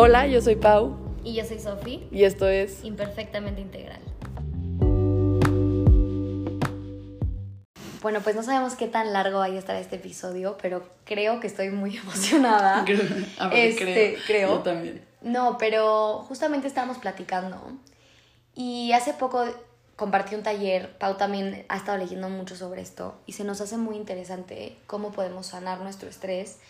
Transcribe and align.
Hola, 0.00 0.28
yo 0.28 0.40
soy 0.40 0.54
Pau 0.54 0.96
Y 1.24 1.34
yo 1.34 1.44
soy 1.44 1.58
Sofi, 1.58 2.06
y 2.12 2.22
esto 2.22 2.46
es 2.46 2.84
imperfectamente 2.84 3.60
integral. 3.60 3.98
Bueno, 8.00 8.20
pues 8.22 8.36
no 8.36 8.44
sabemos 8.44 8.76
qué 8.76 8.86
tan 8.86 9.12
largo 9.12 9.40
vaya 9.40 9.56
a 9.56 9.58
estar 9.58 9.74
este 9.74 9.96
episodio, 9.96 10.56
pero 10.62 10.84
creo 11.04 11.40
que 11.40 11.48
estoy 11.48 11.70
muy 11.70 11.96
emocionada. 12.04 12.84
A 13.40 13.48
ver, 13.48 13.70
Este, 13.70 13.82
creo. 13.82 14.20
creo. 14.24 14.48
Yo 14.50 14.58
también. 14.60 15.04
No, 15.20 15.58
pero 15.58 16.18
justamente 16.28 16.68
estábamos 16.68 16.98
platicando 16.98 17.60
y 18.54 18.92
hace 18.92 19.14
poco 19.14 19.46
compartí 19.96 20.36
un 20.36 20.44
taller, 20.44 20.96
Pau 20.98 21.16
también 21.16 21.66
ha 21.68 21.76
estado 21.76 21.98
leyendo 21.98 22.28
mucho 22.28 22.54
sobre 22.54 22.82
esto 22.82 23.20
y 23.26 23.32
se 23.32 23.42
nos 23.42 23.60
hace 23.60 23.76
muy 23.78 23.96
interesante 23.96 24.78
cómo 24.86 25.10
podemos 25.10 25.48
sanar 25.48 25.80
nuestro 25.80 26.08
estrés 26.08 26.60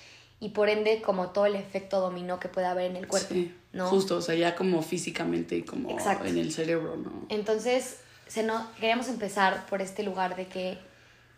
y 0.40 0.50
por 0.50 0.68
ende 0.68 1.02
como 1.02 1.30
todo 1.30 1.46
el 1.46 1.56
efecto 1.56 2.00
dominó 2.00 2.38
que 2.38 2.48
puede 2.48 2.66
haber 2.66 2.90
en 2.90 2.96
el 2.96 3.06
cuerpo, 3.08 3.34
Sí, 3.34 3.54
¿no? 3.72 3.88
Justo, 3.88 4.16
o 4.16 4.20
sea, 4.22 4.34
ya 4.34 4.54
como 4.54 4.82
físicamente 4.82 5.56
y 5.56 5.62
como 5.62 5.90
Exacto. 5.90 6.26
en 6.26 6.38
el 6.38 6.52
cerebro, 6.52 6.96
¿no? 6.96 7.10
Entonces, 7.28 7.98
se 8.26 8.42
no, 8.42 8.66
queríamos 8.74 9.08
empezar 9.08 9.66
por 9.66 9.82
este 9.82 10.02
lugar 10.02 10.36
de 10.36 10.46
que 10.46 10.78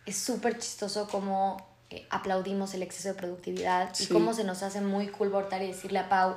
es 0.06 0.16
súper 0.18 0.58
chistoso 0.58 1.08
cómo 1.10 1.56
eh, 1.90 2.06
aplaudimos 2.10 2.74
el 2.74 2.82
exceso 2.82 3.08
de 3.08 3.14
productividad 3.14 3.90
y 3.98 4.06
cómo 4.06 4.34
se 4.34 4.44
nos 4.44 4.62
hace 4.62 4.80
muy 4.80 5.08
cool 5.08 5.28
voltar 5.30 5.62
y 5.62 5.68
decirle 5.68 5.98
a 6.00 6.08
Pau, 6.08 6.34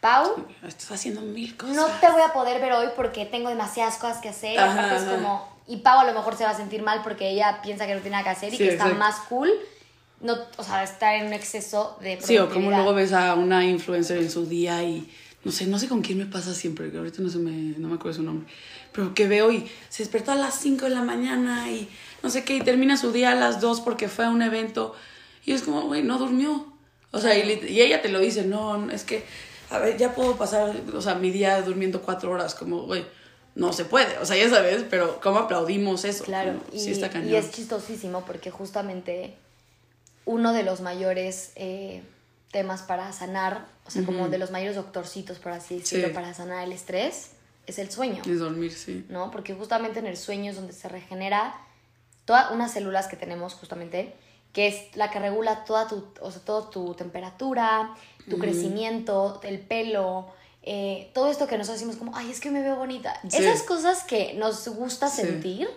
Pau, 0.00 0.46
Estás 0.66 0.92
haciendo 0.92 1.22
mil 1.22 1.56
cosas. 1.56 1.74
no 1.74 1.86
te 1.86 2.08
voy 2.10 2.22
a 2.22 2.32
poder 2.32 2.60
ver 2.60 2.72
hoy 2.72 2.88
porque 2.94 3.24
tengo 3.26 3.48
demasiadas 3.48 3.96
cosas 3.96 4.18
que 4.18 4.28
hacer. 4.28 4.58
Ajá, 4.58 4.72
Aparte 4.72 4.96
es 4.96 5.02
ajá. 5.02 5.14
como, 5.16 5.48
y 5.66 5.78
Pau 5.78 5.98
a 5.98 6.04
lo 6.04 6.12
mejor 6.12 6.36
se 6.36 6.44
va 6.44 6.50
a 6.50 6.56
sentir 6.56 6.82
mal 6.82 7.00
porque 7.02 7.30
ella 7.30 7.60
piensa 7.62 7.86
que 7.86 7.94
no 7.94 8.00
tiene 8.00 8.12
nada 8.16 8.24
que 8.24 8.30
hacer 8.30 8.54
y 8.54 8.56
Sí, 8.56 8.62
que 8.64 8.68
está 8.70 8.84
exacto. 8.84 8.98
más 8.98 9.16
cool. 9.28 9.50
No, 10.20 10.36
o 10.56 10.64
sea, 10.64 10.82
estar 10.82 11.14
en 11.16 11.26
un 11.26 11.32
exceso 11.32 11.98
de 12.00 12.18
Sí, 12.20 12.38
o 12.38 12.48
como 12.48 12.70
luego 12.70 12.94
ves 12.94 13.12
a 13.12 13.34
una 13.34 13.64
influencer 13.64 14.18
en 14.18 14.30
su 14.30 14.46
día 14.46 14.82
y 14.82 15.08
no 15.44 15.52
sé, 15.52 15.66
no 15.66 15.78
sé 15.78 15.88
con 15.88 16.00
quién 16.00 16.18
me 16.18 16.26
pasa 16.26 16.54
siempre, 16.54 16.90
que 16.90 16.98
ahorita 16.98 17.22
no, 17.22 17.28
se 17.28 17.38
me, 17.38 17.78
no 17.78 17.88
me 17.88 17.94
acuerdo 17.94 18.16
su 18.16 18.22
nombre, 18.22 18.48
pero 18.92 19.14
que 19.14 19.28
veo 19.28 19.52
y 19.52 19.68
se 19.88 20.02
despertó 20.02 20.32
a 20.32 20.34
las 20.34 20.58
5 20.58 20.86
de 20.86 20.90
la 20.90 21.02
mañana 21.02 21.70
y 21.70 21.88
no 22.22 22.30
sé 22.30 22.44
qué, 22.44 22.56
y 22.56 22.60
termina 22.62 22.96
su 22.96 23.12
día 23.12 23.32
a 23.32 23.34
las 23.34 23.60
2 23.60 23.82
porque 23.82 24.08
fue 24.08 24.24
a 24.24 24.30
un 24.30 24.42
evento 24.42 24.94
y 25.44 25.52
es 25.52 25.62
como, 25.62 25.82
güey, 25.82 26.02
no 26.02 26.18
durmió. 26.18 26.72
O 27.12 27.20
sea, 27.20 27.38
y, 27.38 27.66
y 27.68 27.80
ella 27.80 28.02
te 28.02 28.08
lo 28.08 28.18
dice, 28.18 28.44
no, 28.44 28.76
no, 28.78 28.92
es 28.92 29.04
que, 29.04 29.22
a 29.70 29.78
ver, 29.78 29.96
ya 29.96 30.14
puedo 30.14 30.36
pasar, 30.36 30.74
o 30.92 31.00
sea, 31.00 31.14
mi 31.14 31.30
día 31.30 31.62
durmiendo 31.62 32.02
cuatro 32.02 32.32
horas, 32.32 32.54
como, 32.54 32.82
güey, 32.82 33.04
no 33.54 33.72
se 33.72 33.84
puede, 33.84 34.18
o 34.18 34.26
sea, 34.26 34.36
ya 34.36 34.50
sabes, 34.50 34.84
pero 34.90 35.20
¿cómo 35.22 35.38
aplaudimos 35.38 36.04
eso? 36.04 36.24
Claro, 36.24 36.58
Como, 36.58 36.76
y, 36.76 36.80
sí 36.80 36.90
está 36.90 37.08
cañón. 37.08 37.30
y 37.30 37.36
es 37.36 37.52
chistosísimo 37.52 38.24
porque 38.26 38.50
justamente 38.50 39.34
uno 40.26 40.52
de 40.52 40.62
los 40.62 40.80
mayores 40.82 41.52
eh, 41.56 42.02
temas 42.52 42.82
para 42.82 43.10
sanar, 43.12 43.66
o 43.86 43.90
sea, 43.90 44.04
como 44.04 44.28
de 44.28 44.36
los 44.38 44.50
mayores 44.50 44.76
doctorcitos, 44.76 45.38
por 45.38 45.52
así 45.52 45.78
decirlo, 45.78 46.08
Sí. 46.08 46.14
para 46.14 46.34
sanar 46.34 46.64
el 46.64 46.72
estrés, 46.72 47.30
es 47.66 47.78
el 47.78 47.90
sueño, 47.90 48.22
Es 48.26 48.38
dormir, 48.38 48.72
sí. 48.72 49.04
¿no? 49.08 49.30
Porque 49.30 49.54
justamente 49.54 49.98
en 50.00 50.06
el 50.06 50.16
sueño 50.16 50.50
es 50.50 50.56
donde 50.56 50.72
se 50.72 50.88
regenera 50.88 51.54
todas 52.24 52.50
unas 52.50 52.72
células 52.72 53.06
que 53.08 53.16
tenemos 53.16 53.54
justamente, 53.54 54.14
que 54.52 54.68
es 54.68 54.96
la 54.96 55.10
que 55.10 55.18
regula 55.18 55.64
toda 55.64 55.86
tu, 55.86 56.04
o 56.20 56.30
sea, 56.30 56.42
toda 56.42 56.70
tu 56.70 56.94
temperatura, 56.94 57.94
tu 58.30 58.38
crecimiento, 58.38 59.40
el 59.44 59.60
pelo, 59.60 60.26
eh, 60.62 61.10
todo 61.14 61.28
esto 61.30 61.46
que 61.46 61.56
nosotros 61.58 61.78
decimos 61.80 61.96
como, 61.96 62.16
ay, 62.16 62.30
es 62.30 62.40
que 62.40 62.50
me 62.50 62.62
veo 62.62 62.74
bonita. 62.76 63.20
Sí. 63.28 63.36
Esas 63.38 63.62
cosas 63.62 64.02
que 64.04 64.34
nos 64.34 64.66
gusta 64.68 65.08
Sí. 65.08 65.22
sentir 65.22 65.68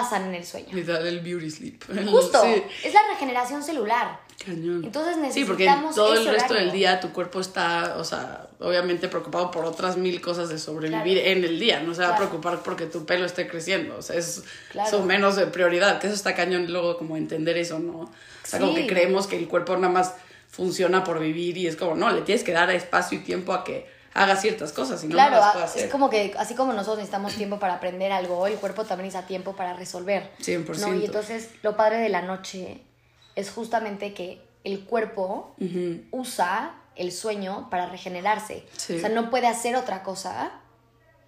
pasan 0.00 0.26
en 0.26 0.34
el 0.34 0.44
sueño. 0.44 0.68
Literal, 0.72 1.06
el 1.06 1.20
beauty 1.20 1.50
sleep. 1.50 1.82
Justo, 2.10 2.42
Sí. 2.42 2.62
es 2.84 2.92
la 2.94 3.00
regeneración 3.12 3.62
celular. 3.62 4.20
Cañón. 4.44 4.84
Entonces 4.84 5.14
Sí, 5.32 5.44
porque 5.46 5.64
necesitamos 5.64 5.94
todo 5.94 6.12
el 6.12 6.26
resto 6.26 6.52
horario. 6.52 6.66
del 6.70 6.70
día 6.78 7.00
tu 7.00 7.10
cuerpo 7.12 7.40
está, 7.40 7.96
o 7.96 8.04
sea, 8.04 8.48
obviamente 8.60 9.08
preocupado 9.08 9.50
por 9.50 9.64
otras 9.64 9.96
mil 9.96 10.20
cosas 10.20 10.50
de 10.50 10.58
sobrevivir 10.58 11.18
Claro. 11.22 11.38
en 11.38 11.44
el 11.44 11.58
día. 11.58 11.80
No 11.80 11.94
se 11.94 12.02
va 12.02 12.08
a 12.08 12.16
preocupar 12.18 12.62
porque 12.62 12.84
tu 12.84 13.06
pelo 13.06 13.24
esté 13.24 13.48
creciendo. 13.48 13.96
O 13.96 14.02
sea, 14.02 14.16
es 14.16 14.44
Claro. 14.72 14.90
su 14.90 15.02
menos 15.04 15.36
de 15.36 15.46
prioridad. 15.46 15.98
Que 16.00 16.08
eso 16.08 16.14
está 16.16 16.34
cañón 16.34 16.70
luego 16.70 16.98
como 16.98 17.16
entender 17.16 17.56
eso, 17.56 17.78
¿no? 17.78 18.00
O 18.00 18.10
sea, 18.44 18.60
como 18.60 18.74
que 18.74 18.86
creemos 18.86 19.26
que 19.26 19.38
el 19.38 19.48
cuerpo 19.48 19.74
nada 19.76 19.88
más 19.92 20.12
funciona 20.50 21.02
por 21.02 21.18
vivir 21.18 21.56
y 21.56 21.66
es 21.66 21.76
como, 21.76 21.94
no, 21.96 22.10
le 22.12 22.20
tienes 22.22 22.44
que 22.44 22.52
dar 22.52 22.70
espacio 22.70 23.18
y 23.18 23.22
tiempo 23.22 23.52
a 23.54 23.64
que 23.64 23.86
haga 24.16 24.36
ciertas 24.36 24.72
cosas 24.72 25.02
y 25.04 25.08
no, 25.08 25.12
Claro, 25.14 25.36
no 25.36 25.40
las 25.40 25.48
ah, 25.48 25.52
puede 25.52 25.64
hacer. 25.66 25.84
es 25.84 25.90
como 25.90 26.10
que 26.10 26.34
así 26.38 26.54
como 26.54 26.72
nosotros 26.72 26.98
necesitamos 26.98 27.34
tiempo 27.34 27.58
para 27.58 27.74
aprender 27.74 28.12
algo, 28.12 28.46
el 28.46 28.56
cuerpo 28.56 28.84
también 28.84 29.06
necesita 29.06 29.26
tiempo 29.26 29.54
para 29.54 29.74
resolver. 29.74 30.30
100%. 30.40 30.76
¿no? 30.78 30.94
Y 30.94 31.04
entonces 31.04 31.50
lo 31.62 31.76
padre 31.76 31.98
de 31.98 32.08
la 32.08 32.22
noche 32.22 32.82
es 33.34 33.50
justamente 33.50 34.14
que 34.14 34.42
el 34.64 34.84
cuerpo 34.84 35.54
usa 36.10 36.74
el 36.96 37.12
sueño 37.12 37.68
para 37.70 37.86
regenerarse. 37.86 38.64
Sí. 38.76 38.96
O 38.96 39.00
sea, 39.00 39.08
no 39.10 39.30
puede 39.30 39.46
hacer 39.46 39.76
otra 39.76 40.02
cosa. 40.02 40.50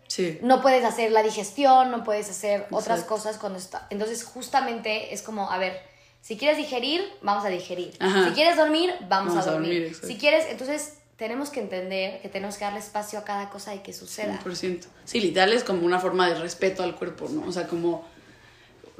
Sí. 0.06 0.38
No 0.42 0.62
puedes 0.62 0.84
hacer 0.84 1.12
la 1.12 1.22
digestión, 1.22 1.90
no 1.90 2.02
puedes 2.04 2.30
hacer 2.30 2.66
otras 2.70 3.04
cosas 3.04 3.36
cuando 3.36 3.58
está. 3.58 3.86
Entonces, 3.90 4.24
justamente 4.24 5.12
es 5.12 5.20
como, 5.20 5.50
a 5.50 5.58
ver, 5.58 5.78
si 6.22 6.38
quieres 6.38 6.56
digerir, 6.56 7.04
vamos 7.20 7.44
a 7.44 7.48
digerir. 7.48 7.94
Ajá. 8.00 8.24
Si 8.24 8.30
quieres 8.32 8.56
dormir, 8.56 8.92
vamos, 9.08 9.34
Vamos 9.34 9.46
a 9.46 9.50
a 9.50 9.52
dormir. 9.52 9.70
dormir, 9.70 9.86
exacto. 9.88 10.06
si 10.06 10.16
quieres, 10.16 10.46
entonces 10.48 10.94
tenemos 11.18 11.50
que 11.50 11.60
entender 11.60 12.22
que 12.22 12.28
tenemos 12.28 12.56
que 12.56 12.64
darle 12.64 12.78
espacio 12.78 13.18
a 13.18 13.24
cada 13.24 13.50
cosa 13.50 13.74
y 13.74 13.80
que 13.80 13.92
suceda. 13.92 14.40
100%. 14.42 14.86
Sí, 15.04 15.20
literal 15.20 15.52
es 15.52 15.64
como 15.64 15.84
una 15.84 15.98
forma 15.98 16.28
de 16.28 16.36
respeto 16.36 16.84
al 16.84 16.94
cuerpo, 16.94 17.28
¿no? 17.28 17.44
O 17.46 17.50
sea, 17.50 17.66
como 17.66 18.06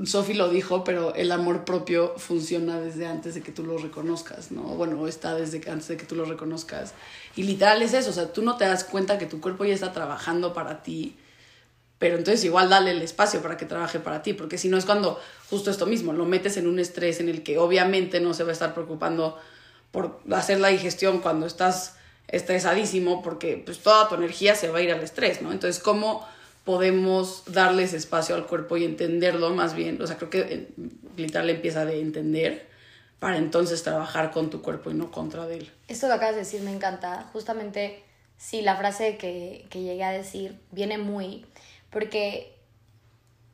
Sophie 0.05 0.35
lo 0.35 0.49
dijo, 0.49 0.83
pero 0.83 1.15
el 1.15 1.31
amor 1.31 1.65
propio 1.65 2.15
funciona 2.19 2.81
desde 2.81 3.07
antes 3.07 3.35
de 3.35 3.41
que 3.41 3.53
tú 3.53 3.63
lo 3.63 3.79
reconozcas, 3.79 4.51
¿no? 4.51 4.63
Bueno, 4.63 5.07
está 5.07 5.37
desde 5.37 5.71
antes 5.71 5.87
de 5.87 5.97
que 5.97 6.07
tú 6.07 6.17
lo 6.17 6.25
reconozcas. 6.25 6.93
Y 7.37 7.45
literal 7.45 7.83
es 7.83 7.95
eso, 7.95 8.11
o 8.11 8.13
sea, 8.13 8.33
tú 8.33 8.43
no 8.43 8.57
te 8.57 8.65
das 8.65 8.83
cuenta 8.83 9.17
que 9.17 9.27
tu 9.27 9.41
cuerpo 9.41 9.65
ya 9.65 9.75
está 9.75 9.93
trabajando 9.93 10.53
para 10.53 10.83
ti, 10.83 11.17
pero 12.01 12.19
entonces 12.19 12.45
igual 12.45 12.69
dale 12.69 12.91
el 12.91 13.03
espacio 13.03 13.41
para 13.43 13.57
que 13.57 13.65
trabaje 13.65 14.01
para 14.01 14.23
ti, 14.23 14.33
porque 14.33 14.59
si 14.59 14.69
no 14.69 14.77
es 14.77 14.85
cuando 14.87 15.21
justo 15.51 15.71
esto 15.71 15.87
mismo, 15.87 16.13
lo 16.13 16.25
metes 16.25 16.57
en 16.57 16.67
un 16.67 16.81
estrés 16.81 17.21
en 17.21 17.29
el 17.29 17.45
que 17.45 17.59
obviamente 17.59 18.19
no 18.19 18.35
se 18.35 18.43
va 18.43 18.51
a 18.51 18.55
estar 18.55 18.75
preocupando 18.75 19.39
por 19.93 20.21
hacer 20.33 20.59
la 20.59 20.69
digestión 20.69 21.21
cuando 21.21 21.47
estás 21.47 21.98
estresadísimo, 22.29 23.23
porque 23.23 23.61
pues 23.65 23.79
toda 23.81 24.09
tu 24.09 24.15
energía 24.15 24.55
se 24.55 24.69
va 24.69 24.79
a 24.79 24.83
ir 24.83 24.93
al 24.93 25.03
estrés, 25.03 25.43
¿no? 25.43 25.51
Entonces, 25.51 25.83
¿cómo 25.83 26.27
podemos 26.65 27.45
darles 27.47 27.95
espacio 27.95 28.35
al 28.35 28.47
cuerpo 28.47 28.77
y 28.77 28.85
entenderlo 28.85 29.51
más 29.51 29.75
bien? 29.75 30.01
O 30.03 30.07
sea, 30.07 30.17
creo 30.17 30.31
que 30.31 30.41
eh, 30.41 30.69
literal 31.17 31.49
empieza 31.49 31.85
de 31.85 32.01
entender 32.01 32.69
para 33.19 33.39
entonces 33.39 33.83
trabajar 33.83 34.31
con 34.31 34.51
tu 34.51 34.63
cuerpo 34.63 34.91
y 34.91 34.95
no 34.95 35.11
contra 35.11 35.47
de 35.47 35.59
él. 35.59 35.73
Esto 35.89 36.07
que 36.07 36.13
acabas 36.13 36.35
de 36.35 36.43
decir 36.43 36.61
me 36.63 36.73
encanta. 36.73 37.29
Justamente, 37.33 38.03
sí, 38.37 38.61
la 38.61 38.77
frase 38.77 39.17
que, 39.17 39.67
que 39.71 39.83
llegué 39.83 40.05
a 40.05 40.11
decir 40.11 40.61
viene 40.71 40.99
muy. 40.99 41.47
Porque 41.91 42.55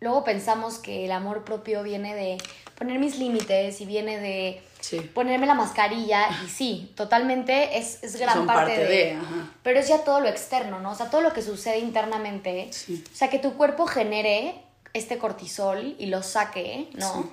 luego 0.00 0.24
pensamos 0.24 0.78
que 0.78 1.04
el 1.04 1.12
amor 1.12 1.44
propio 1.44 1.82
viene 1.84 2.14
de 2.14 2.38
poner 2.76 2.98
mis 2.98 3.18
límites 3.18 3.80
y 3.80 3.86
viene 3.86 4.18
de 4.18 4.60
Sí. 4.84 5.00
ponerme 5.00 5.46
la 5.46 5.54
mascarilla. 5.54 6.28
Y 6.44 6.48
sí, 6.48 6.92
totalmente 6.94 7.78
es, 7.78 8.02
es 8.02 8.16
gran 8.16 8.34
Son 8.34 8.46
parte, 8.46 8.72
parte 8.72 8.84
de. 8.84 8.88
de, 8.88 9.12
ajá. 9.12 9.50
pero 9.62 9.80
es 9.80 9.88
ya 9.88 10.04
todo 10.04 10.20
lo 10.20 10.28
externo, 10.28 10.78
¿no? 10.80 10.90
O 10.90 10.94
sea, 10.94 11.08
todo 11.08 11.22
lo 11.22 11.32
que 11.32 11.40
sucede 11.40 11.78
internamente. 11.78 12.68
Sí. 12.70 13.02
O 13.10 13.16
sea, 13.16 13.30
que 13.30 13.38
tu 13.38 13.54
cuerpo 13.54 13.86
genere 13.86 14.56
este 14.92 15.16
cortisol 15.16 15.96
y 15.98 16.06
lo 16.06 16.22
saque, 16.22 16.88
¿no? 16.94 17.22
Sí. 17.22 17.28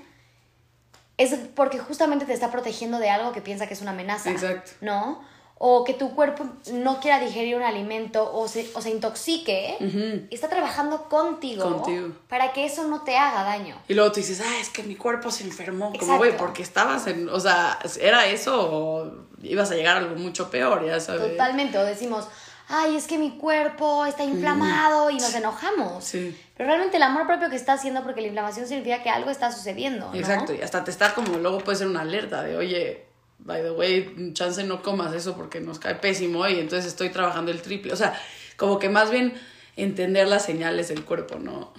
es 1.18 1.36
porque 1.54 1.78
justamente 1.78 2.26
te 2.26 2.34
está 2.34 2.52
protegiendo 2.52 3.00
de 3.00 3.10
algo 3.10 3.34
que 3.34 3.42
piensa 3.42 3.68
que 3.68 3.74
es 3.74 3.82
una 3.82 3.92
amenaza. 3.92 4.32
Exacto. 4.32 4.72
¿No? 4.80 5.22
O 5.64 5.84
que 5.84 5.94
tu 5.94 6.16
cuerpo 6.16 6.44
no 6.74 7.00
quiera 7.00 7.20
digerir 7.20 7.56
un 7.56 7.62
alimento 7.62 8.34
o 8.34 8.48
se, 8.48 8.68
o 8.74 8.82
se 8.82 8.90
intoxique. 8.90 9.78
Está 10.32 10.50
trabajando 10.50 11.04
contigo, 11.08 11.64
Contigo. 11.76 12.08
para 12.28 12.52
que 12.52 12.66
eso 12.66 12.88
no 12.88 13.02
te 13.02 13.16
haga 13.16 13.44
daño. 13.44 13.76
Y 13.88 13.94
luego 13.94 14.12
tú 14.12 14.22
dices, 14.22 14.42
ah, 14.42 14.60
es 14.60 14.70
que 14.70 14.82
mi 14.82 14.96
cuerpo 14.96 15.30
se 15.30 15.44
enfermó. 15.44 15.94
Como, 16.00 16.18
güey, 16.18 16.36
porque 16.36 16.64
estabas 16.64 17.06
en, 17.06 17.30
o 17.30 17.40
sea, 17.40 17.78
¿era 18.00 18.26
eso 18.26 18.70
o 18.72 19.12
ibas 19.44 19.70
a 19.70 19.76
llegar 19.76 19.98
a 19.98 20.00
algo 20.00 20.16
mucho 20.16 20.50
peor, 20.50 20.84
ya 20.84 21.00
sabes? 21.00 21.30
Totalmente. 21.32 21.78
O 21.78 21.84
decimos, 21.84 22.28
ay, 22.68 22.96
es 22.96 23.06
que 23.06 23.20
mi 23.20 23.38
cuerpo 23.38 24.06
está 24.08 24.24
inflamado 24.24 25.12
y 25.12 25.18
nos 25.18 25.36
enojamos. 25.36 26.04
Sí. 26.04 26.36
Pero 26.58 26.70
realmente 26.70 26.98
el 26.98 27.04
amor 27.04 27.28
propio 27.28 27.52
que 27.52 27.56
está 27.56 27.74
haciendo, 27.74 28.02
porque 28.02 28.22
la 28.22 28.28
inflamación 28.28 28.66
significa 28.68 29.04
que 29.04 29.12
algo 29.12 29.30
está 29.30 29.52
sucediendo. 29.52 30.08
¿no? 30.08 30.16
Exacto, 30.16 30.56
y 30.56 30.62
hasta 30.62 30.84
te 30.84 30.90
está 30.90 31.14
como, 31.14 31.38
luego 31.38 31.60
puede 31.60 31.78
ser 31.78 31.88
una 31.88 32.02
alerta 32.02 32.42
de, 32.42 32.58
oye, 32.58 33.11
by 33.44 33.62
the 33.62 33.72
way, 33.72 34.32
chance 34.34 34.64
no 34.64 34.82
comas 34.82 35.14
eso 35.14 35.36
porque 35.36 35.60
nos 35.60 35.80
cae 35.80 35.96
pésimo 35.96 36.48
y 36.48 36.60
entonces 36.60 36.86
estoy 36.86 37.10
trabajando 37.10 37.52
el 37.52 37.62
triple. 37.62 37.94
O 37.94 37.96
sea, 37.96 38.20
como 38.58 38.80
que 38.80 38.90
más 38.90 39.12
bien 39.12 39.34
entender 39.76 40.28
las 40.28 40.46
señales 40.46 40.90
del 40.90 41.04
cuerpo, 41.04 41.40
¿no? 41.40 41.74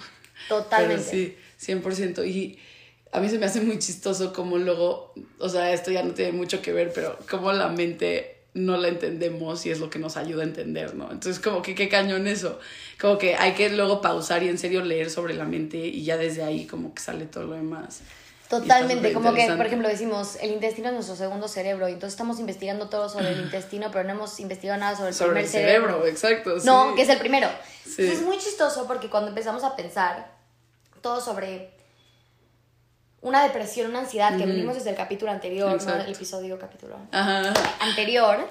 Totalmente. 0.49 1.05
Pero 1.11 1.11
sí, 1.11 1.37
100%. 1.73 2.27
Y 2.27 2.59
a 3.13 3.21
mí 3.21 3.29
se 3.29 3.39
me 3.39 3.47
hace 3.47 3.61
muy 3.61 3.79
chistoso 3.79 4.33
como 4.33 4.59
luego, 4.59 5.15
o 5.39 5.49
sea, 5.49 5.73
esto 5.73 5.91
ya 5.91 6.03
no 6.03 6.15
tiene 6.15 6.33
mucho 6.33 6.63
que 6.63 6.73
ver, 6.73 6.93
pero 6.95 7.19
como 7.31 7.53
la 7.53 7.69
mente 7.69 8.39
no 8.55 8.77
la 8.77 8.89
entendemos 8.89 9.65
y 9.65 9.71
es 9.71 9.81
lo 9.81 9.89
que 9.89 9.99
nos 9.99 10.17
ayuda 10.17 10.43
a 10.43 10.47
entender, 10.47 10.95
¿no? 10.95 11.11
Entonces, 11.11 11.41
como 11.41 11.63
que 11.63 11.75
qué 11.75 11.89
cañón 11.89 12.27
eso. 12.27 12.59
Como 13.01 13.17
que 13.19 13.35
hay 13.35 13.53
que 13.53 13.71
luego 13.71 14.01
pausar 14.01 14.43
y 14.43 14.49
en 14.49 14.59
serio 14.59 14.85
leer 14.85 15.11
sobre 15.11 15.35
la 15.35 15.45
mente 15.45 15.79
y 15.79 16.05
ya 16.05 16.17
desde 16.17 16.43
ahí 16.43 16.67
como 16.67 16.95
que 16.95 17.01
sale 17.01 17.25
todo 17.27 17.45
lo 17.45 17.55
demás. 17.55 18.03
Totalmente, 18.53 19.15
como 19.15 19.33
que, 19.33 19.51
por 19.57 19.65
ejemplo, 19.65 19.89
decimos, 19.89 20.37
el 20.43 20.51
intestino 20.51 20.89
es 20.89 20.95
nuestro 20.95 21.17
segundo 21.17 21.49
cerebro, 21.49 21.89
y 21.89 21.93
entonces 21.93 22.13
estamos 22.13 22.39
investigando 22.39 22.91
todo 22.91 23.09
sobre 23.09 23.33
el 23.33 23.41
intestino, 23.41 23.91
pero 23.91 24.05
no 24.05 24.11
hemos 24.11 24.39
investigado 24.41 24.79
nada 24.79 24.95
sobre 24.95 25.09
el 25.09 25.15
sobre 25.15 25.31
primer 25.31 25.45
el 25.47 25.51
cerebro, 25.51 26.07
exacto. 26.07 26.57
No, 26.65 26.95
que 26.95 27.01
es 27.01 27.09
el 27.09 27.19
primero. 27.19 27.49
es 27.97 28.21
muy 28.21 28.37
chistoso 28.37 28.87
porque 28.87 29.09
cuando 29.09 29.31
empezamos 29.31 29.65
a 29.65 29.75
pensar 29.75 30.33
todo 31.01 31.23
sobre 31.23 31.71
una 33.23 33.43
depresión, 33.43 33.89
una 33.89 34.01
ansiedad, 34.01 34.37
que 34.37 34.45
venimos 34.45 34.75
desde 34.75 34.91
el 34.91 34.97
capítulo 34.97 35.31
anterior, 35.31 35.83
no 35.83 35.95
el 35.95 36.13
episodio 36.13 36.59
capítulo 36.59 36.99
anterior, 37.81 38.47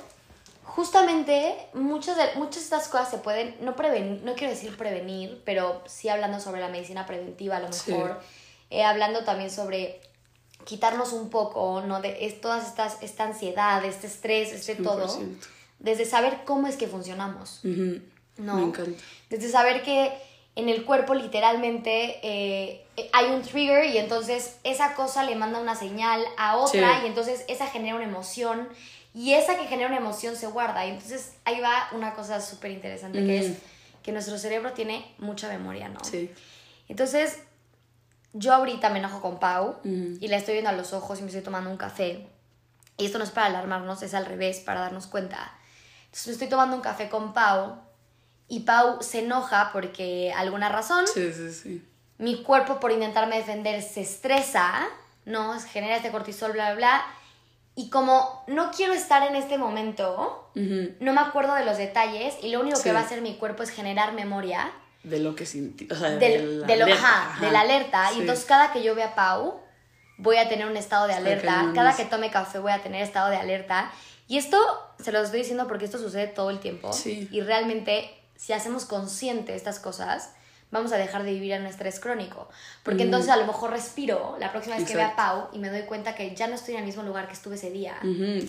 justamente 0.64 1.68
muchas 1.76 2.18
de, 2.18 2.24
muchas 2.38 2.56
de 2.56 2.62
estas 2.62 2.88
cosas 2.88 3.12
se 3.12 3.18
pueden, 3.20 3.56
no 3.62 3.76
prevenir, 3.76 4.24
no 4.24 4.34
quiero 4.34 4.52
decir 4.52 4.76
prevenir, 4.76 5.44
pero 5.46 5.84
sí 5.86 6.10
hablando 6.10 6.40
sobre 6.40 6.60
la 6.60 6.70
medicina 6.70 7.06
preventiva 7.06 7.58
a 7.58 7.60
lo 7.60 7.70
mejor. 7.70 8.20
Eh, 8.72 8.84
hablando 8.84 9.26
también 9.26 9.52
sobre 9.52 10.00
quitarnos 10.64 11.12
un 11.12 11.30
poco, 11.30 11.84
¿no? 11.86 12.02
De 12.02 12.26
es, 12.26 12.40
todas 12.40 12.68
estas, 12.68 13.04
esta 13.04 13.26
ansiedad, 13.26 13.84
este 13.84 14.08
estrés, 14.08 14.54
este 14.54 14.76
todo, 14.76 15.20
desde 15.80 16.06
saber 16.06 16.40
cómo 16.46 16.68
es 16.68 16.78
que 16.78 16.88
funcionamos, 16.88 17.60
¿no? 17.64 18.56
Me 18.56 18.64
encanta. 18.64 19.04
Desde 19.30 19.50
saber 19.50 19.84
que 19.84 20.14
en 20.56 20.70
el 20.70 20.86
cuerpo 20.86 21.14
literalmente 21.16 22.20
eh, 22.24 22.86
hay 23.12 23.26
un 23.32 23.42
trigger 23.42 23.86
y 23.94 23.98
entonces 23.98 24.56
esa 24.64 24.96
cosa 24.96 25.24
le 25.24 25.36
manda 25.36 25.60
una 25.60 25.76
señal 25.76 26.24
a 26.38 26.56
otra 26.56 27.04
y 27.04 27.08
entonces 27.08 27.44
esa 27.50 27.68
genera 27.68 27.96
una 27.96 28.06
emoción 28.06 28.70
y 29.14 29.34
esa 29.34 29.58
que 29.58 29.68
genera 29.68 29.90
una 29.90 29.98
emoción 29.98 30.38
se 30.38 30.48
guarda 30.48 30.86
y 30.86 30.92
entonces 30.92 31.34
ahí 31.44 31.60
va 31.60 31.90
una 31.92 32.14
cosa 32.14 32.40
súper 32.40 32.72
interesante 32.72 33.20
que 33.26 33.38
es 33.38 33.58
que 34.02 34.14
nuestro 34.14 34.38
cerebro 34.38 34.72
tiene 34.72 35.06
mucha 35.18 35.50
memoria, 35.50 35.90
¿no? 35.90 36.00
Sí. 36.04 36.32
Entonces, 36.88 37.38
yo 38.34 38.54
ahorita 38.54 38.90
me 38.90 39.00
enojo 39.00 39.22
con 39.22 39.40
Pau 39.40 39.78
y 39.84 40.28
la 40.28 40.38
estoy 40.38 40.54
viendo 40.54 40.70
a 40.70 40.74
los 40.74 40.94
ojos 40.94 41.20
y 41.20 41.22
me 41.22 41.28
estoy 41.28 41.44
tomando 41.44 41.70
un 41.70 41.78
café. 41.78 42.28
Y 42.98 43.06
esto 43.06 43.18
no 43.18 43.24
es 43.24 43.32
para 43.32 43.48
alarmarnos, 43.48 44.04
es 44.04 44.14
al 44.14 44.26
revés, 44.26 44.60
para 44.60 44.82
darnos 44.82 45.08
cuenta. 45.08 45.54
Entonces 46.06 46.28
me 46.28 46.34
estoy 46.34 46.50
tomando 46.50 46.76
un 46.76 46.82
café 46.82 47.10
con 47.10 47.34
Pau 47.34 47.78
y 48.48 48.62
Pau 48.62 49.02
se 49.02 49.20
enoja 49.20 49.72
porque 49.74 50.34
alguna 50.36 50.70
razón. 50.70 51.06
Sí, 51.08 51.32
sí, 51.34 51.52
sí. 51.52 51.88
Mi 52.18 52.44
cuerpo 52.44 52.80
por 52.80 52.92
intentarme 52.92 53.38
defender 53.38 53.82
se 53.82 54.02
estresa, 54.02 54.88
¿no? 55.26 55.60
Genera 55.60 55.96
este 55.96 56.12
cortisol, 56.12 56.52
bla, 56.52 56.74
bla, 56.74 56.76
bla. 56.76 57.06
Y 57.76 57.90
como 57.90 58.44
no 58.48 58.72
quiero 58.72 58.94
estar 58.94 59.26
en 59.26 59.36
este 59.36 59.58
momento, 59.58 60.52
no 60.54 61.14
me 61.14 61.22
acuerdo 61.22 61.56
de 61.56 61.66
los 61.66 61.78
detalles 61.78 62.36
y 62.44 62.52
lo 62.52 62.60
único 62.60 62.82
que 62.82 62.92
va 62.92 63.00
a 63.00 63.04
hacer 63.04 63.22
mi 63.22 63.38
cuerpo 63.38 63.64
es 63.64 63.70
generar 63.70 64.14
memoria 64.14 64.72
de 65.04 65.20
lo 65.20 65.36
que 65.36 65.46
sentí, 65.46 65.88
o 65.92 65.96
sea, 65.96 66.12
de, 66.12 66.64
la 66.68 66.74
alerta, 66.74 67.38
de 67.40 67.52
la 67.52 67.62
alerta. 67.62 68.12
Y 68.14 68.22
entonces 68.22 68.46
cada 68.46 68.72
que 68.72 68.84
yo 68.84 68.94
vea 68.96 69.08
a 69.08 69.16
Pau, 69.16 69.60
voy 70.18 70.38
a 70.38 70.48
tener 70.48 70.68
un 70.68 70.78
estado 70.78 71.08
de 71.08 71.14
alerta. 71.14 71.72
Cada 71.74 71.96
que 71.96 72.06
tome 72.06 72.30
café 72.30 72.60
voy 72.60 72.72
a 72.72 72.82
tener 72.82 73.02
estado 73.02 73.30
de 73.30 73.38
alerta. 73.38 73.92
Y 74.28 74.38
esto 74.38 74.58
se 75.00 75.12
lo 75.12 75.20
estoy 75.20 75.40
diciendo 75.40 75.68
porque 75.68 75.86
esto 75.86 75.98
sucede 75.98 76.28
todo 76.28 76.50
el 76.50 76.60
tiempo. 76.60 76.92
Y 77.06 77.42
realmente, 77.42 78.12
si 78.36 78.54
hacemos 78.54 78.86
consciente 78.86 79.56
estas 79.56 79.80
cosas, 79.80 80.32
vamos 80.72 80.92
a 80.94 80.98
dejar 80.98 81.24
de 81.24 81.34
vivir 81.34 81.52
en 81.52 81.62
un 81.62 81.68
estrés 81.68 82.00
crónico. 82.00 82.48
Porque 82.84 83.04
entonces 83.04 83.30
a 83.30 83.36
lo 83.36 83.46
mejor 83.46 83.72
respiro 83.72 84.38
la 84.40 84.52
próxima 84.52 84.78
vez 84.78 84.88
que 84.88 84.96
vea 84.96 85.10
a 85.10 85.16
Pau 85.16 85.50
y 85.52 85.60
me 85.60 85.70
doy 85.70 85.84
cuenta 85.84 86.16
que 86.16 86.34
ya 86.34 86.48
no 86.48 86.56
estoy 86.56 86.74
en 86.74 86.80
el 86.80 86.86
mismo 86.86 87.04
lugar 87.04 87.28
que 87.28 87.34
estuve 87.34 87.56
ese 87.56 87.70
día. 87.70 87.98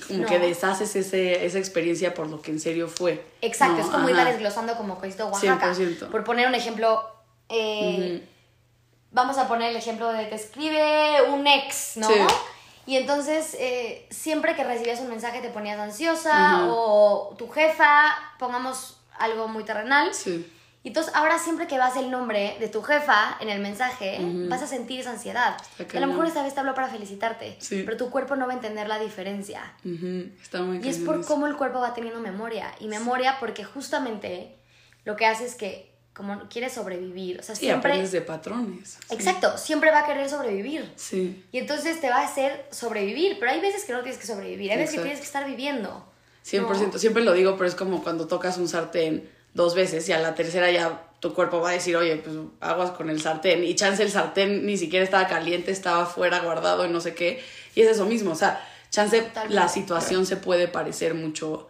Como 0.09 0.25
que 0.25 0.39
deshaces 0.39 0.95
ese, 0.97 1.45
esa 1.45 1.59
experiencia 1.59 2.15
por 2.15 2.29
lo 2.29 2.41
que 2.41 2.53
en 2.53 2.61
serio 2.61 2.89
fue. 2.89 3.25
Exacto, 3.43 3.83
es 3.83 3.89
como 3.89 4.09
irla 4.09 4.25
desglosando 4.25 4.77
como 4.77 4.99
Cristo 4.99 5.27
Oaxaca. 5.27 5.75
Por 6.11 6.25
poner 6.25 6.47
un 6.47 6.55
ejemplo, 6.55 7.05
eh, 7.49 8.27
vamos 9.11 9.37
a 9.39 9.49
poner 9.49 9.71
el 9.71 9.77
ejemplo 9.77 10.13
de 10.13 10.25
te 10.27 10.37
escribe 10.37 11.23
un 11.29 11.47
ex, 11.47 11.97
¿no? 11.97 12.09
Y 12.85 12.97
entonces, 12.97 13.57
eh, 13.61 14.09
siempre 14.11 14.57
que 14.57 14.65
recibías 14.65 14.99
un 14.99 15.09
mensaje 15.09 15.41
te 15.41 15.51
ponías 15.51 15.79
ansiosa 15.79 16.67
o 16.69 17.33
tu 17.39 17.49
jefa, 17.49 18.13
pongamos 18.41 18.99
algo 19.19 19.47
muy 19.47 19.63
terrenal. 19.63 20.13
Sí 20.13 20.51
y 20.85 20.89
entonces 20.89 21.15
ahora 21.15 21.39
siempre 21.39 21.69
que 21.69 21.79
vas 21.79 21.97
el 21.97 22.11
nombre 22.11 22.57
de 22.59 22.69
tu 22.69 22.83
jefa 22.83 23.37
en 23.41 23.49
el 23.49 23.61
mensaje, 23.61 24.19
vas 24.49 24.63
a 24.63 24.67
sentir 24.67 25.01
esa 25.01 25.13
ansiedad. 25.13 25.57
a 25.79 26.01
lo 26.01 26.07
mejor 26.09 26.27
esta 26.27 26.43
vez 26.43 26.55
te 26.55 26.61
habló 26.61 26.75
para 26.75 26.89
felicitarte, 26.89 27.57
pero 27.69 27.97
tu 27.97 28.11
cuerpo 28.11 28.35
no 28.35 28.47
va 28.47 28.53
a 28.53 28.57
entender 28.57 28.89
la 28.89 28.99
diferencia. 28.99 29.75
Está 30.43 30.63
muy 30.63 30.81
y 30.83 30.89
es 30.89 30.99
por 30.99 31.25
cómo 31.25 31.47
el 31.47 31.57
cuerpo 31.57 31.81
va 31.81 31.95
teniendo 31.95 32.21
memoria. 32.21 32.75
Y 32.81 32.89
memoria 32.89 33.37
porque 33.39 33.63
justamente 33.63 34.57
lo 35.05 35.15
que 35.15 35.27
hace 35.27 35.45
es 35.45 35.55
que 35.55 35.93
como 36.15 36.47
quiere 36.49 36.69
sobrevivir, 36.69 37.41
o 37.41 37.43
sea, 37.43 37.55
siempre... 37.55 37.93
aprendes 37.93 38.13
de 38.13 38.21
patrones. 38.21 38.99
Exacto, 39.09 39.57
siempre 39.57 39.91
va 39.91 40.01
a 40.01 40.07
querer 40.07 40.29
sobrevivir. 40.29 40.93
Sí. 40.97 41.43
Y 41.53 41.59
entonces 41.59 42.01
te 42.03 42.11
va 42.11 42.19
a 42.19 42.27
hacer 42.27 42.67
sobrevivir, 42.71 43.39
pero 43.39 43.53
hay 43.53 43.61
veces 43.61 43.85
que 43.85 43.93
no 43.93 44.03
tienes 44.03 44.21
que 44.21 44.27
sobrevivir, 44.27 44.73
hay 44.73 44.79
veces 44.79 44.97
que 44.97 45.01
tienes 45.01 45.21
que 45.21 45.27
estar 45.27 45.47
viviendo. 45.47 46.07
100%, 46.45 46.99
siempre 46.99 47.23
lo 47.23 47.33
digo, 47.33 47.57
pero 47.57 47.67
es 47.67 47.75
como 47.75 48.03
cuando 48.03 48.27
tocas 48.27 48.59
un 48.59 48.69
sartén 48.69 49.31
dos 49.55 49.75
veces 49.75 50.09
y 50.09 50.13
a 50.13 50.19
la 50.19 50.35
tercera 50.35 50.71
ya 50.71 51.09
tu 51.21 51.35
cuerpo 51.35 51.61
va 51.61 51.71
a 51.71 51.73
decir, 51.73 51.97
oye, 51.97 52.17
pues 52.17 52.35
aguas 52.61 52.91
con 52.91 53.09
el 53.09 53.21
sartén. 53.21 53.63
Y 53.63 53.77
chance 53.77 54.03
el 54.03 54.11
sartén 54.11 54.67
ni 54.67 54.77
siquiera 54.77 55.05
estaba 55.05 55.29
caliente, 55.29 55.71
estaba 55.71 56.05
fuera 56.05 56.41
guardado 56.41 56.85
y 56.85 56.89
no 56.89 57.01
sé 57.01 57.15
qué. 57.15 57.41
Y 57.77 57.83
es 57.83 57.89
eso 57.89 58.07
mismo, 58.07 58.33
o 58.33 58.35
sea, 58.35 58.61
chance 58.91 59.31
la 59.49 59.69
situación 59.69 60.27
se 60.27 60.37
puede 60.37 60.67
parecer 60.67 61.15
mucho, 61.15 61.69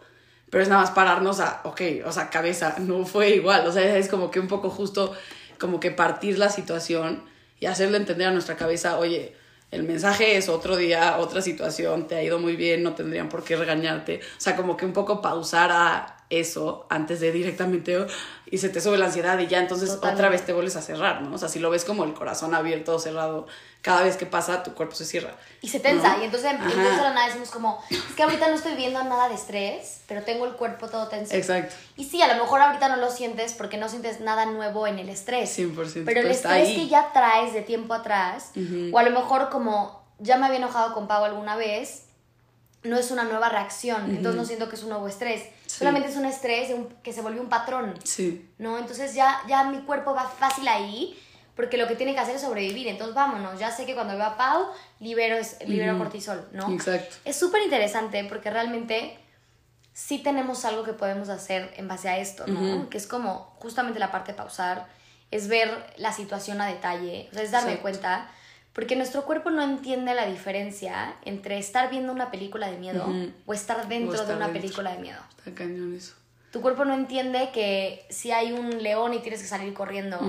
pero 0.49 0.63
es 0.63 0.69
nada 0.69 0.81
más 0.81 0.91
pararnos 0.91 1.39
a, 1.39 1.61
ok, 1.65 1.81
o 2.05 2.11
sea, 2.11 2.29
cabeza, 2.29 2.75
no 2.79 3.05
fue 3.05 3.29
igual. 3.29 3.67
O 3.67 3.71
sea, 3.71 3.95
es 3.95 4.09
como 4.09 4.31
que 4.31 4.39
un 4.39 4.47
poco 4.47 4.71
justo, 4.71 5.13
como 5.59 5.79
que 5.79 5.91
partir 5.91 6.39
la 6.39 6.49
situación 6.49 7.23
y 7.59 7.67
hacerle 7.67 7.97
entender 7.97 8.27
a 8.27 8.31
nuestra 8.31 8.57
cabeza, 8.57 8.97
oye, 8.97 9.35
el 9.69 9.83
mensaje 9.83 10.37
es 10.37 10.49
otro 10.49 10.77
día, 10.77 11.17
otra 11.17 11.41
situación, 11.41 12.07
te 12.07 12.15
ha 12.15 12.23
ido 12.23 12.39
muy 12.39 12.55
bien, 12.55 12.83
no 12.83 12.93
tendrían 12.93 13.29
por 13.29 13.43
qué 13.43 13.55
regañarte. 13.55 14.19
O 14.37 14.39
sea, 14.41 14.55
como 14.55 14.77
que 14.77 14.85
un 14.85 14.93
poco 14.93 15.21
pausar 15.21 15.71
a 15.71 16.22
eso 16.39 16.85
antes 16.89 17.19
de 17.19 17.31
directamente 17.31 17.97
oh, 17.97 18.07
y 18.45 18.57
se 18.57 18.69
te 18.69 18.81
sube 18.81 18.97
la 18.97 19.05
ansiedad 19.05 19.37
y 19.39 19.47
ya 19.47 19.59
entonces 19.59 19.89
otra 19.91 20.29
vez 20.29 20.45
te 20.45 20.53
vuelves 20.53 20.75
a 20.75 20.81
cerrar, 20.81 21.21
¿no? 21.21 21.35
O 21.35 21.37
sea, 21.37 21.49
si 21.49 21.59
lo 21.59 21.69
ves 21.69 21.85
como 21.85 22.03
el 22.03 22.13
corazón 22.13 22.53
abierto 22.53 22.95
o 22.95 22.99
cerrado, 22.99 23.47
cada 23.81 24.03
vez 24.03 24.15
que 24.17 24.25
pasa 24.25 24.63
tu 24.63 24.73
cuerpo 24.73 24.95
se 24.95 25.05
cierra. 25.05 25.35
Y 25.61 25.69
se 25.69 25.79
tensa 25.79 26.17
y 26.21 26.25
entonces 26.25 26.51
entonces 26.51 26.99
a 26.99 27.03
la 27.03 27.13
nada 27.13 27.27
decimos 27.27 27.49
como, 27.49 27.83
es 27.89 28.15
que 28.15 28.23
ahorita 28.23 28.47
no 28.49 28.55
estoy 28.55 28.75
viendo 28.75 29.03
nada 29.03 29.29
de 29.29 29.35
estrés, 29.35 30.01
pero 30.07 30.23
tengo 30.23 30.45
el 30.45 30.53
cuerpo 30.53 30.87
todo 30.87 31.07
tenso. 31.07 31.33
Exacto. 31.35 31.75
Y 31.97 32.05
sí, 32.05 32.21
a 32.21 32.27
lo 32.33 32.41
mejor 32.41 32.61
ahorita 32.61 32.89
no 32.89 32.97
lo 32.97 33.09
sientes 33.09 33.53
porque 33.53 33.77
no 33.77 33.89
sientes 33.89 34.19
nada 34.19 34.45
nuevo 34.45 34.87
en 34.87 34.99
el 34.99 35.09
estrés. 35.09 35.57
100%. 35.57 36.03
Pero 36.05 36.21
el 36.21 36.27
estrés 36.27 36.69
que 36.69 36.87
ya 36.87 37.11
traes 37.13 37.53
de 37.53 37.61
tiempo 37.61 37.93
atrás, 37.93 38.51
o 38.91 38.97
a 38.97 39.03
lo 39.03 39.11
mejor 39.11 39.49
como 39.49 40.03
ya 40.19 40.37
me 40.37 40.45
había 40.45 40.59
enojado 40.59 40.93
con 40.93 41.07
Pau 41.07 41.23
alguna 41.23 41.55
vez, 41.55 42.02
no 42.83 42.97
es 42.97 43.11
una 43.11 43.23
nueva 43.23 43.49
reacción, 43.49 44.09
entonces 44.09 44.35
no 44.35 44.45
siento 44.45 44.69
que 44.69 44.75
es 44.75 44.83
un 44.83 44.89
nuevo 44.89 45.07
estrés. 45.07 45.43
Solamente 45.65 46.09
es 46.09 46.17
un 46.17 46.25
estrés 46.25 46.69
que 47.01 47.13
se 47.13 47.21
volvió 47.21 47.41
un 47.41 47.49
patrón. 47.49 47.93
Sí. 48.03 48.49
¿No? 48.57 48.77
Entonces 48.77 49.13
ya, 49.13 49.41
ya 49.47 49.63
mi 49.65 49.79
cuerpo 49.81 50.13
va 50.13 50.27
fácil 50.27 50.67
ahí 50.67 51.19
porque 51.55 51.77
lo 51.77 51.87
que 51.87 51.95
tiene 51.95 52.13
que 52.13 52.19
hacer 52.19 52.35
es 52.35 52.41
sobrevivir. 52.41 52.87
Entonces 52.87 53.15
vámonos, 53.15 53.59
ya 53.59 53.71
sé 53.71 53.85
que 53.85 53.93
cuando 53.93 54.15
veo 54.15 54.25
a 54.25 54.37
Pau, 54.37 54.67
libero, 54.99 55.35
libero 55.65 55.97
cortisol, 55.97 56.47
¿no? 56.51 56.71
Exacto. 56.71 57.15
Es 57.25 57.37
súper 57.37 57.61
interesante 57.61 58.23
porque 58.25 58.49
realmente 58.49 59.17
sí 59.93 60.19
tenemos 60.19 60.65
algo 60.65 60.83
que 60.83 60.93
podemos 60.93 61.29
hacer 61.29 61.73
en 61.77 61.87
base 61.87 62.09
a 62.09 62.17
esto, 62.17 62.45
¿no? 62.47 62.89
Que 62.89 62.97
es 62.97 63.07
como 63.07 63.55
justamente 63.59 63.99
la 63.99 64.11
parte 64.11 64.31
de 64.31 64.37
pausar, 64.37 64.87
es 65.31 65.47
ver 65.47 65.93
la 65.97 66.11
situación 66.11 66.61
a 66.61 66.67
detalle, 66.67 67.29
o 67.31 67.33
sea, 67.33 67.43
es 67.43 67.51
darme 67.51 67.77
cuenta 67.77 68.29
porque 68.73 68.95
nuestro 68.95 69.23
cuerpo 69.23 69.51
no 69.51 69.61
entiende 69.61 70.13
la 70.15 70.25
diferencia 70.25 71.15
entre 71.23 71.59
estar 71.59 71.89
viendo 71.89 72.11
una 72.11 72.31
película 72.31 72.69
de 72.69 72.77
miedo 72.77 73.05
o 73.45 73.53
estar 73.53 73.87
dentro 73.87 74.25
de 74.25 74.35
una 74.35 74.51
película 74.51 74.93
de 74.93 74.99
miedo. 74.99 75.19
Está 75.37 75.53
cañón 75.53 75.95
eso. 75.95 76.15
Tu 76.51 76.61
cuerpo 76.61 76.85
no 76.85 76.93
entiende 76.93 77.49
que 77.53 78.05
si 78.09 78.31
hay 78.31 78.51
un 78.51 78.81
león 78.83 79.13
y 79.13 79.19
tienes 79.19 79.41
que 79.41 79.47
salir 79.47 79.73
corriendo 79.73 80.19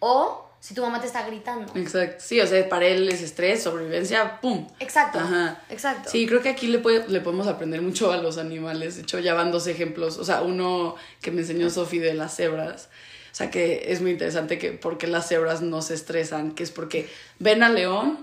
o 0.00 0.46
si 0.58 0.74
tu 0.74 0.82
mamá 0.82 1.00
te 1.00 1.06
está 1.06 1.24
gritando. 1.24 1.72
Exacto. 1.76 2.24
Sí, 2.26 2.40
o 2.40 2.46
sea, 2.46 2.68
para 2.68 2.86
él 2.86 3.08
es 3.08 3.22
estrés, 3.22 3.62
sobrevivencia, 3.62 4.40
¡pum! 4.40 4.66
Exacto. 4.80 5.18
Ajá. 5.20 5.62
Exacto. 5.70 6.10
Sí, 6.10 6.26
creo 6.26 6.42
que 6.42 6.48
aquí 6.48 6.66
le, 6.66 6.80
puede, 6.80 7.06
le 7.08 7.20
podemos 7.20 7.46
aprender 7.46 7.82
mucho 7.82 8.10
a 8.10 8.16
los 8.16 8.36
animales. 8.36 8.96
De 8.96 9.02
hecho, 9.02 9.20
ya 9.20 9.34
van 9.34 9.52
dos 9.52 9.68
ejemplos. 9.68 10.18
O 10.18 10.24
sea, 10.24 10.42
uno 10.42 10.96
que 11.20 11.30
me 11.30 11.42
enseñó 11.42 11.70
Sofi 11.70 12.00
de 12.00 12.14
las 12.14 12.34
cebras 12.34 12.88
sea 13.36 13.50
que 13.50 13.92
es 13.92 14.00
muy 14.00 14.12
interesante 14.12 14.58
que 14.58 14.72
porque 14.72 15.06
las 15.06 15.28
cebras 15.28 15.60
no 15.60 15.82
se 15.82 15.92
estresan, 15.92 16.52
que 16.52 16.62
es 16.62 16.70
porque 16.70 17.06
ven 17.38 17.62
al 17.62 17.74
león 17.74 18.18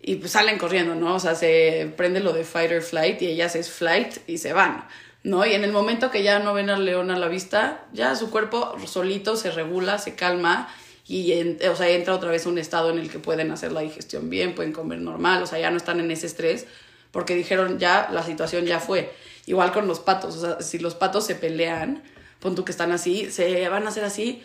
y 0.00 0.14
pues 0.16 0.30
salen 0.30 0.56
corriendo, 0.56 0.94
¿no? 0.94 1.16
O 1.16 1.18
sea, 1.18 1.34
se 1.34 1.92
prende 1.96 2.20
lo 2.20 2.32
de 2.32 2.44
fight 2.44 2.70
or 2.70 2.80
flight 2.80 3.20
y 3.22 3.26
ellas 3.26 3.56
es 3.56 3.72
flight 3.72 4.18
y 4.28 4.38
se 4.38 4.52
van, 4.52 4.86
¿no? 5.24 5.44
Y 5.44 5.54
en 5.54 5.64
el 5.64 5.72
momento 5.72 6.12
que 6.12 6.22
ya 6.22 6.38
no 6.38 6.54
ven 6.54 6.70
al 6.70 6.84
león 6.84 7.10
a 7.10 7.18
la 7.18 7.26
vista, 7.26 7.84
ya 7.92 8.14
su 8.14 8.30
cuerpo 8.30 8.76
solito 8.86 9.34
se 9.34 9.50
regula, 9.50 9.98
se 9.98 10.14
calma 10.14 10.72
y 11.08 11.32
o 11.66 11.74
sea, 11.74 11.88
entra 11.88 12.14
otra 12.14 12.30
vez 12.30 12.46
un 12.46 12.56
estado 12.56 12.90
en 12.90 13.00
el 13.00 13.10
que 13.10 13.18
pueden 13.18 13.50
hacer 13.50 13.72
la 13.72 13.80
digestión 13.80 14.30
bien, 14.30 14.54
pueden 14.54 14.72
comer 14.72 15.00
normal, 15.00 15.42
o 15.42 15.46
sea, 15.48 15.58
ya 15.58 15.72
no 15.72 15.76
están 15.76 15.98
en 15.98 16.08
ese 16.12 16.26
estrés 16.26 16.68
porque 17.10 17.34
dijeron 17.34 17.80
ya 17.80 18.10
la 18.12 18.22
situación 18.22 18.64
ya 18.66 18.78
fue. 18.78 19.12
Igual 19.46 19.72
con 19.72 19.88
los 19.88 19.98
patos, 19.98 20.36
o 20.36 20.40
sea, 20.40 20.60
si 20.60 20.78
los 20.78 20.94
patos 20.94 21.26
se 21.26 21.34
pelean, 21.34 22.04
pon 22.42 22.56
tú 22.56 22.64
que 22.64 22.72
están 22.72 22.90
así, 22.90 23.30
se 23.30 23.68
van 23.68 23.86
a 23.86 23.88
hacer 23.88 24.04
así. 24.04 24.42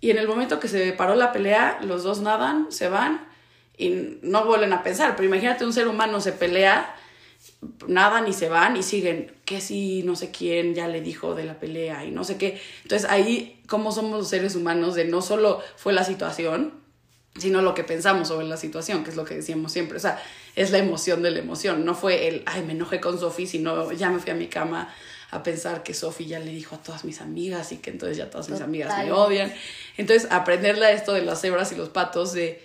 Y 0.00 0.10
en 0.10 0.18
el 0.18 0.26
momento 0.26 0.58
que 0.58 0.68
se 0.68 0.92
paró 0.92 1.14
la 1.14 1.32
pelea, 1.32 1.78
los 1.82 2.02
dos 2.02 2.20
nadan, 2.20 2.66
se 2.70 2.88
van 2.88 3.26
y 3.76 4.18
no 4.22 4.44
vuelven 4.44 4.72
a 4.72 4.82
pensar. 4.82 5.14
Pero 5.16 5.28
imagínate 5.28 5.64
un 5.64 5.72
ser 5.72 5.86
humano 5.86 6.20
se 6.20 6.32
pelea, 6.32 6.94
nada 7.86 8.20
ni 8.20 8.32
se 8.32 8.48
van 8.48 8.76
y 8.76 8.82
siguen, 8.82 9.32
que 9.44 9.60
si 9.60 10.02
no 10.02 10.16
sé 10.16 10.32
quién 10.32 10.74
ya 10.74 10.88
le 10.88 11.00
dijo 11.00 11.36
de 11.36 11.44
la 11.44 11.60
pelea 11.60 12.04
y 12.04 12.10
no 12.10 12.24
sé 12.24 12.36
qué. 12.36 12.60
Entonces 12.82 13.08
ahí, 13.08 13.62
¿cómo 13.68 13.92
somos 13.92 14.18
los 14.18 14.28
seres 14.28 14.56
humanos? 14.56 14.96
De 14.96 15.04
no 15.04 15.22
solo 15.22 15.62
fue 15.76 15.92
la 15.92 16.02
situación, 16.02 16.74
sino 17.36 17.62
lo 17.62 17.74
que 17.74 17.84
pensamos 17.84 18.28
sobre 18.28 18.48
la 18.48 18.56
situación, 18.56 19.04
que 19.04 19.10
es 19.10 19.16
lo 19.16 19.24
que 19.24 19.36
decíamos 19.36 19.70
siempre. 19.70 19.96
O 19.96 20.00
sea, 20.00 20.20
es 20.56 20.72
la 20.72 20.78
emoción 20.78 21.22
de 21.22 21.30
la 21.30 21.38
emoción. 21.38 21.84
No 21.84 21.94
fue 21.94 22.26
el, 22.26 22.42
ay, 22.46 22.62
me 22.62 22.72
enojé 22.72 23.00
con 23.00 23.18
Sofi, 23.18 23.46
sino 23.46 23.92
ya 23.92 24.10
me 24.10 24.18
fui 24.18 24.32
a 24.32 24.34
mi 24.34 24.48
cama 24.48 24.92
a 25.30 25.42
pensar 25.42 25.82
que 25.82 25.94
Sofi 25.94 26.26
ya 26.26 26.38
le 26.38 26.50
dijo 26.50 26.74
a 26.74 26.78
todas 26.78 27.04
mis 27.04 27.20
amigas 27.20 27.72
y 27.72 27.76
que 27.76 27.90
entonces 27.90 28.16
ya 28.16 28.30
todas 28.30 28.48
mis 28.48 28.60
amigas 28.60 28.96
me 29.04 29.12
odian. 29.12 29.52
Entonces, 29.96 30.30
aprenderle 30.30 30.86
a 30.86 30.92
esto 30.92 31.12
de 31.12 31.22
las 31.22 31.40
cebras 31.40 31.70
y 31.72 31.76
los 31.76 31.90
patos, 31.90 32.32
de, 32.32 32.64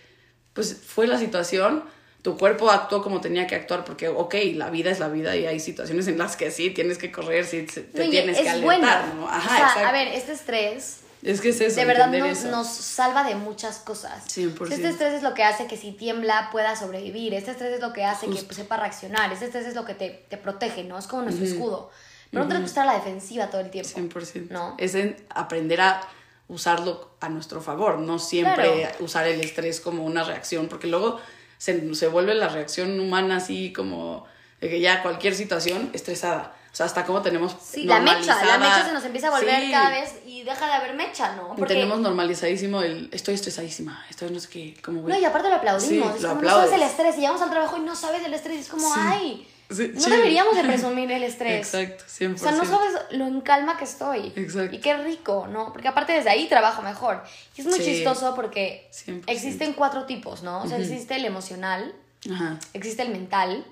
pues 0.53 0.81
fue 0.85 1.07
la 1.07 1.19
situación, 1.19 1.83
tu 2.21 2.37
cuerpo 2.37 2.71
actuó 2.71 3.03
como 3.03 3.19
tenía 3.19 3.47
que 3.47 3.55
actuar 3.55 3.83
porque, 3.83 4.07
ok, 4.07 4.35
la 4.53 4.69
vida 4.69 4.91
es 4.91 4.99
la 4.99 5.09
vida 5.09 5.35
y 5.35 5.45
hay 5.45 5.59
situaciones 5.59 6.07
en 6.07 6.17
las 6.17 6.37
que 6.37 6.51
sí 6.51 6.69
tienes 6.69 6.97
que 6.97 7.11
correr, 7.11 7.45
sí 7.45 7.63
te 7.63 7.81
tienes 7.81 8.39
que 8.39 8.49
alentar, 8.49 9.13
¿no? 9.15 9.27
Ajá, 9.27 9.71
o 9.71 9.73
sea, 9.73 9.89
a 9.89 9.91
ver, 9.91 10.07
este 10.07 10.31
estrés 10.31 11.01
es 11.23 11.41
que 11.41 11.49
es 11.49 11.61
eso. 11.61 11.79
De 11.79 11.85
verdad 11.85 12.09
nos, 12.09 12.43
nos, 12.45 12.67
salva 12.67 13.23
de 13.23 13.35
muchas 13.35 13.79
cosas. 13.79 14.25
100%. 14.27 14.71
Este 14.71 14.89
estrés 14.89 15.13
es 15.13 15.23
lo 15.23 15.33
que 15.33 15.43
hace 15.43 15.67
que 15.67 15.77
si 15.77 15.91
tiembla 15.91 16.49
pueda 16.51 16.75
sobrevivir. 16.75 17.33
Este 17.33 17.51
estrés 17.51 17.75
es 17.75 17.81
lo 17.81 17.93
que 17.93 18.03
hace 18.03 18.27
que 18.27 18.53
sepa 18.53 18.77
reaccionar. 18.77 19.31
Este 19.31 19.45
estrés 19.45 19.65
es 19.65 19.75
lo 19.75 19.85
que 19.85 19.93
te, 19.93 20.25
te 20.29 20.37
protege, 20.37 20.83
¿no? 20.83 20.97
Es 20.97 21.07
como 21.07 21.23
nuestro 21.23 21.45
escudo. 21.45 21.91
Pero 22.33 22.45
no 22.45 22.49
tenemos 22.49 22.71
que 22.71 22.71
estar 22.71 22.87
a 22.87 22.93
la 22.93 22.97
defensiva 22.97 23.47
todo 23.47 23.61
el 23.61 23.69
tiempo. 23.69 23.89
100%. 23.89 24.49
¿no? 24.49 24.75
Es 24.79 24.95
en 24.95 25.15
aprender 25.29 25.79
a 25.81 26.01
usarlo 26.47 27.11
a 27.21 27.29
nuestro 27.29 27.61
favor, 27.61 27.99
no 27.99 28.17
siempre 28.17 28.91
usar 28.99 29.27
el 29.27 29.39
estrés 29.39 29.79
como 29.79 30.03
una 30.03 30.23
reacción, 30.23 30.67
porque 30.67 30.87
luego 30.87 31.19
se, 31.57 31.93
se 31.93 32.07
vuelve 32.07 32.33
la 32.33 32.49
reacción 32.49 32.99
humana 32.99 33.37
así 33.37 33.71
como 33.71 34.25
de 34.59 34.69
que 34.69 34.79
ya 34.79 35.03
cualquier 35.03 35.35
situación 35.35 35.91
estresada. 35.93 36.55
O 36.71 36.75
sea, 36.75 36.87
hasta 36.87 37.05
como 37.05 37.21
tenemos. 37.21 37.55
Sí, 37.61 37.83
la 37.83 37.99
mecha, 37.99 38.43
la 38.43 38.57
mecha 38.57 38.83
se 38.83 38.93
nos 38.93 39.05
empieza 39.05 39.27
a 39.27 39.31
volver 39.39 39.69
cada 39.69 39.91
vez 39.91 40.15
y 40.25 40.41
deja 40.41 40.65
de 40.65 40.73
haber 40.73 40.95
mecha, 40.95 41.35
¿no? 41.35 41.49
Porque... 41.49 41.75
Tenemos 41.75 41.99
normalizadísimo 41.99 42.81
el 42.81 43.09
estoy 43.11 43.35
estresadísima, 43.35 44.03
estoy 44.09 44.31
no 44.31 44.39
sé 44.39 44.49
qué, 44.49 44.81
como 44.83 45.07
No, 45.07 45.15
y 45.15 45.23
aparte 45.23 45.49
lo 45.49 45.55
aplaudimos. 45.55 46.15
es 46.15 46.25
como 46.25 46.41
no 46.41 46.49
sabes 46.49 46.71
el 46.71 46.81
estrés 46.81 47.15
y 47.17 47.19
llegamos 47.19 47.43
al 47.43 47.51
trabajo 47.51 47.77
y 47.77 47.81
no 47.81 47.95
sabes 47.95 48.25
el 48.25 48.33
estrés, 48.33 48.61
es 48.61 48.69
como, 48.69 48.91
ay. 48.95 49.47
No 49.77 50.09
deberíamos 50.09 50.55
de 50.55 50.63
presumir 50.67 51.11
el 51.11 51.23
estrés. 51.23 51.73
Exacto, 51.73 52.05
100%. 52.05 52.35
O 52.35 52.37
sea, 52.37 52.51
no 52.51 52.65
sabes 52.65 52.93
lo 53.11 53.27
en 53.27 53.41
calma 53.41 53.77
que 53.77 53.85
estoy. 53.85 54.33
Exacto. 54.35 54.75
Y 54.75 54.79
qué 54.79 54.97
rico, 54.97 55.47
¿no? 55.47 55.71
Porque 55.71 55.87
aparte 55.87 56.13
desde 56.13 56.29
ahí 56.29 56.47
trabajo 56.47 56.81
mejor. 56.81 57.23
Y 57.55 57.61
es 57.61 57.67
muy 57.67 57.79
chistoso 57.79 58.35
porque 58.35 58.89
existen 59.27 59.73
cuatro 59.73 60.05
tipos, 60.05 60.43
¿no? 60.43 60.63
O 60.63 60.67
sea, 60.67 60.77
existe 60.77 61.15
el 61.15 61.25
emocional, 61.25 61.93
Ajá. 62.31 62.59
existe 62.73 63.01
el 63.03 63.09
mental, 63.09 63.65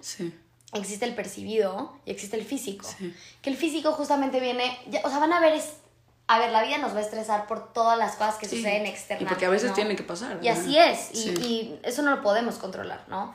existe 0.74 1.06
el 1.06 1.16
percibido 1.16 1.94
y 2.06 2.12
existe 2.12 2.38
el 2.38 2.46
físico. 2.46 2.88
Que 3.42 3.50
el 3.50 3.58
físico 3.58 3.92
justamente 3.94 4.40
viene, 4.40 4.78
o 5.04 5.10
sea, 5.10 5.20
van 5.20 5.34
a 5.34 5.40
ver, 5.40 5.54
es, 5.54 5.74
a 6.28 6.40
ver, 6.40 6.52
la 6.52 6.64
vida 6.64 6.78
nos 6.78 6.94
va 6.94 7.00
a 7.00 7.02
estresar 7.02 7.48
por 7.48 7.74
todas 7.74 7.98
las 7.98 8.16
cosas 8.16 8.36
que 8.36 8.48
suceden 8.48 8.86
externamente. 8.86 9.24
Y 9.24 9.28
porque 9.28 9.46
a 9.46 9.50
veces 9.50 9.74
tiene 9.74 9.96
que 9.96 10.04
pasar. 10.04 10.40
Y 10.42 10.48
así 10.48 10.78
es, 10.78 11.10
y, 11.14 11.30
y, 11.42 11.80
eso 11.84 12.02
no 12.02 12.12
lo 12.16 12.22
podemos 12.22 12.56
controlar, 12.56 13.04
¿no? 13.10 13.34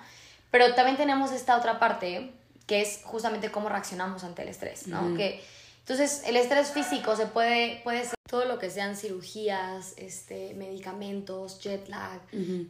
Pero 0.50 0.74
también 0.74 0.96
tenemos 0.96 1.32
esta 1.32 1.56
otra 1.56 1.78
parte, 1.78 2.32
que 2.66 2.82
es 2.82 3.00
justamente 3.04 3.50
cómo 3.50 3.68
reaccionamos 3.68 4.24
ante 4.24 4.42
el 4.42 4.48
estrés, 4.48 4.86
¿no? 4.86 5.16
Que 5.16 5.42
entonces, 5.88 6.22
el 6.26 6.34
estrés 6.34 6.72
físico 6.72 7.14
se 7.14 7.26
puede, 7.26 7.80
puede 7.84 8.02
ser 8.02 8.16
todo 8.28 8.44
lo 8.44 8.58
que 8.58 8.70
sean 8.70 8.96
cirugías, 8.96 9.94
este, 9.96 10.52
medicamentos, 10.54 11.60
jet 11.60 11.88
lag, 11.88 12.20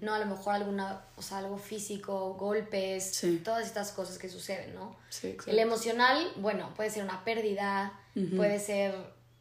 ¿no? 0.03 0.13
A 0.13 0.19
lo 0.19 0.27
mejor 0.27 0.55
alguna, 0.55 1.01
o 1.17 1.23
sea, 1.23 1.39
algo 1.39 1.57
físico, 1.57 2.35
golpes, 2.35 3.19
todas 3.43 3.67
estas 3.67 3.93
cosas 3.93 4.19
que 4.19 4.29
suceden, 4.29 4.75
¿no? 4.75 4.95
Sí, 5.09 5.35
el 5.47 5.59
emocional, 5.59 6.31
bueno, 6.37 6.75
puede 6.77 6.91
ser 6.91 7.05
una 7.05 7.25
pérdida, 7.25 7.99
puede 8.37 8.61
ser, 8.61 8.95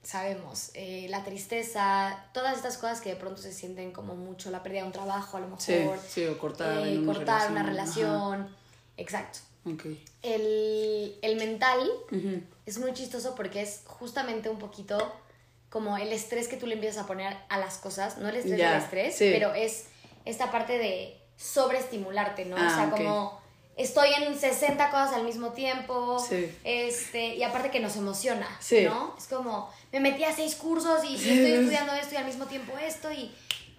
sabemos, 0.04 0.72
eh, 0.74 1.08
la 1.10 1.26
tristeza, 1.26 2.28
todas 2.34 2.56
estas 2.56 2.78
cosas 2.78 3.02
que 3.02 3.10
de 3.10 3.18
pronto 3.18 3.42
se 3.42 3.52
sienten 3.52 3.92
como 3.92 4.16
mucho, 4.16 4.52
la 4.52 4.64
pérdida 4.64 4.84
de 4.84 4.88
un 4.88 4.94
trabajo, 4.94 5.36
a 5.36 5.42
lo 5.42 5.48
mejor. 5.48 6.00
Sí, 6.08 6.26
o 6.26 6.38
cortar, 6.38 6.88
eh, 6.88 6.98
una, 6.98 7.14
cortar 7.14 7.42
relación. 7.42 7.52
una 7.52 7.64
relación. 7.64 8.56
Exacto. 8.96 9.40
Okay. 9.66 10.04
El, 10.22 11.18
el 11.22 11.36
mental 11.38 11.92
es 12.66 12.78
muy 12.78 12.94
chistoso 12.94 13.34
porque 13.36 13.62
es 13.62 13.82
justamente 13.86 14.50
un 14.50 14.60
poquito 14.60 14.98
como 15.70 15.98
el 15.98 16.14
estrés 16.14 16.48
que 16.48 16.56
tú 16.56 16.68
le 16.68 16.76
empiezas 16.76 17.04
a 17.04 17.08
poner 17.08 17.36
a 17.50 17.58
las 17.58 17.78
cosas, 17.78 18.18
no 18.18 18.30
el 18.30 18.38
estrés 18.38 18.58
del 18.58 18.78
estrés, 18.78 19.16
pero 19.18 19.54
es 19.54 19.88
esta 20.24 20.52
parte 20.52 20.78
de 20.78 21.18
sobreestimularte, 21.36 22.46
¿no? 22.46 22.56
o 22.56 22.60
sea, 22.60 22.84
ah, 22.84 22.92
como 22.92 23.42
estoy 23.76 24.10
en 24.14 24.40
60 24.40 24.90
cosas 24.90 25.14
al 25.14 25.24
mismo 25.24 25.52
tiempo, 25.52 26.26
este, 26.64 27.36
y 27.36 27.44
aparte 27.44 27.72
que 27.72 27.80
nos 27.80 27.96
emociona, 27.98 28.48
¿no? 28.84 29.16
Es 29.18 29.28
como, 29.28 29.70
me 29.92 30.00
metí 30.00 30.24
a 30.24 30.34
seis 30.34 30.56
cursos 30.56 31.04
y 31.04 31.16
estoy 31.16 31.52
estudiando 31.60 31.94
esto 31.94 32.14
y 32.14 32.18
al 32.18 32.26
mismo 32.26 32.46
tiempo 32.46 32.78
esto 32.78 33.12
y 33.12 33.32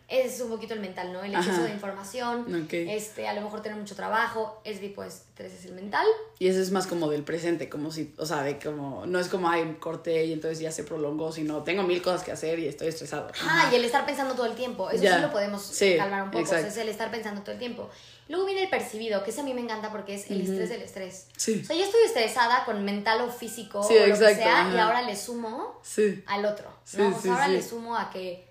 es 0.08 0.40
un 0.40 0.50
poquito 0.50 0.74
el 0.74 0.80
mental, 0.80 1.12
¿no? 1.12 1.24
El 1.24 1.34
exceso 1.34 1.64
de 1.64 1.70
información, 1.70 2.68
este, 2.70 3.26
a 3.26 3.34
lo 3.34 3.40
mejor 3.40 3.60
tener 3.60 3.76
mucho 3.76 3.96
trabajo, 3.96 4.60
ese 4.64 4.78
tipo 4.78 5.02
de 5.02 5.08
estrés 5.08 5.52
es 5.52 5.64
el 5.66 5.72
mental. 5.72 6.06
Y 6.38 6.46
ese 6.46 6.62
es 6.62 6.70
más 6.70 6.86
como 6.86 7.10
del 7.10 7.24
presente, 7.24 7.68
como 7.68 7.90
si, 7.90 8.14
o 8.16 8.24
sea, 8.24 8.42
de 8.42 8.58
como, 8.58 9.04
no 9.06 9.18
es 9.18 9.28
como, 9.28 9.48
ay, 9.48 9.76
corté 9.80 10.26
y 10.26 10.32
entonces 10.32 10.60
ya 10.60 10.70
se 10.70 10.84
prolongó, 10.84 11.32
sino 11.32 11.64
tengo 11.64 11.82
mil 11.82 12.02
cosas 12.02 12.22
que 12.22 12.30
hacer 12.30 12.60
y 12.60 12.68
estoy 12.68 12.88
estresado. 12.88 13.32
Ah, 13.42 13.68
y 13.72 13.74
el 13.74 13.84
estar 13.84 14.06
pensando 14.06 14.34
todo 14.34 14.46
el 14.46 14.54
tiempo, 14.54 14.90
eso 14.90 15.02
sí 15.02 15.20
lo 15.20 15.32
podemos 15.32 15.76
calmar 15.98 16.22
un 16.22 16.30
poco, 16.30 16.54
es 16.54 16.76
el 16.76 16.88
estar 16.88 17.10
pensando 17.10 17.42
todo 17.42 17.52
el 17.52 17.58
tiempo. 17.58 17.90
Luego 18.28 18.44
viene 18.44 18.64
el 18.64 18.70
percibido, 18.70 19.22
que 19.22 19.30
ese 19.30 19.40
a 19.40 19.44
mí 19.44 19.54
me 19.54 19.60
encanta 19.60 19.90
porque 19.90 20.14
es 20.14 20.30
el 20.30 20.40
estrés 20.40 20.68
del 20.68 20.82
estrés. 20.82 21.26
Sí. 21.36 21.60
O 21.62 21.66
sea, 21.66 21.76
yo 21.76 21.84
estoy 21.84 22.02
estresada 22.04 22.64
con 22.64 22.84
mental 22.84 23.20
o 23.22 23.30
físico 23.30 23.80
o 23.80 23.82
lo 23.88 24.04
que 24.04 24.16
sea, 24.16 24.70
y 24.72 24.78
ahora 24.78 25.02
le 25.02 25.16
sumo 25.16 25.80
al 26.26 26.44
otro, 26.44 26.70
¿no? 26.96 27.08
o 27.08 27.20
sea, 27.20 27.32
ahora 27.32 27.48
le 27.48 27.62
sumo 27.62 27.96
a 27.96 28.10
que 28.10 28.46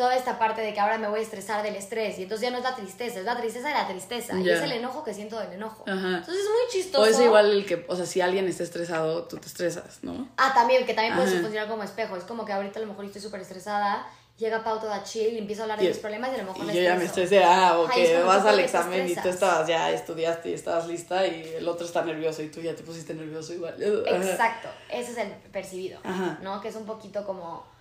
toda 0.00 0.16
esta 0.16 0.38
parte 0.38 0.62
de 0.62 0.72
que 0.72 0.80
ahora 0.80 0.96
me 0.96 1.08
voy 1.08 1.20
a 1.20 1.22
estresar 1.22 1.62
del 1.62 1.76
estrés 1.76 2.18
y 2.18 2.22
entonces 2.22 2.48
ya 2.48 2.50
no 2.50 2.56
es 2.56 2.64
la 2.64 2.74
tristeza, 2.74 3.18
es 3.18 3.24
la 3.26 3.36
tristeza 3.36 3.68
de 3.68 3.74
la 3.74 3.86
tristeza 3.86 4.40
y 4.40 4.48
es 4.48 4.62
el 4.62 4.72
enojo 4.72 5.04
que 5.04 5.12
siento 5.12 5.38
del 5.38 5.52
enojo. 5.52 5.84
Entonces 5.86 6.36
es 6.36 6.48
muy 6.48 6.72
chistoso. 6.72 7.02
O 7.02 7.04
es 7.04 7.20
igual 7.20 7.50
el 7.50 7.66
que, 7.66 7.84
o 7.86 7.94
sea, 7.94 8.06
si 8.06 8.22
alguien 8.22 8.48
está 8.48 8.62
estresado, 8.62 9.24
tú 9.24 9.36
te 9.36 9.46
estresas, 9.46 9.98
¿no? 10.00 10.26
Ah, 10.38 10.52
también, 10.54 10.86
que 10.86 10.94
también 10.94 11.16
puede 11.16 11.42
funcionar 11.42 11.68
como 11.68 11.82
espejo. 11.82 12.16
Es 12.16 12.24
como 12.24 12.46
que 12.46 12.52
ahorita 12.54 12.78
a 12.78 12.82
lo 12.82 12.88
mejor 12.88 13.04
estoy 13.04 13.20
súper 13.20 13.42
estresada, 13.42 14.06
llega 14.38 14.64
Pau 14.64 14.80
toda 14.80 15.02
chill 15.04 15.34
y 15.34 15.38
empiezo 15.38 15.60
a 15.60 15.64
hablar 15.64 15.80
de 15.80 15.88
mis 15.88 15.98
problemas 15.98 16.30
y 16.30 16.34
a 16.36 16.44
lo 16.44 16.50
mejor 16.50 16.64
y 16.64 16.76
yo 16.78 16.82
ya 16.82 16.94
me 16.94 17.04
estresé, 17.04 17.44
ah, 17.44 17.78
o 17.78 17.86
que 17.86 18.22
vas 18.22 18.46
al 18.46 18.58
examen 18.58 19.06
y 19.06 19.14
tú 19.14 19.28
estabas, 19.28 19.68
ya 19.68 19.90
estudiaste 19.90 20.48
y 20.48 20.54
estabas 20.54 20.86
lista 20.86 21.26
y 21.26 21.56
el 21.58 21.68
otro 21.68 21.84
está 21.84 22.02
nervioso 22.02 22.40
y 22.40 22.48
tú 22.48 22.62
ya 22.62 22.74
te 22.74 22.82
pusiste 22.84 23.12
nervioso 23.12 23.52
igual. 23.52 23.74
Exacto, 24.06 24.70
ese 24.88 25.12
es 25.12 25.18
el 25.18 25.28
percibido, 25.52 26.00
¿no? 26.40 26.58
Que 26.62 26.68
es 26.68 26.74
un 26.76 26.86
poquito 26.86 27.26
como 27.26 27.78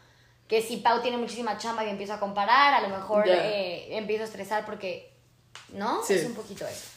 que 0.50 0.64
si 0.64 0.78
Pau 0.78 1.02
tiene 1.02 1.18
muchísima 1.18 1.58
chamba 1.60 1.86
y 1.86 1.90
empiezo 1.90 2.14
a 2.14 2.20
comparar, 2.20 2.74
a 2.74 2.82
lo 2.82 2.90
mejor 2.90 3.26
eh, 3.28 3.96
empiezo 3.96 4.24
a 4.24 4.26
estresar 4.26 4.66
porque, 4.66 5.14
¿no? 5.72 6.02
Es 6.10 6.26
un 6.26 6.34
poquito 6.34 6.68
eso. 6.68 6.88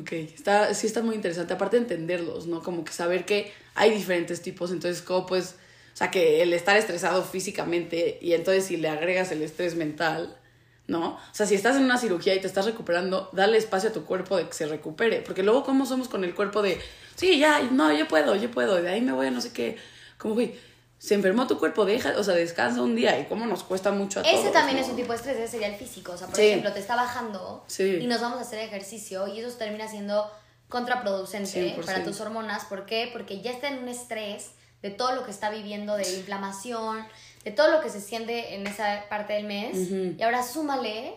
Ok, 0.00 0.12
está, 0.12 0.72
sí 0.72 0.86
está 0.86 1.02
muy 1.02 1.14
interesante, 1.14 1.52
aparte 1.52 1.76
de 1.76 1.82
entenderlos, 1.82 2.46
¿no? 2.46 2.62
Como 2.62 2.82
que 2.82 2.92
saber 2.92 3.26
que 3.26 3.52
hay 3.74 3.90
diferentes 3.90 4.40
tipos, 4.40 4.72
entonces 4.72 5.02
como 5.02 5.26
pues, 5.26 5.56
o 5.92 5.96
sea, 5.96 6.10
que 6.10 6.42
el 6.42 6.54
estar 6.54 6.78
estresado 6.78 7.22
físicamente 7.22 8.18
y 8.22 8.32
entonces 8.32 8.64
si 8.64 8.78
le 8.78 8.88
agregas 8.88 9.30
el 9.32 9.42
estrés 9.42 9.74
mental, 9.74 10.38
¿no? 10.86 11.10
O 11.14 11.34
sea, 11.34 11.44
si 11.44 11.54
estás 11.54 11.76
en 11.76 11.84
una 11.84 11.98
cirugía 11.98 12.34
y 12.34 12.40
te 12.40 12.46
estás 12.46 12.64
recuperando, 12.64 13.28
dale 13.34 13.58
espacio 13.58 13.90
a 13.90 13.92
tu 13.92 14.04
cuerpo 14.06 14.38
de 14.38 14.46
que 14.46 14.54
se 14.54 14.66
recupere, 14.66 15.20
porque 15.20 15.42
luego 15.42 15.62
cómo 15.62 15.84
somos 15.84 16.08
con 16.08 16.24
el 16.24 16.34
cuerpo 16.34 16.62
de, 16.62 16.80
sí, 17.16 17.38
ya, 17.38 17.60
no, 17.70 17.92
yo 17.92 18.08
puedo, 18.08 18.34
yo 18.34 18.50
puedo, 18.50 18.80
de 18.80 18.88
ahí 18.88 19.02
me 19.02 19.12
voy 19.12 19.26
a 19.26 19.30
no 19.30 19.42
sé 19.42 19.52
qué, 19.52 19.76
como, 20.16 20.34
güey, 20.34 20.54
se 20.98 21.14
enfermó 21.14 21.46
tu 21.46 21.58
cuerpo, 21.58 21.84
deja, 21.84 22.14
o 22.18 22.24
sea, 22.24 22.34
descansa 22.34 22.80
un 22.82 22.96
día 22.96 23.18
y 23.20 23.26
cómo 23.26 23.46
nos 23.46 23.62
cuesta 23.62 23.92
mucho 23.92 24.20
a 24.20 24.22
Ese 24.22 24.50
también 24.50 24.78
es 24.78 24.88
un 24.88 24.96
tipo 24.96 25.12
de 25.12 25.16
estrés, 25.16 25.36
ese 25.36 25.48
sería 25.48 25.68
el 25.68 25.76
físico. 25.76 26.12
O 26.12 26.16
sea, 26.16 26.26
por 26.26 26.40
ejemplo, 26.40 26.72
te 26.72 26.80
está 26.80 26.96
bajando 26.96 27.64
y 27.78 28.06
nos 28.06 28.20
vamos 28.20 28.38
a 28.38 28.42
hacer 28.42 28.60
ejercicio 28.60 29.26
y 29.28 29.40
eso 29.40 29.56
termina 29.56 29.88
siendo 29.88 30.30
contraproducente 30.68 31.76
para 31.84 32.02
tus 32.02 32.20
hormonas. 32.20 32.64
¿Por 32.64 32.86
qué? 32.86 33.10
Porque 33.12 33.40
ya 33.40 33.50
está 33.50 33.68
en 33.68 33.78
un 33.78 33.88
estrés 33.88 34.52
de 34.82 34.90
todo 34.90 35.14
lo 35.14 35.24
que 35.24 35.30
está 35.30 35.50
viviendo, 35.50 35.96
de 35.96 36.08
inflamación, 36.16 37.06
de 37.44 37.50
todo 37.50 37.70
lo 37.70 37.80
que 37.80 37.90
se 37.90 38.00
siente 38.00 38.54
en 38.54 38.66
esa 38.66 39.04
parte 39.08 39.34
del 39.34 39.44
mes. 39.44 39.76
Y 40.18 40.22
ahora 40.22 40.42
súmale 40.42 41.14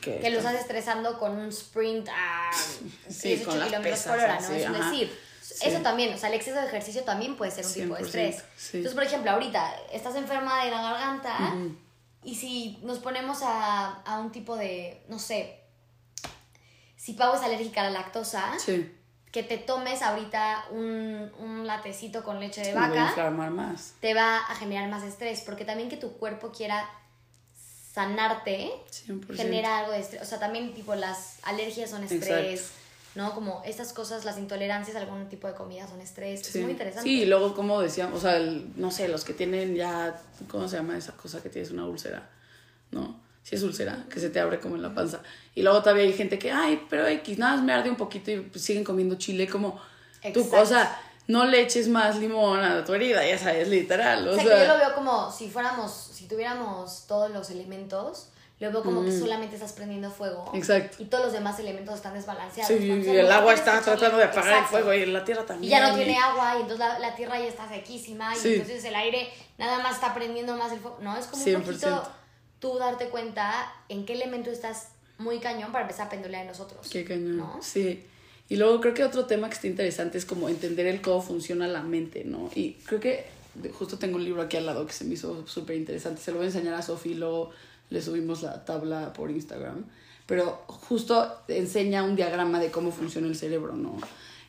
que, 0.00 0.18
que 0.18 0.30
lo 0.30 0.38
estás 0.38 0.54
estresando 0.54 1.18
con 1.18 1.32
un 1.32 1.48
sprint 1.48 2.08
a 2.12 2.50
18 3.08 3.50
kilómetros 3.64 4.00
por 4.00 4.18
hora, 4.18 4.38
¿no? 4.40 4.54
es 4.54 4.72
decir 4.72 5.31
eso 5.64 5.80
también, 5.80 6.12
o 6.14 6.18
sea, 6.18 6.28
el 6.28 6.34
exceso 6.34 6.58
de 6.60 6.66
ejercicio 6.66 7.02
también 7.04 7.36
puede 7.36 7.50
ser 7.50 7.66
un 7.66 7.72
tipo 7.72 7.94
de 7.94 8.02
estrés. 8.02 8.44
Entonces, 8.72 8.94
por 8.94 9.02
ejemplo, 9.02 9.30
ahorita 9.30 9.74
estás 9.92 10.14
enferma 10.16 10.64
de 10.64 10.70
la 10.70 10.82
garganta 10.82 11.54
y 12.24 12.34
si 12.36 12.78
nos 12.82 12.98
ponemos 12.98 13.42
a, 13.42 14.02
a, 14.02 14.20
un 14.20 14.30
tipo 14.30 14.56
de, 14.56 15.02
no 15.08 15.18
sé, 15.18 15.58
si 16.96 17.14
Pau 17.14 17.34
es 17.34 17.42
alérgica 17.42 17.80
a 17.80 17.84
la 17.84 17.90
lactosa, 17.90 18.52
que 19.32 19.42
te 19.42 19.56
tomes 19.58 20.02
ahorita 20.02 20.66
un, 20.70 21.32
un 21.40 21.66
latecito 21.66 22.22
con 22.22 22.38
leche 22.38 22.60
de 22.60 22.74
vaca, 22.74 23.30
más. 23.30 23.94
te 24.00 24.14
va 24.14 24.36
a 24.36 24.54
generar 24.54 24.88
más 24.88 25.02
estrés, 25.02 25.40
porque 25.40 25.64
también 25.64 25.88
que 25.88 25.96
tu 25.96 26.12
cuerpo 26.12 26.52
quiera 26.52 26.88
sanarte 27.92 28.70
100%. 28.90 29.34
genera 29.34 29.78
algo 29.78 29.92
de 29.92 30.00
estrés. 30.00 30.22
O 30.22 30.24
sea, 30.24 30.38
también 30.38 30.74
tipo 30.74 30.94
las 30.94 31.38
alergias 31.42 31.90
son 31.90 32.04
estrés, 32.04 32.72
¿no? 33.14 33.34
Como 33.34 33.62
estas 33.64 33.92
cosas, 33.92 34.24
las 34.24 34.38
intolerancias 34.38 34.96
a 34.96 35.00
algún 35.00 35.28
tipo 35.28 35.46
de 35.46 35.54
comida 35.54 35.86
son 35.86 36.00
estrés. 36.00 36.40
Sí. 36.40 36.58
Es 36.58 36.62
muy 36.64 36.72
interesante. 36.72 37.08
Sí, 37.08 37.22
y 37.22 37.26
luego, 37.26 37.54
como 37.54 37.80
decíamos, 37.80 38.18
o 38.18 38.20
sea, 38.22 38.36
el- 38.36 38.72
no 38.76 38.90
sé, 38.90 39.08
los 39.08 39.24
que 39.24 39.32
tienen 39.34 39.74
ya, 39.74 40.20
¿cómo 40.48 40.68
se 40.68 40.76
llama 40.76 40.96
esa 40.96 41.12
cosa 41.12 41.42
que 41.42 41.48
tienes 41.50 41.70
una 41.70 41.84
úlcera? 41.86 42.28
¿No? 42.90 43.20
Si 43.42 43.56
es 43.56 43.62
úlcera, 43.62 44.04
que 44.08 44.20
se 44.20 44.30
te 44.30 44.38
abre 44.40 44.60
como 44.60 44.76
en 44.76 44.82
la 44.82 44.94
panza. 44.94 45.20
Y 45.54 45.62
luego 45.62 45.80
todavía 45.80 46.04
hay 46.04 46.12
gente 46.12 46.38
que, 46.38 46.52
ay, 46.52 46.86
pero 46.88 47.06
X, 47.06 47.38
nada 47.38 47.56
más 47.56 47.64
me 47.64 47.72
arde 47.72 47.90
un 47.90 47.96
poquito 47.96 48.30
y 48.30 48.40
pues, 48.40 48.62
siguen 48.64 48.84
comiendo 48.84 49.16
chile, 49.16 49.48
como 49.48 49.80
tu 50.22 50.28
Exacto. 50.28 50.50
cosa. 50.50 50.98
No 51.28 51.44
le 51.44 51.60
eches 51.62 51.88
más 51.88 52.16
limón 52.18 52.60
a 52.62 52.84
tu 52.84 52.94
herida, 52.94 53.26
ya 53.26 53.38
sabes, 53.38 53.68
literal. 53.68 54.26
O, 54.28 54.32
O 54.32 54.34
sea, 54.34 54.44
sea, 54.44 54.54
que 54.56 54.66
yo 54.66 54.72
lo 54.72 54.78
veo 54.78 54.94
como 54.94 55.30
si 55.30 55.48
fuéramos, 55.48 55.92
si 55.92 56.26
tuviéramos 56.26 57.06
todos 57.06 57.30
los 57.30 57.48
elementos, 57.50 58.28
lo 58.62 58.72
veo 58.72 58.82
como 58.82 59.04
que 59.04 59.10
solamente 59.12 59.56
estás 59.56 59.72
prendiendo 59.72 60.10
fuego. 60.10 60.50
Exacto. 60.54 61.02
Y 61.02 61.06
todos 61.06 61.24
los 61.24 61.32
demás 61.32 61.58
elementos 61.58 61.96
están 61.96 62.14
desbalanceados. 62.14 62.68
Sí, 62.68 62.90
Entonces, 62.90 63.14
y 63.14 63.16
el 63.18 63.30
agua 63.30 63.54
está 63.54 63.80
tratando 63.80 64.16
de 64.18 64.24
apagar 64.24 64.52
Exacto. 64.52 64.78
el 64.78 64.84
fuego 64.84 65.02
y 65.02 65.06
la 65.06 65.24
tierra 65.24 65.42
Y 65.42 65.46
también. 65.46 65.70
ya 65.70 65.88
no 65.88 65.94
tiene 65.96 66.16
agua, 66.18 66.54
y 66.58 66.62
entonces 66.62 66.78
la, 66.78 66.98
la 66.98 67.14
tierra 67.14 67.38
ya 67.38 67.46
está 67.46 67.68
sequísima, 67.68 68.32
y 68.36 68.48
entonces 68.54 68.84
el 68.84 68.94
aire 68.94 69.28
nada 69.58 69.80
más 69.82 69.94
está 69.96 70.14
prendiendo 70.14 70.56
más 70.56 70.72
el 70.72 70.78
fuego. 70.78 70.98
No, 71.02 71.16
es 71.16 71.26
como 71.26 71.42
un 71.44 71.48
100%. 71.50 71.62
poquito 71.64 72.08
tú 72.60 72.78
darte 72.78 73.08
cuenta 73.08 73.72
en 73.88 74.06
qué 74.06 74.12
elemento 74.12 74.50
estás 74.50 74.88
muy 75.18 75.38
cañón 75.40 75.72
para 75.72 75.82
empezar 75.82 76.06
a 76.06 76.10
pendular 76.10 76.42
en 76.42 76.46
nosotros. 76.48 76.88
Qué 76.88 77.04
cañón. 77.04 77.36
¿no? 77.36 77.58
Sí. 77.60 78.04
Y 78.48 78.56
luego 78.56 78.80
creo 78.80 78.94
que 78.94 79.02
otro 79.04 79.24
tema 79.26 79.48
que 79.48 79.54
está 79.54 79.66
interesante 79.66 80.18
es 80.18 80.24
como 80.24 80.48
entender 80.48 80.86
el 80.86 81.00
cómo 81.02 81.20
funciona 81.22 81.66
la 81.66 81.82
mente, 81.82 82.22
¿no? 82.24 82.50
Y 82.54 82.74
creo 82.86 83.00
que 83.00 83.26
de- 83.54 83.70
justo 83.70 83.98
tengo 83.98 84.16
un 84.16 84.24
libro 84.24 84.42
aquí 84.42 84.56
al 84.56 84.66
lado 84.66 84.86
que 84.86 84.92
se 84.92 85.04
me 85.04 85.14
hizo 85.14 85.46
súper 85.46 85.76
interesante. 85.76 86.20
Se 86.22 86.30
lo 86.30 86.38
voy 86.38 86.44
a 86.46 86.48
enseñar 86.50 86.74
a 86.74 86.82
Sofi 86.82 87.10
y 87.10 87.14
luego 87.14 87.50
le 87.92 88.02
subimos 88.02 88.42
la 88.42 88.64
tabla 88.64 89.12
por 89.12 89.30
Instagram. 89.30 89.84
Pero 90.26 90.64
justo 90.66 91.40
enseña 91.48 92.04
un 92.04 92.16
diagrama 92.16 92.58
de 92.58 92.70
cómo 92.70 92.90
funciona 92.90 93.26
el 93.26 93.36
cerebro, 93.36 93.74
¿no? 93.74 93.96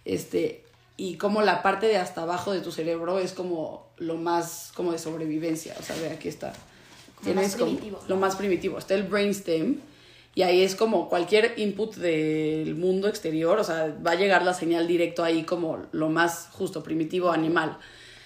Este, 0.06 0.64
y 0.98 1.18
cómo 1.18 1.42
la 1.42 1.62
parte 1.62 1.88
de 1.88 1.98
hasta 1.98 2.24
abajo 2.24 2.54
de 2.54 2.62
tu 2.62 2.72
cerebro 2.72 3.20
es 3.20 3.34
como 3.34 3.88
lo 3.98 4.16
más 4.16 4.72
como 4.76 4.92
de 4.92 5.00
sobrevivencia. 5.00 5.76
O 5.80 5.84
sea, 5.84 5.96
ve, 5.98 6.10
aquí 6.10 6.28
está. 6.28 6.54
Como 7.16 7.36
más 7.36 7.56
primitivo, 7.56 8.00
lo 8.08 8.18
más 8.18 8.36
primitivo. 8.36 8.78
Está 8.78 8.96
el 8.96 9.04
brainstem 9.04 9.80
y 10.36 10.42
ahí 10.42 10.62
es 10.62 10.76
como 10.76 11.10
cualquier 11.10 11.54
input 11.58 11.96
del 11.96 12.76
mundo 12.76 13.08
exterior, 13.08 13.60
o 13.60 13.64
sea, 13.64 13.96
va 14.06 14.12
a 14.12 14.16
llegar 14.16 14.44
la 14.44 14.54
señal 14.54 14.88
directo 14.88 15.24
ahí 15.24 15.44
como 15.44 15.84
lo 15.92 16.10
más 16.10 16.50
justo, 16.52 16.82
primitivo, 16.82 17.32
animal. 17.32 17.78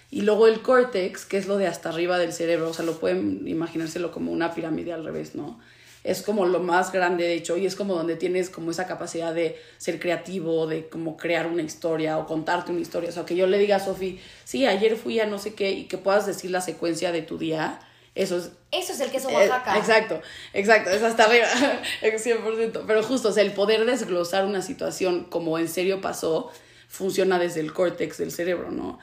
Y 0.09 0.21
luego 0.21 0.47
el 0.47 0.61
córtex, 0.61 1.25
que 1.25 1.37
es 1.37 1.47
lo 1.47 1.57
de 1.57 1.67
hasta 1.67 1.89
arriba 1.89 2.17
del 2.17 2.31
cerebro, 2.31 2.69
o 2.69 2.73
sea, 2.73 2.85
lo 2.85 2.99
pueden 2.99 3.47
imaginárselo 3.47 4.11
como 4.11 4.31
una 4.31 4.53
pirámide 4.53 4.93
al 4.93 5.03
revés, 5.03 5.35
¿no? 5.35 5.59
Es 6.03 6.21
como 6.21 6.45
lo 6.45 6.59
más 6.59 6.93
grande, 6.93 7.25
de 7.25 7.33
hecho, 7.33 7.57
y 7.57 7.65
es 7.65 7.75
como 7.75 7.95
donde 7.95 8.15
tienes 8.15 8.49
como 8.49 8.71
esa 8.71 8.87
capacidad 8.87 9.33
de 9.33 9.59
ser 9.77 9.99
creativo, 9.99 10.65
de 10.65 10.87
como 10.87 11.17
crear 11.17 11.47
una 11.47 11.61
historia 11.61 12.17
o 12.17 12.25
contarte 12.25 12.71
una 12.71 12.79
historia. 12.79 13.09
O 13.09 13.11
sea, 13.11 13.25
que 13.25 13.35
yo 13.35 13.47
le 13.47 13.57
diga 13.57 13.75
a 13.75 13.79
Sofi, 13.81 14.19
sí, 14.45 14.65
ayer 14.65 14.95
fui 14.95 15.19
a 15.19 15.25
no 15.25 15.39
sé 15.39 15.53
qué, 15.53 15.71
y 15.71 15.83
que 15.85 15.97
puedas 15.97 16.25
decir 16.25 16.51
la 16.51 16.61
secuencia 16.61 17.11
de 17.11 17.23
tu 17.23 17.37
día, 17.37 17.81
eso 18.17 18.37
es 18.37 18.51
Eso 18.71 18.93
es 18.93 18.99
el 18.99 19.11
queso 19.11 19.29
eh, 19.29 19.35
Oaxaca. 19.35 19.77
exacto, 19.77 20.21
exacto, 20.53 20.89
es 20.89 21.03
hasta 21.03 21.25
arriba, 21.25 21.47
100%. 22.01 22.83
Pero 22.87 23.03
justo, 23.03 23.29
o 23.29 23.31
sea, 23.31 23.43
el 23.43 23.51
poder 23.51 23.85
desglosar 23.85 24.45
una 24.45 24.61
situación 24.61 25.25
como 25.25 25.59
en 25.59 25.67
serio 25.67 26.01
pasó, 26.01 26.51
funciona 26.87 27.37
desde 27.37 27.59
el 27.59 27.73
córtex 27.73 28.17
del 28.17 28.31
cerebro, 28.31 28.71
¿no? 28.71 28.97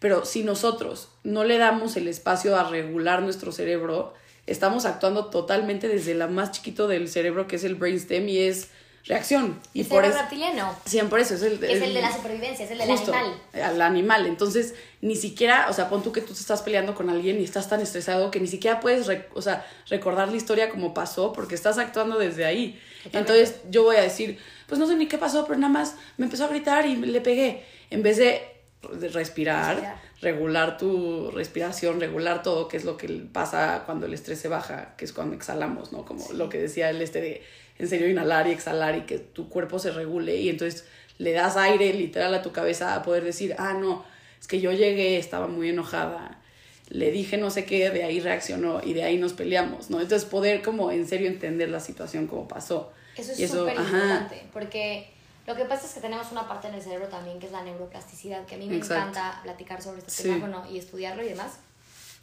Pero 0.00 0.24
si 0.24 0.42
nosotros 0.42 1.08
no 1.22 1.44
le 1.44 1.58
damos 1.58 1.96
el 1.96 2.08
espacio 2.08 2.56
a 2.56 2.68
regular 2.68 3.22
nuestro 3.22 3.52
cerebro, 3.52 4.14
estamos 4.46 4.86
actuando 4.86 5.26
totalmente 5.26 5.86
desde 5.88 6.14
la 6.14 6.26
más 6.26 6.50
chiquito 6.52 6.88
del 6.88 7.08
cerebro, 7.08 7.46
que 7.46 7.56
es 7.56 7.64
el 7.64 7.74
brainstem, 7.76 8.26
y 8.28 8.38
es 8.38 8.68
reacción. 9.04 9.60
Y 9.74 9.82
el 9.82 9.86
por 9.86 9.98
cerebro 9.98 10.16
eso... 10.16 10.22
reptiliano. 10.22 10.76
Sí, 10.86 11.00
por 11.02 11.20
eso 11.20 11.34
es 11.34 11.42
el, 11.42 11.62
Es 11.62 11.82
el 11.82 11.92
de 11.92 12.00
la 12.00 12.12
supervivencia, 12.14 12.64
es 12.64 12.70
el 12.70 12.78
del 12.78 12.90
animal. 12.90 13.42
Al 13.52 13.82
animal. 13.82 14.26
Entonces, 14.26 14.74
ni 15.02 15.16
siquiera, 15.16 15.66
o 15.68 15.74
sea, 15.74 15.90
pon 15.90 16.02
tú 16.02 16.12
que 16.12 16.22
tú 16.22 16.32
te 16.32 16.40
estás 16.40 16.62
peleando 16.62 16.94
con 16.94 17.10
alguien 17.10 17.38
y 17.38 17.44
estás 17.44 17.68
tan 17.68 17.80
estresado 17.80 18.30
que 18.30 18.40
ni 18.40 18.46
siquiera 18.46 18.80
puedes, 18.80 19.06
o 19.34 19.42
sea, 19.42 19.66
recordar 19.88 20.28
la 20.28 20.36
historia 20.36 20.70
como 20.70 20.94
pasó 20.94 21.34
porque 21.34 21.54
estás 21.54 21.76
actuando 21.76 22.18
desde 22.18 22.46
ahí. 22.46 22.80
Entonces, 23.12 23.56
yo 23.70 23.82
voy 23.82 23.96
a 23.96 24.02
decir, 24.02 24.38
pues 24.66 24.78
no 24.78 24.86
sé 24.86 24.96
ni 24.96 25.06
qué 25.06 25.18
pasó, 25.18 25.46
pero 25.46 25.58
nada 25.58 25.72
más 25.72 25.96
me 26.16 26.24
empezó 26.24 26.46
a 26.46 26.48
gritar 26.48 26.86
y 26.86 26.96
le 26.96 27.20
pegué. 27.20 27.64
En 27.90 28.02
vez 28.02 28.16
de 28.16 28.59
respirar, 28.82 29.76
Respirar. 29.76 30.00
regular 30.22 30.76
tu 30.78 31.30
respiración, 31.30 32.00
regular 32.00 32.42
todo, 32.42 32.68
que 32.68 32.76
es 32.76 32.84
lo 32.84 32.96
que 32.96 33.08
pasa 33.32 33.82
cuando 33.84 34.06
el 34.06 34.14
estrés 34.14 34.40
se 34.40 34.48
baja, 34.48 34.94
que 34.96 35.04
es 35.04 35.12
cuando 35.12 35.36
exhalamos, 35.36 35.92
¿no? 35.92 36.04
Como 36.04 36.32
lo 36.32 36.48
que 36.48 36.58
decía 36.58 36.90
el 36.90 37.02
este 37.02 37.20
de, 37.20 37.42
en 37.78 37.88
serio, 37.88 38.08
inhalar 38.08 38.46
y 38.46 38.52
exhalar 38.52 38.96
y 38.96 39.02
que 39.02 39.18
tu 39.18 39.48
cuerpo 39.48 39.78
se 39.78 39.90
regule 39.90 40.36
y 40.36 40.48
entonces 40.48 40.84
le 41.18 41.32
das 41.32 41.56
aire 41.56 41.92
literal 41.92 42.34
a 42.34 42.42
tu 42.42 42.52
cabeza 42.52 42.94
a 42.94 43.02
poder 43.02 43.24
decir, 43.24 43.54
ah, 43.58 43.74
no, 43.74 44.04
es 44.40 44.46
que 44.46 44.60
yo 44.60 44.72
llegué, 44.72 45.18
estaba 45.18 45.46
muy 45.46 45.68
enojada, 45.68 46.40
le 46.88 47.10
dije 47.12 47.36
no 47.36 47.50
sé 47.50 47.64
qué, 47.66 47.90
de 47.90 48.04
ahí 48.04 48.20
reaccionó 48.20 48.80
y 48.82 48.94
de 48.94 49.04
ahí 49.04 49.18
nos 49.18 49.34
peleamos, 49.34 49.90
¿no? 49.90 50.00
Entonces 50.00 50.28
poder 50.28 50.62
como 50.62 50.90
en 50.90 51.06
serio 51.06 51.28
entender 51.28 51.68
la 51.68 51.80
situación 51.80 52.26
como 52.26 52.48
pasó. 52.48 52.92
Eso 53.16 53.32
es 53.32 53.50
súper 53.50 53.76
importante, 53.76 54.42
porque 54.52 55.10
lo 55.46 55.56
que 55.56 55.64
pasa 55.64 55.86
es 55.86 55.94
que 55.94 56.00
tenemos 56.00 56.30
una 56.32 56.46
parte 56.48 56.68
en 56.68 56.74
el 56.74 56.82
cerebro 56.82 57.08
también 57.08 57.38
que 57.40 57.46
es 57.46 57.52
la 57.52 57.62
neuroplasticidad, 57.62 58.44
que 58.46 58.54
a 58.54 58.58
mí 58.58 58.66
me 58.68 58.76
Exacto. 58.76 59.10
encanta 59.10 59.40
platicar 59.42 59.82
sobre 59.82 59.98
este 60.00 60.10
Sí. 60.10 60.22
tema 60.24 60.38
bueno, 60.38 60.64
y 60.70 60.78
estudiarlo 60.78 61.22
y 61.22 61.28
demás. 61.28 61.52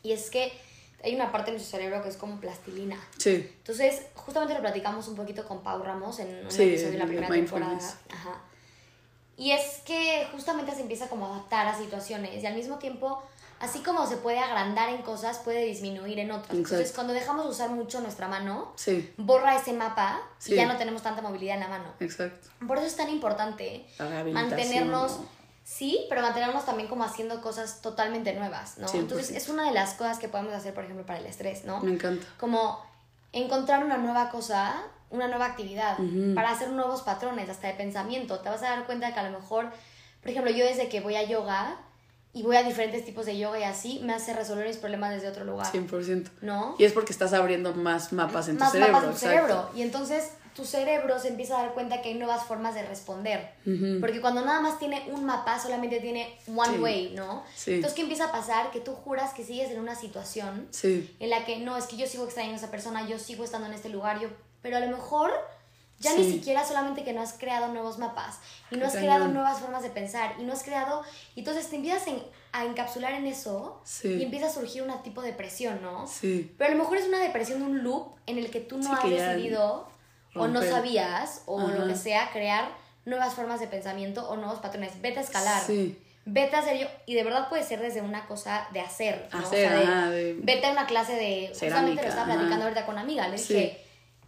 Y 0.03 0.12
es 0.13 0.30
que 0.30 0.53
hay 1.03 1.13
una 1.15 1.32
parte 1.32 1.51
de 1.51 1.58
nuestro 1.58 1.77
cerebro 1.77 2.01
que 2.01 2.10
es 2.10 2.17
como 2.17 2.39
plastilina. 2.39 2.97
Sí, 3.17 3.36
Entonces, 3.58 4.03
justamente 4.15 4.53
lo 4.53 4.62
platicamos 4.62 5.08
un 5.08 5.15
poquito 5.15 5.45
con 5.47 5.62
Pau 5.62 5.82
Ramos 5.84 6.19
en 6.19 6.45
un 6.45 6.51
Sí, 6.51 6.63
episodio 6.63 6.91
de 6.93 6.97
la 6.99 7.06
primera 7.06 7.27
temporada. 7.30 7.77
Ajá. 8.10 8.41
Y 9.36 9.51
es 9.51 9.80
que 9.86 10.27
justamente 10.32 10.73
se 10.73 10.82
empieza 10.82 11.08
como 11.10 11.27
a 11.27 11.36
adaptar 11.36 11.67
a 11.67 11.77
situaciones 11.77 12.41
y 12.41 12.45
al 12.47 12.56
mismo 12.56 12.77
tiempo, 12.80 13.21
así 13.60 13.80
como 13.80 14.06
se 14.08 14.17
puede 14.17 14.39
agrandar 14.39 14.89
en 14.89 15.02
cosas, 15.02 15.39
puede 15.39 15.65
disminuir 15.65 16.20
en 16.20 16.32
otras. 16.32 16.52
Entonces, 16.52 16.80
Exacto. 16.80 16.96
cuando 16.96 17.13
dejamos 17.13 17.46
de 17.46 17.52
usar 17.52 17.70
mucho 17.72 18.00
nuestra 18.02 18.28
mano, 18.28 18.74
sí, 18.76 19.12
borra 19.17 19.56
ese 19.56 19.74
mapa 19.74 20.20
Sí. 20.38 20.54
y 20.54 20.56
ya 20.58 20.65
no 20.67 20.78
tenemos 20.78 21.02
tanta 21.02 21.22
movilidad 21.22 21.56
en 21.56 21.62
la 21.62 21.67
mano. 21.70 21.86
exacto. 22.00 22.50
Por 22.67 22.78
eso 22.78 22.88
es 22.88 22.96
tan 22.96 23.10
importante 23.10 23.86
mantenernos, 24.34 25.20
¿no? 25.20 25.26
sí, 25.63 26.06
pero 26.10 26.22
mantenernos 26.22 26.65
también 26.65 26.88
como 26.88 27.04
haciendo 27.04 27.41
cosas 27.41 27.82
totalmente 27.82 28.34
nuevas, 28.34 28.78
¿no? 28.78 28.88
100%. 28.88 29.00
Entonces 29.00 29.32
es 29.32 29.50
una 29.50 29.65
de 29.65 29.72
las 29.72 29.93
cosas 29.93 30.17
que 30.20 30.28
podemos 30.30 30.54
hacer, 30.54 30.74
por 30.74 30.84
ejemplo, 30.84 31.06
para 31.06 31.20
el 31.20 31.26
estrés, 31.26 31.65
¿no? 31.65 31.82
Me 31.82 31.91
encanta. 31.93 32.26
Como 32.39 32.80
encontrar 33.34 33.84
una 33.84 33.98
nueva 33.98 34.30
cosa, 34.30 34.82
una 35.10 35.28
nueva 35.28 35.46
actividad, 35.46 35.98
para 36.36 36.52
hacer 36.52 36.70
nuevos 36.70 37.02
patrones, 37.02 37.50
hasta 37.50 37.67
de 37.67 37.74
pensamiento. 37.74 38.39
Te 38.39 38.50
vas 38.50 38.62
a 38.63 38.70
dar 38.70 38.86
cuenta 38.86 39.13
que 39.13 39.20
a 39.20 39.30
lo 39.30 39.38
mejor, 39.39 39.70
por 40.22 40.30
ejemplo, 40.32 40.52
yo 40.52 40.65
desde 40.65 40.89
que 40.89 41.02
voy 41.02 41.15
a 41.15 41.24
yoga 41.24 41.78
y 42.39 42.43
voy 42.43 42.56
a 42.56 42.63
diferentes 42.63 43.04
tipos 43.06 43.26
de 43.26 43.38
yoga 43.38 43.60
y 43.60 43.63
así, 43.63 44.00
me 44.04 44.13
hace 44.13 44.34
resolver 44.34 44.67
mis 44.67 44.78
problemas 44.78 45.12
desde 45.12 45.28
otro 45.30 45.43
lugar, 45.45 45.67
100%. 45.71 46.30
¿no? 46.41 46.76
Y 46.78 46.84
es 46.86 46.93
porque 46.93 47.12
estás 47.12 47.34
abriendo 47.34 47.73
más 47.73 48.13
mapas 48.13 48.47
en 48.47 48.58
tu 48.58 48.63
más 48.63 48.71
cerebro. 48.71 48.93
mapas 48.93 49.04
en 49.06 49.10
tu 49.12 49.26
exacto. 49.26 49.47
cerebro. 49.47 49.69
Y 49.76 49.82
entonces 49.82 50.32
tu 50.56 50.65
cerebro 50.65 51.19
se 51.19 51.28
empieza 51.28 51.58
a 51.60 51.63
dar 51.63 51.73
cuenta 51.76 52.02
que 52.02 52.10
hay 52.10 52.15
nuevas 52.15 52.43
formas 52.45 52.73
de 52.73 52.82
responder. 52.84 53.52
Porque 54.00 54.21
cuando 54.21 54.43
nada 54.43 54.60
más 54.60 54.80
tiene 54.80 55.04
un 55.12 55.23
mapa, 55.23 55.60
solamente 55.60 56.00
tiene 56.00 56.36
one 56.47 56.73
Sí. 56.78 56.80
way, 56.80 57.13
¿no? 57.15 57.43
Sí. 57.56 57.73
Entonces, 57.76 57.93
¿qué 57.95 58.02
empieza 58.02 58.26
a 58.26 58.32
pasar? 58.32 58.71
Que 58.71 58.80
tú 58.80 58.93
juras 58.93 59.34
que 59.36 59.43
sigues 59.43 59.69
en 59.69 59.80
una 59.80 59.93
situación 59.93 60.67
Sí, 60.71 61.15
en 61.19 61.30
la 61.30 61.45
que 61.45 61.60
no, 61.60 61.78
es 61.78 61.86
que 61.86 61.95
yo 61.97 62.08
sigo 62.08 62.23
extrañando 62.26 62.56
a 62.56 62.58
esa 62.58 62.71
persona, 62.71 63.08
yo 63.08 63.19
sigo 63.19 63.43
estando 63.43 63.67
en 63.67 63.73
este 63.73 63.89
lugar, 63.89 64.19
yo, 64.19 64.30
pero 64.63 64.78
a 64.78 64.80
lo 64.80 64.88
mejor 64.89 65.32
ya 65.99 66.13
ni 66.13 66.29
siquiera 66.31 66.63
solamente 66.65 67.03
que 67.03 67.13
no 67.13 67.21
has 67.21 67.33
creado 67.33 67.69
nuevos 67.69 67.97
mapas 67.97 68.39
y 68.71 68.75
no 68.75 68.86
has 68.86 68.93
cañón. 68.93 69.05
creado 69.07 69.27
nuevas 69.29 69.60
formas 69.60 69.81
de 69.83 69.89
pensar 69.89 70.36
y 70.39 70.43
no 70.43 70.53
has 70.53 70.63
creado, 70.63 71.03
y 71.36 71.39
entonces 71.39 71.69
te 71.69 71.75
empiezas 71.77 72.07
en- 72.07 72.21
a 72.51 72.65
encapsular 72.65 73.13
en 73.13 73.25
eso 73.25 73.81
Sí. 73.83 74.10
y 74.13 74.23
empieza 74.23 74.47
a 74.47 74.49
surgir 74.49 74.83
un 74.83 75.03
tipo 75.03 75.21
de 75.21 75.29
depresión, 75.31 75.81
¿no? 75.81 76.05
sí. 76.07 76.53
Pero 76.57 76.71
a 76.71 76.75
lo 76.75 76.79
mejor 76.83 76.97
es 76.97 77.07
una 77.07 77.19
depresión 77.19 77.60
de 77.60 77.65
un 77.65 77.83
loop 77.83 78.15
en 78.27 78.38
el 78.38 78.49
que 78.51 78.60
tú 78.60 78.77
no 78.77 78.83
Sí, 78.83 78.91
has 78.91 79.10
decidido 79.33 79.88
o 80.36 80.47
no 80.47 80.62
sabías 80.62 81.41
o 81.47 81.60
Ajá. 81.60 81.73
lo 81.73 81.88
que 81.88 81.95
sea, 81.95 82.29
crear 82.31 82.69
nuevas 83.05 83.33
formas 83.33 83.60
de 83.60 83.67
pensamiento 83.67 84.27
o 84.29 84.36
nuevos 84.38 84.60
patrones. 84.60 85.01
Vete 85.01 85.19
a 85.19 85.21
escalar. 85.23 85.63
Sí. 85.65 85.97
Vete 86.25 86.55
a 86.57 86.60
hacer 86.60 86.77
yo. 86.77 86.88
Y 87.05 87.15
de 87.15 87.23
verdad 87.23 87.47
puede 87.47 87.63
ser 87.63 87.79
desde 87.79 88.01
una 88.01 88.25
cosa 88.27 88.67
de 88.73 88.81
hacer. 88.81 89.29
¿no? 89.31 89.39
Hacer, 89.39 89.65
o 89.65 89.69
sea, 89.69 89.77
de, 89.79 89.83
ajá, 89.86 90.10
de- 90.10 90.36
Vete 90.41 90.67
a 90.67 90.71
una 90.71 90.86
clase 90.86 91.13
de. 91.13 91.47
justamente 91.57 92.01
lo 92.01 92.07
estaba 92.10 92.23
ajá. 92.27 92.33
platicando 92.33 92.63
ahorita 92.65 92.86
con 92.86 92.95
una 92.95 93.01
amiga. 93.03 93.27
Le 93.29 93.38
Sí. 93.38 93.75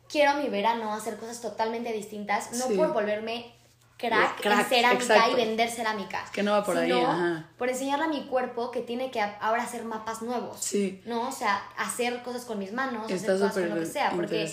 Quiero 0.09 0.33
mi 0.35 0.49
verano 0.49 0.93
hacer 0.93 1.17
cosas 1.17 1.41
totalmente 1.41 1.93
distintas. 1.93 2.51
No 2.53 2.67
Sí. 2.67 2.75
por 2.75 2.93
volverme 2.93 3.53
crack, 3.97 4.41
Crack, 4.41 4.59
en 4.59 4.65
cerámica 4.69 5.03
exacto. 5.03 5.31
y 5.31 5.35
vender 5.35 5.69
cerámica. 5.69 6.23
Es 6.23 6.31
que 6.31 6.41
no 6.41 6.51
va 6.51 6.63
por 6.63 6.77
ahí, 6.77 6.87
sino 6.89 7.05
ajá. 7.05 7.49
por 7.57 7.69
enseñarle 7.69 8.05
a 8.05 8.07
mi 8.07 8.27
cuerpo 8.27 8.71
que 8.71 8.81
tiene 8.81 9.11
que 9.11 9.21
ahora 9.21 9.63
hacer 9.63 9.83
mapas 9.83 10.21
nuevos. 10.21 10.59
Sí. 10.61 11.01
¿no? 11.05 11.27
O 11.27 11.31
sea, 11.31 11.61
hacer 11.77 12.23
cosas 12.23 12.45
con 12.45 12.59
mis 12.59 12.71
manos, 12.71 13.11
Está 13.11 13.33
hacer 13.33 13.49
cosas 13.49 13.53
con 13.53 13.69
lo 13.69 13.75
que 13.81 13.85
sea, 13.85 14.11
porque 14.11 14.51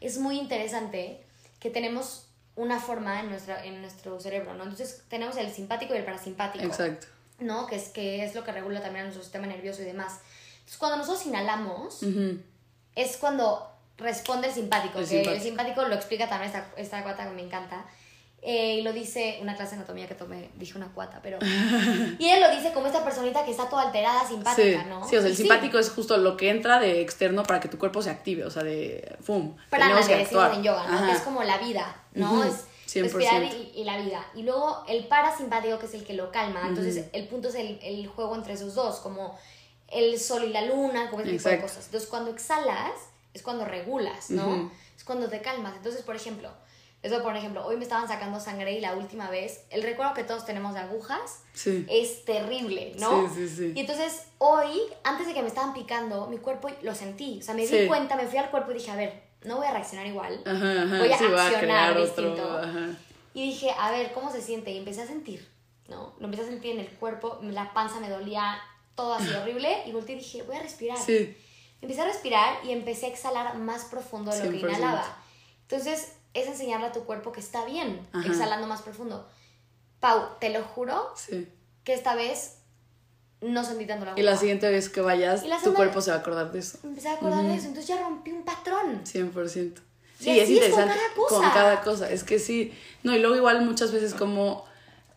es 0.00 0.18
muy 0.18 0.38
interesante 0.38 1.22
que 1.60 1.70
tenemos 1.70 2.26
una 2.56 2.80
forma 2.80 3.20
en, 3.20 3.28
nuestra, 3.28 3.64
en 3.64 3.82
nuestro 3.82 4.18
cerebro, 4.18 4.54
¿no? 4.54 4.62
Entonces 4.62 5.02
tenemos 5.08 5.36
el 5.36 5.52
simpático 5.52 5.94
y 5.94 5.98
el 5.98 6.04
parasimpático, 6.04 6.64
Exacto. 6.64 7.06
¿no? 7.38 7.66
Que 7.66 7.76
es, 7.76 7.90
que 7.90 8.24
es 8.24 8.34
lo 8.34 8.44
que 8.44 8.52
regula 8.52 8.80
también 8.80 9.02
a 9.02 9.04
nuestro 9.04 9.22
sistema 9.22 9.46
nervioso 9.46 9.82
y 9.82 9.84
demás. 9.84 10.20
Entonces 10.54 10.78
cuando 10.78 10.96
nosotros 10.96 11.26
inhalamos, 11.26 12.00
es 12.94 13.16
cuando 13.18 13.75
responde 13.98 14.48
el 14.48 14.54
simpático, 14.54 14.98
El 14.98 15.04
que 15.04 15.10
simpático. 15.10 15.34
el 15.36 15.40
simpático 15.42 15.84
lo 15.84 15.94
explica 15.94 16.28
también 16.28 16.50
esta, 16.52 16.66
esta 16.76 17.02
cuata 17.02 17.24
que 17.28 17.34
me 17.34 17.42
encanta. 17.42 17.84
Eh, 18.42 18.76
y 18.76 18.82
lo 18.82 18.92
dice, 18.92 19.38
una 19.42 19.56
clase 19.56 19.70
de 19.74 19.76
anatomía 19.78 20.06
que 20.06 20.14
tomé, 20.14 20.50
dije 20.54 20.76
una 20.78 20.92
cuata, 20.92 21.18
pero... 21.22 21.38
y 22.18 22.28
él 22.28 22.40
lo 22.40 22.50
dice 22.54 22.72
como 22.72 22.86
esta 22.86 23.02
personita 23.02 23.44
que 23.44 23.50
está 23.50 23.68
toda 23.68 23.82
alterada, 23.82 24.20
Sí, 24.26 24.34
simpática, 24.34 24.84
¿no? 24.84 25.08
sí, 25.08 25.16
o 25.16 25.20
sea, 25.20 25.26
el 25.28 25.32
Y 25.32 25.36
simpático 25.36 25.78
es 25.78 25.90
justo 25.90 26.16
lo 26.18 26.36
que 26.36 26.50
entra 26.50 26.78
de 26.78 27.00
externo 27.00 27.42
para 27.42 27.58
que 27.58 27.68
tu 27.68 27.78
cuerpo 27.78 28.02
se 28.02 28.10
active, 28.10 28.44
o 28.44 28.50
sea, 28.50 28.62
de 28.62 29.16
¡fum! 29.20 29.56
prana 29.68 30.00
que 30.06 30.16
decimos 30.16 30.54
en 30.54 30.62
yoga, 30.62 30.86
¿no? 30.86 31.06
Que 31.06 31.12
es 31.12 31.22
como 31.22 31.42
la 31.42 31.58
vida, 31.58 31.96
¿no? 32.12 32.44
Es 32.44 32.66
100%. 32.86 33.02
respirar 33.02 33.42
y, 33.42 33.72
y 33.74 33.82
la 33.84 33.96
vida. 33.98 34.24
Y 34.34 34.42
luego 34.42 34.84
el 34.86 35.08
parasimpático, 35.08 35.80
que 35.80 35.86
es 35.86 35.94
el 35.94 36.04
que 36.04 36.12
lo 36.12 36.30
calma. 36.30 36.60
Entonces, 36.68 37.06
el 37.12 37.26
punto 37.26 37.48
es 37.48 37.56
el, 37.56 37.80
el 37.82 38.06
juego 38.06 38.36
entre 38.36 38.52
esos 38.52 38.74
dos, 38.76 39.00
como 39.00 39.36
el 39.88 40.20
sol 40.20 40.44
y 40.44 40.50
la 40.50 40.62
luna, 40.62 41.10
como 41.10 41.22
ese 41.22 41.32
tipo 41.32 41.48
de 41.48 41.54
Exacto. 41.56 41.62
cosas. 41.72 41.86
Entonces, 41.86 42.08
cuando 42.08 42.30
exhalas, 42.30 42.92
es 43.36 43.42
cuando 43.42 43.64
regulas, 43.64 44.30
¿no? 44.30 44.70
Es 44.96 45.04
cuando 45.04 45.28
te 45.28 45.40
calmas. 45.40 45.76
Entonces, 45.76 46.02
por 46.02 46.16
ejemplo, 46.16 46.50
eso 47.02 47.22
por 47.22 47.36
ejemplo, 47.36 47.64
hoy 47.64 47.76
me 47.76 47.82
estaban 47.84 48.08
sacando 48.08 48.40
sangre 48.40 48.72
y 48.72 48.80
la 48.80 48.94
última 48.96 49.30
vez, 49.30 49.64
el 49.70 49.82
recuerdo 49.82 50.14
que 50.14 50.24
todos 50.24 50.44
tenemos 50.44 50.74
de 50.74 50.80
agujas 50.80 51.42
Sí. 51.52 51.86
es 51.88 52.24
terrible, 52.24 52.94
¿no? 52.98 53.28
Sí, 53.28 53.46
sí, 53.48 53.56
sí. 53.56 53.72
Y 53.76 53.80
entonces 53.80 54.22
hoy, 54.38 54.80
antes 55.04 55.26
de 55.26 55.34
que 55.34 55.42
me 55.42 55.48
estaban 55.48 55.72
picando, 55.74 56.26
mi 56.26 56.38
cuerpo 56.38 56.68
lo 56.82 56.94
sentí. 56.94 57.38
O 57.40 57.42
sea, 57.42 57.54
me 57.54 57.66
di 57.66 57.86
cuenta, 57.86 58.16
me 58.16 58.26
fui 58.26 58.38
al 58.38 58.50
cuerpo 58.50 58.72
y 58.72 58.74
dije, 58.74 58.90
a 58.90 58.96
ver, 58.96 59.22
no 59.44 59.58
voy 59.58 59.66
a 59.66 59.72
reaccionar 59.72 60.06
igual. 60.06 60.42
Ajá, 60.44 60.82
ajá, 60.82 60.98
voy 60.98 61.08
a 61.12 61.12
a 61.12 61.46
accionar 61.46 61.60
crear 61.60 62.00
distinto. 62.00 62.32
otro. 62.42 62.58
Ajá. 62.58 62.88
Y 63.34 63.42
dije, 63.50 63.70
a 63.78 63.90
ver, 63.92 64.12
¿cómo 64.12 64.32
se 64.32 64.40
siente? 64.40 64.72
Y 64.72 64.78
empecé 64.78 65.02
a 65.02 65.06
sentir, 65.06 65.46
¿no? 65.88 66.14
Lo 66.18 66.24
empecé 66.24 66.42
a 66.44 66.46
sentir 66.46 66.72
en 66.72 66.80
el 66.80 66.88
cuerpo, 66.88 67.38
la 67.42 67.72
panza 67.74 68.00
me 68.00 68.08
dolía 68.08 68.58
todo 68.96 69.12
así 69.14 69.32
horrible. 69.40 69.82
Y 69.86 69.92
volteé 69.92 70.16
y 70.16 70.18
dije, 70.18 70.42
voy 70.42 70.56
a 70.56 70.62
respirar. 70.62 70.98
Sí, 70.98 71.36
Empecé 71.86 72.00
a 72.02 72.06
respirar 72.06 72.64
y 72.64 72.72
empecé 72.72 73.06
a 73.06 73.08
exhalar 73.10 73.56
más 73.58 73.84
profundo 73.84 74.32
de 74.32 74.38
lo 74.44 74.50
que 74.50 74.56
100%. 74.60 74.68
inhalaba. 74.70 75.16
Entonces, 75.62 76.14
es 76.34 76.48
enseñarle 76.48 76.86
a 76.88 76.92
tu 76.92 77.04
cuerpo 77.04 77.30
que 77.30 77.38
está 77.38 77.64
bien, 77.64 78.04
Ajá. 78.12 78.26
exhalando 78.26 78.66
más 78.66 78.82
profundo. 78.82 79.28
Pau, 80.00 80.30
te 80.40 80.50
lo 80.50 80.64
juro 80.64 81.12
sí. 81.14 81.48
que 81.84 81.94
esta 81.94 82.16
vez 82.16 82.56
no 83.40 83.62
sentí 83.62 83.86
tanto 83.86 84.04
la 84.04 84.18
Y 84.18 84.22
la 84.24 84.36
siguiente 84.36 84.68
vez 84.68 84.88
que 84.88 85.00
vayas, 85.00 85.44
Y 85.44 85.50
tu 85.62 85.74
cuerpo 85.74 86.00
se 86.00 86.10
va 86.10 86.16
a 86.16 86.20
acordar 86.20 86.50
de 86.50 86.58
eso. 86.58 86.78
Empecé 86.82 87.08
a 87.08 87.12
acordar 87.12 87.44
de 87.44 87.54
eso, 87.54 87.68
entonces 87.68 87.86
ya 87.86 88.00
rompí 88.02 88.32
un 88.32 88.42
patrón. 88.44 89.02
100%. 89.04 89.80
Y 90.18 90.24
Sí, 90.24 90.30
es 90.40 90.42
así 90.44 90.58
es 90.58 90.70
con 90.72 90.80
interesante. 90.82 90.94
cada 90.96 91.14
cosa. 91.14 91.34
Con 91.36 91.50
cada 91.50 91.80
cosa. 91.82 92.10
Es 92.10 92.24
que 92.24 92.40
sí. 92.40 92.76
No, 93.04 93.14
y 93.14 93.20
luego 93.20 93.36
igual 93.36 93.64
muchas 93.64 93.92
veces 93.92 94.12
como 94.12 94.64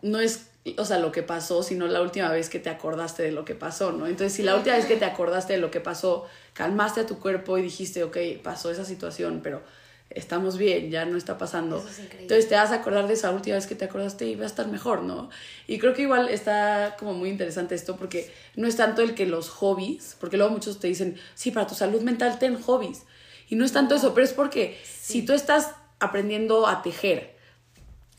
no 0.03 0.19
es, 0.19 0.48
o 0.77 0.85
sea, 0.85 0.99
lo 0.99 1.11
que 1.11 1.23
pasó, 1.23 1.63
sino 1.63 1.87
la 1.87 2.01
última 2.01 2.29
vez 2.31 2.49
que 2.49 2.59
te 2.59 2.69
acordaste 2.69 3.23
de 3.23 3.31
lo 3.31 3.45
que 3.45 3.55
pasó, 3.55 3.91
¿no? 3.91 4.07
Entonces, 4.07 4.33
si 4.33 4.43
la 4.43 4.55
última 4.55 4.75
vez 4.75 4.85
que 4.85 4.95
te 4.95 5.05
acordaste 5.05 5.53
de 5.53 5.59
lo 5.59 5.71
que 5.71 5.79
pasó, 5.79 6.25
calmaste 6.53 7.01
a 7.01 7.05
tu 7.05 7.19
cuerpo 7.19 7.57
y 7.57 7.61
dijiste, 7.61 8.03
ok, 8.03 8.17
pasó 8.43 8.71
esa 8.71 8.85
situación, 8.85 9.41
pero 9.43 9.61
estamos 10.09 10.57
bien, 10.57 10.89
ya 10.89 11.05
no 11.05 11.17
está 11.17 11.37
pasando. 11.37 11.77
Es. 11.77 11.99
Entonces 11.99 12.49
te 12.49 12.55
vas 12.55 12.71
a 12.71 12.75
acordar 12.75 13.07
de 13.07 13.13
esa 13.13 13.31
última 13.31 13.55
vez 13.55 13.67
que 13.67 13.75
te 13.75 13.85
acordaste 13.85 14.25
y 14.25 14.35
va 14.35 14.43
a 14.43 14.47
estar 14.47 14.67
mejor, 14.67 15.03
¿no? 15.03 15.29
Y 15.67 15.77
creo 15.77 15.93
que 15.93 16.03
igual 16.03 16.29
está 16.29 16.95
como 16.97 17.13
muy 17.13 17.29
interesante 17.29 17.75
esto 17.75 17.95
porque 17.95 18.31
no 18.55 18.67
es 18.67 18.75
tanto 18.75 19.01
el 19.01 19.13
que 19.15 19.25
los 19.25 19.49
hobbies, 19.49 20.15
porque 20.19 20.37
luego 20.37 20.51
muchos 20.51 20.79
te 20.79 20.87
dicen, 20.87 21.19
sí, 21.35 21.51
para 21.51 21.67
tu 21.67 21.75
salud 21.75 22.01
mental 22.01 22.39
ten 22.39 22.59
hobbies. 22.61 23.03
Y 23.49 23.55
no 23.55 23.65
es 23.65 23.71
tanto 23.71 23.95
eso, 23.95 24.13
pero 24.13 24.25
es 24.25 24.33
porque 24.33 24.79
si 24.85 25.23
tú 25.23 25.33
estás 25.33 25.71
aprendiendo 25.99 26.67
a 26.67 26.81
tejer, 26.81 27.38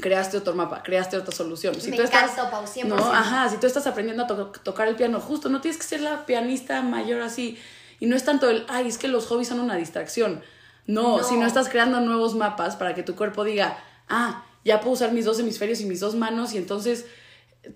creaste 0.00 0.36
otro 0.38 0.54
mapa, 0.54 0.82
creaste 0.82 1.16
otra 1.16 1.32
solución. 1.34 1.74
Si 1.80 1.90
Me 1.90 1.96
tú 1.96 2.02
estás, 2.02 2.32
encanta, 2.32 2.50
Pau, 2.50 2.64
100%. 2.66 2.84
No, 2.86 2.96
ajá, 3.12 3.48
si 3.48 3.56
tú 3.58 3.66
estás 3.66 3.86
aprendiendo 3.86 4.24
a 4.24 4.26
to- 4.26 4.52
tocar 4.64 4.88
el 4.88 4.96
piano, 4.96 5.20
justo, 5.20 5.48
no 5.48 5.60
tienes 5.60 5.78
que 5.78 5.86
ser 5.86 6.00
la 6.00 6.26
pianista 6.26 6.82
mayor 6.82 7.22
así. 7.22 7.58
Y 8.00 8.06
no 8.06 8.16
es 8.16 8.24
tanto 8.24 8.48
el, 8.50 8.64
ay, 8.68 8.88
es 8.88 8.98
que 8.98 9.08
los 9.08 9.26
hobbies 9.26 9.48
son 9.48 9.60
una 9.60 9.76
distracción. 9.76 10.42
No, 10.86 11.18
No. 11.18 11.22
si 11.24 11.36
no 11.36 11.46
estás 11.46 11.68
creando 11.68 12.00
nuevos 12.00 12.34
mapas 12.34 12.76
para 12.76 12.94
que 12.94 13.02
tu 13.02 13.14
cuerpo 13.14 13.44
diga, 13.44 13.78
ah, 14.08 14.44
ya 14.64 14.80
puedo 14.80 14.92
usar 14.94 15.12
mis 15.12 15.24
dos 15.24 15.38
hemisferios 15.38 15.80
y 15.80 15.84
mis 15.86 16.00
dos 16.00 16.14
manos 16.14 16.52
y 16.54 16.58
entonces 16.58 17.06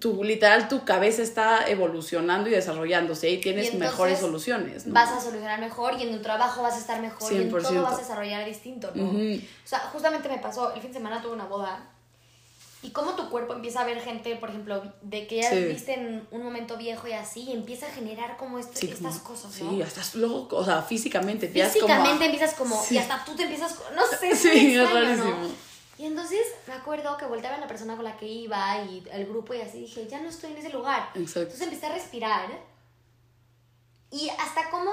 tu 0.00 0.24
literal 0.24 0.66
tu 0.68 0.84
cabeza 0.86 1.20
está 1.20 1.68
evolucionando 1.68 2.48
y 2.48 2.52
desarrollándose 2.52 3.28
y 3.30 3.38
tienes 3.38 3.64
Y 3.66 3.68
entonces 3.68 3.90
mejores 3.90 4.18
soluciones. 4.18 4.86
¿no? 4.86 4.94
Vas 4.94 5.10
a 5.10 5.20
solucionar 5.20 5.60
mejor 5.60 5.94
y 5.98 6.02
en 6.04 6.12
tu 6.16 6.22
trabajo 6.22 6.62
vas 6.62 6.74
a 6.74 6.78
estar 6.78 7.00
mejor 7.02 7.30
y 7.32 7.36
en 7.36 7.50
100%. 7.52 7.62
todo 7.62 7.82
vas 7.82 7.94
a 7.94 7.98
desarrollar 7.98 8.46
distinto, 8.46 8.90
¿no? 8.94 9.04
Ujú. 9.04 9.18
O 9.36 9.66
sea, 9.68 9.80
justamente 9.92 10.28
me 10.30 10.38
pasó, 10.38 10.72
el 10.74 10.80
fin 10.80 10.90
de 10.90 10.98
semana 10.98 11.20
tuve 11.20 11.34
una 11.34 11.44
boda 11.44 11.84
y 12.84 12.90
cómo 12.90 13.14
tu 13.16 13.30
cuerpo 13.30 13.54
empieza 13.54 13.80
a 13.80 13.84
ver 13.84 14.00
gente, 14.00 14.36
por 14.36 14.50
ejemplo, 14.50 14.82
de 15.00 15.26
que 15.26 15.36
ya 15.42 15.50
Sí. 15.50 15.64
viste 15.64 15.94
en 15.94 16.28
un 16.30 16.42
momento 16.42 16.76
viejo 16.76 17.08
y 17.08 17.12
así, 17.12 17.40
y 17.44 17.52
empieza 17.52 17.86
a 17.86 17.90
generar 17.90 18.36
como 18.36 18.62
Sí, 18.62 18.88
estas 18.90 19.16
como- 19.18 19.24
cosas, 19.24 19.60
¿no? 19.62 19.70
Sí, 19.70 19.82
hasta 19.82 20.18
luego, 20.18 20.48
o 20.50 20.64
sea, 20.64 20.82
físicamente. 20.82 21.46
empiezas 21.46 21.72
como 21.72 21.84
a- 21.86 21.96
Físicamente 21.96 22.24
empiezas 22.26 22.54
como, 22.54 22.82
Sí. 22.82 22.94
y 22.94 22.98
hasta 22.98 23.24
tú 23.24 23.34
te 23.34 23.44
empiezas, 23.44 23.74
no 23.96 24.02
sé, 24.06 24.36
Sí, 24.36 24.76
es 24.76 24.90
rarísimo. 24.92 25.30
¿no? 25.30 25.48
Y 25.96 26.06
entonces 26.06 26.40
me 26.66 26.74
acuerdo 26.74 27.16
que 27.16 27.24
volteaba 27.24 27.56
a 27.56 27.60
la 27.60 27.68
persona 27.68 27.94
con 27.96 28.04
la 28.04 28.16
que 28.16 28.26
iba 28.26 28.78
y 28.84 29.02
el 29.12 29.26
grupo 29.26 29.54
y 29.54 29.60
así 29.62 29.78
dije, 29.80 30.06
ya 30.08 30.20
no 30.20 30.28
estoy 30.28 30.50
en 30.52 30.58
ese 30.58 30.70
lugar. 30.70 31.08
Exacto. 31.14 31.40
Entonces 31.40 31.62
empecé 31.62 31.86
a 31.86 31.92
respirar 31.94 32.48
y 34.10 34.28
hasta 34.30 34.70
como, 34.70 34.90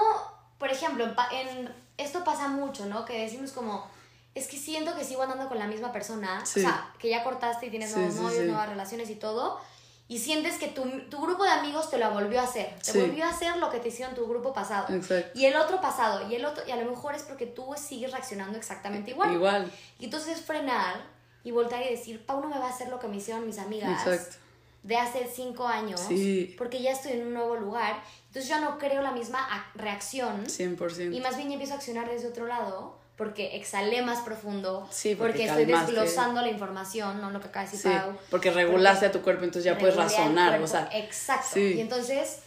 por 0.58 0.70
ejemplo, 0.70 1.04
en- 1.32 1.74
esto 1.98 2.24
pasa 2.24 2.48
mucho, 2.48 2.86
¿no? 2.86 3.04
Que 3.04 3.20
decimos 3.24 3.52
como, 3.52 3.86
es 4.34 4.46
que 4.48 4.56
siento 4.56 4.94
que 4.96 5.04
sigo 5.04 5.22
andando 5.22 5.48
con 5.48 5.58
la 5.58 5.66
misma 5.66 5.92
persona, 5.92 6.44
Sí. 6.46 6.60
o 6.60 6.62
sea, 6.62 6.92
que 6.98 7.08
ya 7.10 7.22
cortaste 7.22 7.66
y 7.66 7.70
tienes 7.70 7.94
nuevos 7.94 8.14
novios, 8.14 8.44
nuevas 8.46 8.68
relaciones 8.68 9.10
y 9.10 9.16
todo, 9.16 9.60
y 10.08 10.18
sientes 10.18 10.58
que 10.58 10.68
tu, 10.68 10.82
tu 11.08 11.20
grupo 11.22 11.44
de 11.44 11.50
amigos 11.50 11.88
te 11.90 11.98
lo 11.98 12.10
volvió 12.10 12.40
a 12.40 12.44
hacer, 12.44 12.74
te 12.82 12.92
Sí. 12.92 13.00
volvió 13.00 13.24
a 13.24 13.30
hacer 13.30 13.56
lo 13.58 13.70
que 13.70 13.78
te 13.78 13.88
hicieron 13.88 14.14
tu 14.14 14.26
grupo 14.26 14.52
pasado. 14.52 14.94
Exacto. 14.94 15.38
Y 15.38 15.46
el 15.46 15.56
otro 15.56 15.80
pasado, 15.80 16.28
y 16.28 16.34
el 16.34 16.44
otro, 16.44 16.62
y 16.66 16.70
a 16.70 16.76
lo 16.76 16.90
mejor 16.90 17.14
es 17.14 17.22
porque 17.22 17.46
tú 17.46 17.74
sigues 17.76 18.10
reaccionando 18.12 18.58
exactamente 18.58 19.10
igual. 19.12 19.32
Igual. 19.32 19.72
Y 19.98 20.04
entonces 20.06 20.38
es 20.38 20.44
frenar 20.44 20.96
y 21.44 21.50
voltar 21.50 21.82
y 21.82 21.88
decir, 21.90 22.24
Pau 22.26 22.40
no 22.40 22.48
me 22.48 22.58
va 22.58 22.66
a 22.66 22.70
hacer 22.70 22.88
lo 22.88 22.98
que 22.98 23.08
me 23.08 23.16
hicieron 23.16 23.46
mis 23.46 23.58
amigas 23.58 24.06
Exacto. 24.06 24.36
de 24.82 24.96
hace 24.96 25.30
cinco 25.34 25.66
años, 25.66 26.00
Sí. 26.00 26.54
porque 26.58 26.80
ya 26.82 26.90
estoy 26.92 27.12
en 27.12 27.26
un 27.28 27.34
nuevo 27.34 27.56
lugar. 27.56 28.02
Entonces 28.28 28.48
yo 28.50 28.60
no 28.60 28.78
creo 28.78 29.02
la 29.02 29.12
misma 29.12 29.46
ac- 29.48 29.74
reacción 29.74 30.46
100%. 30.48 31.14
y 31.14 31.20
más 31.20 31.36
bien 31.36 31.48
ya 31.48 31.54
empiezo 31.54 31.74
a 31.74 31.76
accionar 31.76 32.08
desde 32.10 32.28
otro 32.28 32.46
lado 32.46 32.98
porque 33.22 33.56
exhalé 33.56 34.02
más 34.02 34.20
profundo, 34.22 34.88
Sí, 34.90 35.14
porque 35.14 35.44
estoy 35.44 35.64
calmaste. 35.66 35.92
desglosando 35.92 36.40
la 36.40 36.48
información, 36.48 37.20
no 37.20 37.30
lo 37.30 37.40
que 37.40 37.46
acaba 37.48 37.64
de 37.66 37.70
decir 37.72 37.90
Sí, 37.92 37.96
Pau. 37.96 38.16
porque 38.30 38.50
regulaste 38.50 39.06
a 39.06 39.12
tu 39.12 39.22
cuerpo, 39.22 39.44
entonces 39.44 39.64
ya 39.64 39.78
puedes 39.78 39.94
razonar, 39.96 40.48
cuerpo. 40.48 40.64
o 40.64 40.68
sea. 40.68 40.88
Exacto. 40.92 41.50
sí. 41.54 41.74
Y 41.76 41.80
entonces, 41.80 42.40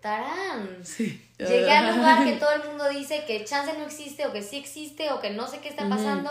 tarán. 0.00 0.82
Llegué 1.38 1.70
al 1.70 1.96
lugar 1.96 2.24
que 2.24 2.32
todo 2.40 2.52
el 2.52 2.64
mundo 2.68 2.88
dice 2.88 3.24
que 3.26 3.44
chance 3.44 3.72
no 3.76 3.84
existe 3.84 4.26
o 4.26 4.32
que 4.32 4.42
sí 4.42 4.56
existe 4.56 5.10
o 5.10 5.20
que 5.20 5.30
no 5.30 5.46
sé 5.46 5.58
qué 5.58 5.68
está 5.68 5.88
pasando. 5.88 6.30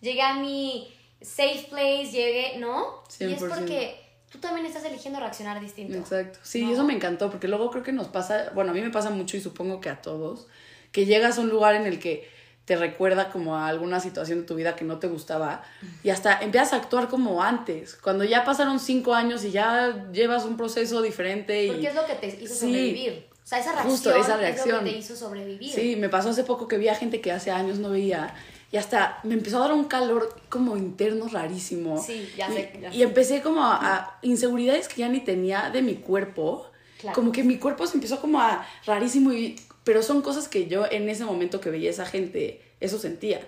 Llegué 0.00 0.22
a 0.22 0.34
mi 0.34 0.92
safe 1.20 1.66
place, 1.68 2.10
llegué, 2.10 2.58
¿no? 2.58 3.02
Y 3.18 3.24
es 3.32 3.42
100%. 3.42 3.48
porque 3.48 4.00
tú 4.30 4.38
también 4.38 4.64
estás 4.64 4.84
eligiendo 4.84 5.20
reaccionar 5.20 5.60
distinto. 5.60 5.98
Exacto. 5.98 6.38
Sí, 6.42 6.64
¿no? 6.64 6.72
eso 6.72 6.84
me 6.84 6.94
encantó, 6.94 7.30
porque 7.30 7.48
luego 7.48 7.70
creo 7.70 7.82
que 7.82 7.92
nos 7.92 8.08
pasa, 8.08 8.50
bueno, 8.54 8.70
a 8.70 8.74
mí 8.74 8.80
me 8.80 8.90
pasa 8.90 9.10
mucho 9.10 9.36
y 9.36 9.40
supongo 9.42 9.80
que 9.80 9.90
a 9.90 10.00
todos, 10.00 10.46
que 10.92 11.04
llegas 11.04 11.36
a 11.36 11.42
un 11.42 11.50
lugar 11.50 11.74
en 11.74 11.86
el 11.86 11.98
que 11.98 12.39
te 12.70 12.76
recuerda 12.76 13.30
como 13.32 13.56
a 13.56 13.66
alguna 13.66 13.98
situación 13.98 14.42
de 14.42 14.46
tu 14.46 14.54
vida 14.54 14.76
que 14.76 14.84
no 14.84 15.00
te 15.00 15.08
gustaba 15.08 15.64
y 16.04 16.10
hasta 16.10 16.38
empiezas 16.40 16.72
a 16.72 16.76
actuar 16.76 17.08
como 17.08 17.42
antes, 17.42 17.96
cuando 17.96 18.22
ya 18.22 18.44
pasaron 18.44 18.78
cinco 18.78 19.12
años 19.12 19.42
y 19.44 19.50
ya 19.50 20.06
llevas 20.12 20.44
un 20.44 20.56
proceso 20.56 21.02
diferente 21.02 21.64
y... 21.64 21.68
Porque 21.72 21.88
es 21.88 21.94
lo 21.96 22.06
que 22.06 22.14
te 22.14 22.28
hizo 22.28 22.54
Sí. 22.54 22.60
sobrevivir. 22.60 23.26
O 23.42 23.46
sea, 23.50 23.58
esa 23.58 23.72
reacción, 23.72 23.90
Justo, 23.90 24.10
esa 24.14 24.48
es 24.48 24.66
lo 24.68 24.78
que 24.78 24.84
te 24.92 24.98
hizo 24.98 25.16
sobrevivir. 25.16 25.68
Sí, 25.68 25.96
me 25.96 26.08
pasó 26.08 26.28
hace 26.28 26.44
poco 26.44 26.68
que 26.68 26.78
vi 26.78 26.86
a 26.86 26.94
gente 26.94 27.20
que 27.20 27.32
hace 27.32 27.50
años 27.50 27.80
no 27.80 27.90
veía 27.90 28.32
y 28.70 28.76
hasta 28.76 29.18
me 29.24 29.34
empezó 29.34 29.56
a 29.56 29.60
dar 29.62 29.72
un 29.72 29.86
calor 29.86 30.36
como 30.48 30.76
interno 30.76 31.26
rarísimo. 31.26 32.00
Sí, 32.00 32.32
ya 32.36 32.48
Y- 32.50 32.52
sé, 32.54 32.78
ya 32.80 32.88
y, 32.90 32.98
sé. 32.98 33.02
empecé 33.02 33.42
como 33.42 33.64
a, 33.64 33.74
a 33.96 34.18
inseguridades 34.22 34.86
que 34.86 35.00
ya 35.00 35.08
ni 35.08 35.18
tenía 35.18 35.70
de 35.70 35.82
mi 35.82 35.96
cuerpo. 35.96 36.68
Claro. 37.00 37.16
Como 37.16 37.32
que 37.32 37.42
mi 37.42 37.58
cuerpo 37.58 37.84
se 37.88 37.96
empezó 37.96 38.20
como 38.20 38.40
a 38.40 38.64
rarísimo 38.86 39.32
y 39.32 39.56
pero 39.84 40.02
son 40.02 40.22
cosas 40.22 40.48
que 40.48 40.66
yo 40.66 40.86
en 40.90 41.08
ese 41.08 41.24
momento 41.24 41.60
que 41.60 41.70
veía 41.70 41.88
a 41.88 41.92
esa 41.92 42.06
gente 42.06 42.62
eso 42.80 42.98
sentía. 42.98 43.40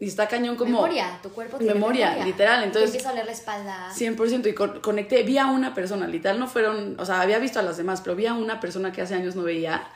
Y 0.00 0.06
está 0.06 0.28
cañón 0.28 0.54
como 0.54 0.70
memoria, 0.70 1.18
tu 1.22 1.30
cuerpo 1.30 1.58
tiene 1.58 1.74
memoria, 1.74 2.06
memoria. 2.10 2.24
literal, 2.26 2.62
entonces- 2.62 2.90
empieza 2.90 3.08
a 3.10 3.12
oler 3.14 3.26
la 3.26 3.32
espalda. 3.32 3.90
100% 3.92 4.48
y 4.48 4.54
con- 4.54 4.80
conecté, 4.80 5.24
vi 5.24 5.38
a 5.38 5.46
una 5.48 5.74
persona, 5.74 6.06
literal 6.06 6.38
no 6.38 6.46
fueron, 6.46 6.94
o 7.00 7.04
sea, 7.04 7.20
había 7.20 7.40
visto 7.40 7.58
a 7.58 7.62
las 7.62 7.76
demás, 7.78 8.00
pero 8.00 8.14
vi 8.14 8.26
a 8.26 8.34
una 8.34 8.60
persona 8.60 8.92
que 8.92 9.02
hace 9.02 9.14
años 9.14 9.34
no 9.34 9.42
veía 9.42 9.88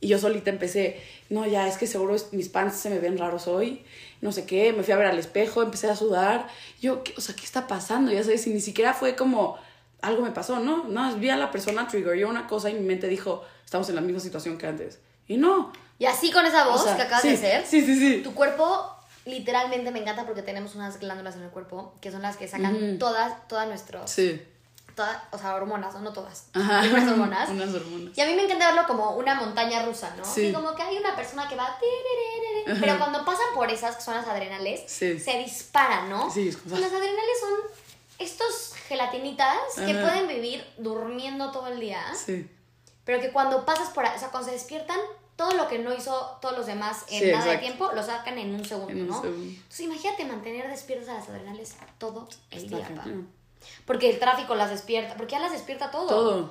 y 0.00 0.08
yo 0.08 0.18
solita 0.18 0.48
empecé, 0.48 1.02
no, 1.28 1.46
ya 1.46 1.68
es 1.68 1.76
que 1.76 1.86
seguro 1.86 2.16
mis 2.32 2.48
pants 2.48 2.76
se 2.76 2.88
me 2.88 2.98
ven 2.98 3.18
raros 3.18 3.46
hoy, 3.46 3.82
no 4.22 4.32
sé 4.32 4.46
qué, 4.46 4.72
me 4.72 4.82
fui 4.84 4.94
a 4.94 4.96
ver 4.96 5.06
al 5.08 5.18
espejo, 5.18 5.62
empecé 5.62 5.90
a 5.90 5.96
sudar, 5.96 6.48
yo, 6.80 7.04
¿qué- 7.04 7.12
o 7.18 7.20
sea, 7.20 7.36
¿qué 7.36 7.44
está 7.44 7.66
pasando? 7.66 8.10
Ya 8.10 8.24
sabes, 8.24 8.46
y 8.46 8.50
ni 8.54 8.60
siquiera 8.62 8.94
fue 8.94 9.14
como, 9.16 9.58
algo 10.00 10.22
me 10.22 10.30
pasó, 10.30 10.60
¿no? 10.60 10.84
No, 10.84 11.14
vi 11.16 11.28
a 11.28 11.36
la 11.36 11.50
persona, 11.50 11.86
triggeró 11.88 12.28
una 12.30 12.46
cosa 12.46 12.70
y 12.70 12.74
mi 12.74 12.80
mente 12.80 13.06
dijo, 13.06 13.44
estamos 13.66 13.86
en 13.90 13.96
la 13.96 14.00
misma 14.00 14.18
situación 14.20 14.56
que 14.56 14.66
antes. 14.66 14.98
Y 15.34 15.36
no. 15.38 15.72
Y 15.98 16.06
así 16.06 16.30
con 16.32 16.44
esa 16.46 16.66
voz 16.66 16.80
O 16.80 16.84
sea, 16.84 16.96
que 16.96 17.02
acabas 17.02 17.22
sí, 17.22 17.28
de 17.28 17.34
hacer, 17.34 17.66
Sí, 17.66 17.84
sí, 17.84 17.98
sí. 17.98 18.22
tu 18.22 18.34
cuerpo 18.34 18.88
literalmente 19.24 19.90
me 19.92 20.00
encanta 20.00 20.24
porque 20.26 20.42
tenemos 20.42 20.74
unas 20.74 20.98
glándulas 20.98 21.36
en 21.36 21.42
el 21.44 21.50
cuerpo 21.50 21.94
que 22.00 22.10
son 22.10 22.22
las 22.22 22.36
que 22.36 22.48
sacan 22.48 22.98
todas, 22.98 23.46
todas 23.46 23.68
nuestros 23.68 24.10
Sí, 24.10 24.42
todas, 24.96 25.16
o 25.30 25.38
sea, 25.38 25.54
hormonas, 25.54 25.94
¿no? 25.94 26.00
No 26.00 26.12
todas. 26.12 26.46
Ajá. 26.54 26.80
Unas 26.92 27.08
hormonas. 27.08 27.48
Unas 27.50 27.72
hormonas. 27.74 28.18
Y 28.18 28.20
a 28.20 28.26
mí 28.26 28.34
me 28.34 28.42
encanta 28.44 28.66
verlo 28.72 28.86
como 28.88 29.12
una 29.12 29.34
montaña 29.36 29.84
rusa, 29.86 30.12
¿no? 30.18 30.24
Sí. 30.24 30.48
Y 30.48 30.52
como 30.52 30.74
que 30.74 30.82
hay 30.82 30.98
una 30.98 31.14
persona 31.16 31.48
que 31.48 31.54
va... 31.56 31.78
Pero 32.80 32.98
cuando 32.98 33.24
pasan 33.24 33.46
por 33.54 33.70
esas, 33.70 33.96
que 33.96 34.02
son 34.02 34.14
las 34.14 34.26
adrenales, 34.26 34.82
Sí. 34.86 35.18
se 35.18 35.38
disparan, 35.38 36.10
¿no? 36.10 36.30
Sí, 36.30 36.48
es 36.48 36.56
como- 36.56 36.70
sea, 36.76 36.80
las 36.84 36.92
adrenales 36.92 37.40
son 37.40 37.52
estos 38.18 38.74
gelatinitas 38.88 39.56
que 39.76 39.94
pueden 39.94 40.28
vivir 40.28 40.64
durmiendo 40.78 41.50
todo 41.52 41.68
el 41.68 41.80
día, 41.80 42.02
Sí. 42.14 42.50
pero 43.04 43.20
que 43.20 43.30
cuando 43.32 43.64
pasas 43.64 43.88
por... 43.90 44.04
ahí- 44.04 44.16
O 44.16 44.18
sea, 44.18 44.28
cuando 44.28 44.48
se 44.48 44.54
despiertan, 44.56 44.98
todo 45.42 45.52
lo 45.56 45.66
que 45.68 45.78
no 45.80 45.92
hizo 45.92 46.38
todos 46.40 46.56
los 46.56 46.66
demás 46.66 47.04
en 47.10 47.20
Sí, 47.20 47.32
nada 47.32 47.50
de 47.50 47.58
tiempo, 47.58 47.90
lo 47.92 48.02
sacan 48.02 48.38
en 48.38 48.54
un 48.54 48.64
segundo, 48.64 48.92
En 48.92 49.00
un 49.02 49.08
¿no? 49.08 49.20
segundo. 49.20 49.42
Entonces 49.44 49.80
imagínate 49.80 50.24
mantener 50.24 50.68
despiertas 50.68 51.08
a 51.08 51.14
las 51.14 51.28
adrenales 51.28 51.76
todo 51.98 52.28
el 52.52 52.62
Está 52.64 52.76
día, 52.76 52.88
pa. 52.94 53.04
Porque 53.86 54.10
el 54.10 54.18
tráfico 54.18 54.54
las 54.54 54.70
despierta, 54.70 55.16
porque 55.16 55.32
ya 55.32 55.40
las 55.40 55.52
despierta 55.52 55.90
todo. 55.90 56.06
Todo. 56.06 56.50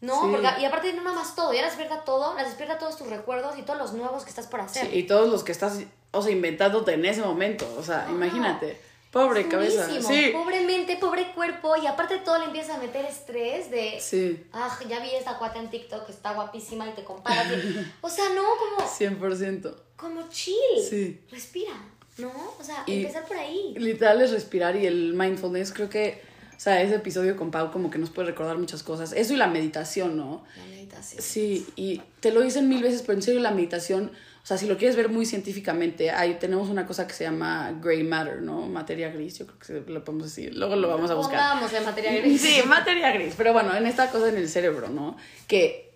No, 0.00 0.14
Sí. 0.22 0.28
porque, 0.30 0.48
y 0.62 0.64
aparte 0.64 0.92
no 0.94 1.02
nada 1.02 1.16
más 1.16 1.34
todo, 1.34 1.52
ya 1.52 1.60
las 1.60 1.76
despierta 1.76 2.04
todo, 2.04 2.34
las 2.34 2.46
despierta 2.46 2.78
todos 2.78 2.96
tus 2.96 3.08
recuerdos 3.08 3.58
y 3.58 3.62
todos 3.62 3.78
los 3.78 3.92
nuevos 3.92 4.24
que 4.24 4.30
estás 4.30 4.46
por 4.46 4.60
Sí, 4.60 4.66
hacer. 4.80 4.96
y 4.96 5.02
todos 5.06 5.28
los 5.28 5.44
que 5.44 5.52
estás, 5.52 5.80
o 6.12 6.22
sea, 6.22 6.32
inventándote 6.32 6.94
en 6.94 7.04
ese 7.04 7.20
momento. 7.20 7.66
O 7.78 7.82
sea, 7.82 8.06
Ah. 8.08 8.10
imagínate. 8.10 8.80
Pobre 9.10 9.48
cabeza. 9.48 9.88
Sí. 10.00 10.30
Pobre 10.32 10.60
mente, 10.64 10.96
pobre 10.96 11.32
cuerpo, 11.34 11.74
y 11.76 11.86
aparte 11.86 12.18
todo 12.18 12.38
le 12.38 12.44
empieza 12.44 12.76
a 12.76 12.78
meter 12.78 13.04
estrés 13.04 13.68
de, 13.70 13.98
Sí. 14.00 14.44
ah, 14.52 14.78
ya 14.88 15.00
vi 15.00 15.10
esta 15.10 15.36
cuata 15.36 15.58
en 15.58 15.68
TikTok 15.68 16.06
que 16.06 16.12
está 16.12 16.32
guapísima 16.32 16.88
y 16.88 16.92
te 16.92 17.02
comparas. 17.02 17.48
y- 17.52 17.86
o 18.00 18.08
sea, 18.08 18.26
no, 18.34 18.42
como, 18.76 18.88
100%. 18.88 19.74
como 19.96 20.28
chill. 20.28 20.54
Sí. 20.88 21.20
Respira, 21.30 21.72
¿no? 22.18 22.30
O 22.58 22.62
sea, 22.62 22.84
Y- 22.86 23.00
empezar 23.00 23.26
por 23.26 23.36
ahí. 23.36 23.74
Literal 23.76 24.20
es 24.22 24.30
respirar 24.30 24.76
y 24.76 24.86
el 24.86 25.12
mindfulness, 25.14 25.72
creo 25.72 25.88
que, 25.90 26.22
o 26.56 26.60
sea, 26.60 26.80
ese 26.80 26.94
episodio 26.94 27.36
con 27.36 27.50
Pau 27.50 27.72
como 27.72 27.90
que 27.90 27.98
nos 27.98 28.10
puede 28.10 28.28
recordar 28.28 28.58
muchas 28.58 28.84
cosas. 28.84 29.12
Eso 29.12 29.32
y 29.32 29.36
la 29.36 29.48
meditación, 29.48 30.16
¿no? 30.16 30.44
La 30.56 30.64
meditación. 30.66 31.20
Sí, 31.20 31.66
y 31.74 32.00
te 32.20 32.30
lo 32.30 32.42
dicen 32.42 32.68
mil 32.68 32.80
veces, 32.82 33.02
pero 33.02 33.14
en 33.14 33.22
serio 33.22 33.40
la 33.40 33.50
meditación, 33.50 34.12
o 34.42 34.46
sea, 34.46 34.56
si 34.56 34.66
lo 34.66 34.78
quieres 34.78 34.96
ver 34.96 35.10
muy 35.10 35.26
científicamente, 35.26 36.10
ahí 36.10 36.34
tenemos 36.34 36.70
una 36.70 36.86
cosa 36.86 37.06
que 37.06 37.12
se 37.12 37.24
llama 37.24 37.72
gray 37.80 38.02
matter, 38.02 38.40
¿no? 38.40 38.66
Materia 38.66 39.10
gris, 39.10 39.38
yo 39.38 39.46
creo 39.46 39.84
que 39.84 39.92
lo 39.92 40.02
podemos 40.02 40.28
decir. 40.28 40.54
Luego 40.56 40.76
lo 40.76 40.88
vamos 40.88 41.10
a 41.10 41.14
buscar. 41.14 41.38
Pongamos 41.38 41.72
en 41.72 41.84
materia 41.84 42.20
gris. 42.20 42.40
Sí, 42.40 42.62
materia 42.66 43.12
gris, 43.12 43.34
pero 43.36 43.52
bueno, 43.52 43.76
en 43.76 43.86
esta 43.86 44.10
cosa 44.10 44.30
en 44.30 44.38
el 44.38 44.48
cerebro, 44.48 44.88
¿no? 44.88 45.16
Que 45.46 45.90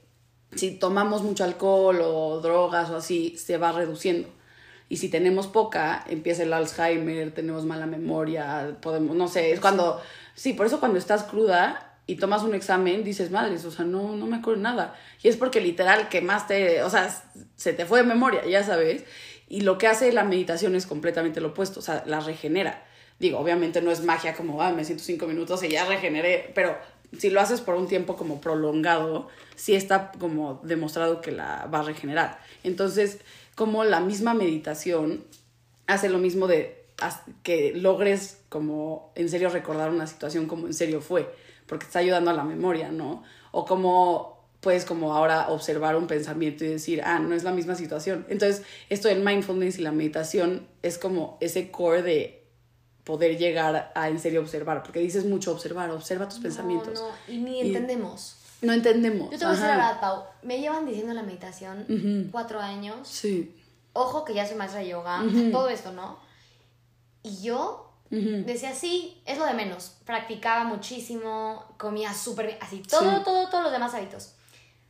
si 0.55 0.73
tomamos 0.73 1.23
mucho 1.23 1.43
alcohol 1.43 2.01
o 2.03 2.41
drogas 2.41 2.91
o 2.91 2.97
así, 2.97 3.37
se 3.39 3.57
va 3.57 3.73
reduciendo. 3.73 4.29
Y 4.89 4.99
si 4.99 5.09
tenemos 5.09 5.47
poca, 5.47 6.05
empieza 6.09 6.43
el 6.43 6.53
Alzheimer, 6.53 7.33
tenemos 7.33 7.65
mala 7.65 7.87
memoria, 7.87 8.77
podemos, 8.83 9.17
no 9.17 9.27
sé, 9.27 9.53
es 9.53 9.61
cuando, 9.61 10.01
sí, 10.35 10.53
por 10.53 10.67
eso 10.67 10.79
cuando 10.79 10.99
estás 10.99 11.25
cruda 11.25 11.99
y 12.07 12.17
tomas 12.17 12.43
un 12.43 12.55
examen, 12.55 13.03
dices, 13.03 13.31
madres, 13.31 13.65
o 13.65 13.71
sea, 13.71 13.87
no, 13.87 14.15
no 14.15 14.27
me 14.27 14.37
acuerdo 14.37 14.61
nada. 14.61 14.95
Y 15.23 15.29
es 15.29 15.39
porque 15.39 15.61
literal 15.63 16.11
quemaste, 16.11 16.83
o 16.83 16.91
sea, 16.91 17.09
se 17.57 17.73
te 17.73 17.87
fue 17.87 18.01
de 18.01 18.07
memoria, 18.07 18.47
ya 18.47 18.63
sabes. 18.63 19.05
Y 19.49 19.61
lo 19.61 19.79
que 19.79 19.87
hace 19.87 20.13
la 20.13 20.25
meditación 20.25 20.75
es 20.75 20.87
completamente 20.87 21.41
lo 21.41 21.49
opuesto, 21.49 21.81
o 21.81 21.83
sea, 21.83 22.03
la 22.07 22.21
regenera. 22.21 22.85
Digo, 23.19 23.39
obviamente 23.39 23.81
no 23.81 23.91
es 23.91 24.03
magia 24.03 24.35
como, 24.35 24.61
ah, 24.63 24.73
me 24.73 24.85
siento 24.85 25.05
cinco 25.05 25.27
minutos 25.27 25.63
y 25.63 25.69
ya 25.69 25.85
regeneré, 25.85 26.51
pero 26.55 26.77
si 27.19 27.31
lo 27.31 27.41
haces 27.41 27.61
por 27.61 27.77
un 27.77 27.87
tiempo 27.87 28.17
como 28.17 28.41
prolongado, 28.41 29.29
sí 29.55 29.75
está 29.75 30.11
como 30.19 30.61
demostrado 30.65 31.21
que 31.21 31.31
la 31.31 31.69
va 31.73 31.81
a 31.81 31.83
regenerar. 31.83 32.41
Entonces, 32.65 33.19
como 33.55 33.85
la 33.85 34.01
misma 34.01 34.35
meditación 34.35 35.25
hace 35.87 36.09
lo 36.09 36.19
mismo 36.19 36.47
de 36.47 36.85
que 37.43 37.73
logres 37.75 38.41
como 38.49 39.13
en 39.15 39.29
serio 39.29 39.49
recordar 39.49 39.91
una 39.91 40.07
situación 40.07 40.47
como 40.47 40.67
en 40.67 40.75
serio 40.75 41.01
fue, 41.01 41.33
porque 41.67 41.87
está 41.87 41.99
ayudando 41.99 42.31
a 42.31 42.35
la 42.35 42.45
memoria, 42.45 42.91
¿no? 42.91 43.23
O 43.53 43.65
como 43.65 44.34
puedes 44.65 44.85
como 44.85 45.15
ahora 45.15 45.49
observar 45.51 45.95
un 45.95 46.07
pensamiento 46.09 46.65
y 46.65 46.69
decir, 46.69 47.03
ah, 47.05 47.19
no 47.21 47.35
es 47.37 47.45
la 47.45 47.53
misma 47.53 47.75
situación. 47.77 48.27
Entonces, 48.29 48.63
esto 48.89 49.07
del 49.09 49.21
mindfulness 49.23 49.79
y 49.79 49.83
la 49.83 49.93
meditación 49.93 50.67
es 50.83 50.99
como 50.99 51.37
ese 51.41 51.71
core 51.71 52.03
de 52.03 52.45
poder 53.05 53.37
llegar 53.39 53.93
a 53.95 54.09
en 54.09 54.19
serio 54.19 54.41
observar, 54.41 54.83
porque 54.83 54.99
dices 55.01 55.27
mucho 55.27 55.53
observar, 55.53 55.91
observa 55.91 56.29
tus 56.29 56.39
pensamientos. 56.41 56.95
No, 56.99 57.09
no, 57.11 57.15
y 57.29 57.37
ni 57.39 57.61
Y- 57.61 57.67
entendemos. 57.69 58.37
No 58.63 58.73
entendemos. 58.73 59.31
Yo 59.31 59.39
te 59.39 59.45
voy 59.45 59.53
a 59.53 59.57
decir 59.57 59.69
la 59.69 59.77
verdad, 59.77 60.01
Pau. 60.01 60.25
Me 60.43 60.59
llevan 60.59 60.87
diciendo 60.87 61.13
la 61.13 61.23
meditación 61.23 62.29
cuatro 62.33 62.59
años. 62.61 63.07
Sí. 63.07 63.55
Ojo 63.93 64.25
que 64.25 64.33
ya 64.33 64.47
soy 64.47 64.57
maestra 64.57 64.81
de 64.81 64.89
yoga, 64.89 65.23
todo 65.53 65.69
esto, 65.69 65.93
¿no? 65.93 66.19
Y 67.23 67.43
yo 67.43 67.93
decía, 68.11 68.75
sí, 68.75 69.21
es 69.27 69.37
lo 69.39 69.45
de 69.45 69.53
menos. 69.55 69.97
Practicaba 70.07 70.65
muchísimo, 70.65 71.65
comía 71.77 72.15
súper 72.15 72.47
bien, 72.47 72.59
así, 72.63 72.81
todo, 72.89 73.19
Sí. 73.19 73.23
todo, 73.25 73.49
todos 73.51 73.65
los 73.65 73.73
demás 73.73 73.93
hábitos. 73.93 74.33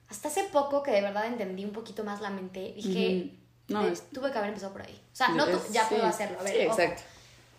Hasta 0.09 0.29
hace 0.29 0.45
poco 0.45 0.83
que 0.83 0.91
de 0.91 1.01
verdad 1.01 1.27
entendí 1.27 1.65
un 1.65 1.73
poquito 1.73 2.05
más 2.05 2.21
la 2.21 2.31
mente, 2.31 2.73
dije, 2.77 3.25
Ujú. 3.27 3.31
No, 3.69 3.83
de- 3.85 3.93
es- 3.93 4.03
tuve 4.11 4.31
que 4.31 4.37
haber 4.39 4.51
empezado 4.51 4.73
por 4.73 4.83
ahí. 4.83 5.01
O 5.13 5.17
sea, 5.17 5.29
no, 5.29 5.47
Es- 5.47 5.73
ya 5.73 5.89
puedo 5.89 6.05
hacerlo, 6.05 6.39
a 6.39 6.43
ver. 6.43 6.53
Sí, 6.55 6.61
exacto. 6.61 7.03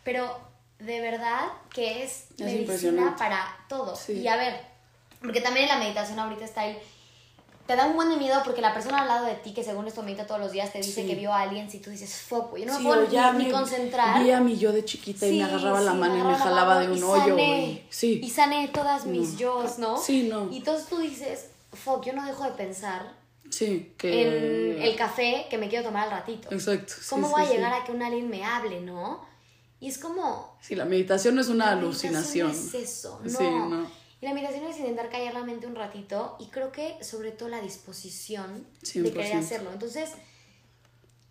Pero 0.04 0.38
de 0.80 1.02
verdad 1.02 1.48
que 1.74 2.04
es, 2.04 2.26
Es 2.38 2.40
medicina 2.46 3.16
para 3.18 3.48
todo. 3.68 3.96
Sí. 3.96 4.14
Y 4.14 4.28
a 4.28 4.36
ver, 4.36 4.60
porque 5.22 5.42
también 5.42 5.64
en 5.68 5.70
la 5.70 5.84
meditación 5.84 6.20
ahorita 6.20 6.46
está 6.46 6.66
el... 6.68 6.78
Te 7.66 7.76
da 7.76 7.88
un 7.88 7.96
buen 7.96 8.10
de 8.10 8.18
miedo 8.18 8.40
porque 8.46 8.62
la 8.62 8.76
persona 8.76 9.02
al 9.02 9.08
lado 9.08 9.26
de 9.26 9.34
ti, 9.34 9.52
que 9.52 9.64
según 9.64 9.88
esto 9.88 10.04
medita 10.04 10.28
todos 10.28 10.40
los 10.40 10.52
días, 10.52 10.72
te 10.72 10.78
dice 10.78 11.08
que 11.08 11.16
vio 11.16 11.34
a 11.34 11.42
alguien, 11.42 11.72
si 11.72 11.80
tú 11.80 11.90
dices, 11.90 12.16
foco, 12.22 12.58
yo 12.58 12.68
no 12.68 12.78
me 12.80 12.86
puedo 12.86 13.10
ya 13.10 13.34
ni, 13.34 13.46
me 13.46 13.52
concentrar. 13.52 14.22
Vi 14.24 14.30
a 14.30 14.40
mi 14.40 14.56
yo 14.56 14.72
de 14.72 14.86
chiquita 14.86 15.26
y 15.26 15.40
me 15.40 15.46
agarraba 15.46 15.82
la 15.82 15.94
mano 15.96 16.16
y 16.20 16.22
me 16.22 16.36
jalaba 16.36 16.80
de 16.82 16.92
un 16.92 16.98
y 17.00 17.02
hoyo. 17.02 17.24
sané, 17.30 17.66
y- 17.66 17.88
sí. 17.90 18.22
Y 18.24 18.30
sané 18.30 18.68
todas 18.68 19.08
mis 19.08 19.38
yos, 19.40 19.80
¿no? 19.80 19.98
Sí, 19.98 20.28
no. 20.32 20.48
Y 20.52 20.58
entonces 20.58 20.88
tú 20.88 21.00
dices, 21.00 21.48
fuck, 21.76 22.06
yo 22.06 22.14
no 22.14 22.26
dejo 22.26 22.44
de 22.44 22.52
pensar 22.52 23.14
Sí, 23.50 23.94
que... 23.98 24.76
en 24.76 24.82
el 24.82 24.96
café 24.96 25.46
que 25.50 25.58
me 25.58 25.70
quiero 25.70 25.86
tomar 25.86 26.06
al 26.06 26.12
ratito. 26.12 26.50
Exacto. 26.52 26.94
sí, 26.98 27.06
¿Cómo 27.10 27.28
sí, 27.28 27.34
voy 27.34 27.44
a 27.44 27.46
sí. 27.48 27.54
llegar 27.54 27.74
a 27.74 27.84
que 27.84 27.92
un 27.92 28.02
alguien 28.02 28.30
me 28.30 28.44
hable, 28.44 28.82
no? 28.82 29.26
Y 29.80 29.90
es 29.90 29.98
como, 30.00 30.58
Sí, 30.62 30.76
la 30.76 30.86
meditación 30.86 31.36
no 31.36 31.42
es 31.42 31.50
una 31.50 31.66
La 31.68 31.72
alucinación. 31.74 32.48
meditación 32.48 32.82
es 32.82 32.90
eso, 32.90 33.20
no. 33.24 33.30
Sí, 33.30 33.44
no. 33.44 34.06
Y 34.22 34.26
la 34.26 34.34
meditación 34.34 34.66
es 34.66 34.78
intentar 34.80 35.10
callar 35.10 35.34
la 35.36 35.44
mente 35.44 35.68
un 35.68 35.76
ratito 35.76 36.38
y 36.40 36.48
creo 36.48 36.72
que 36.72 36.98
sobre 37.04 37.32
todo 37.32 37.50
la 37.50 37.62
disposición 37.62 38.66
de 38.82 38.88
100%. 39.04 39.14
querer 39.14 39.36
hacerlo. 39.36 39.72
Entonces, 39.72 40.12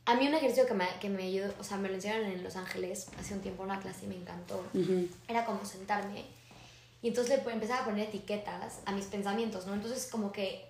a 0.07 0.15
mí 0.17 0.29
un 0.29 0.35
ejercicio 0.35 0.67
que 0.67 0.75
me, 0.75 0.87
que 1.01 1.09
me 1.09 1.25
ayudó, 1.25 1.53
o 1.59 1.65
sea, 1.65 1.79
me 1.79 1.89
lo 1.89 1.95
enseñaron 1.95 2.27
en 2.27 2.45
Los 2.45 2.57
Ángeles 2.57 3.07
hace 3.19 3.33
un 3.35 3.41
tiempo 3.41 3.65
en 3.65 3.71
una 3.71 3.81
clase 3.81 4.05
y 4.05 4.09
me 4.09 4.17
encantó. 4.17 4.63
Ujú. 4.75 5.09
Era 5.27 5.47
como 5.47 5.65
sentarme 5.65 6.25
y 7.05 7.09
entonces 7.09 7.45
le 7.45 7.53
empezaba 7.53 7.83
a 7.83 7.85
poner 7.85 8.09
etiquetas 8.09 8.81
a 8.87 8.93
mis 8.93 9.05
pensamientos, 9.05 9.67
¿no? 9.67 9.75
Entonces 9.75 10.09
como 10.11 10.33
que 10.33 10.65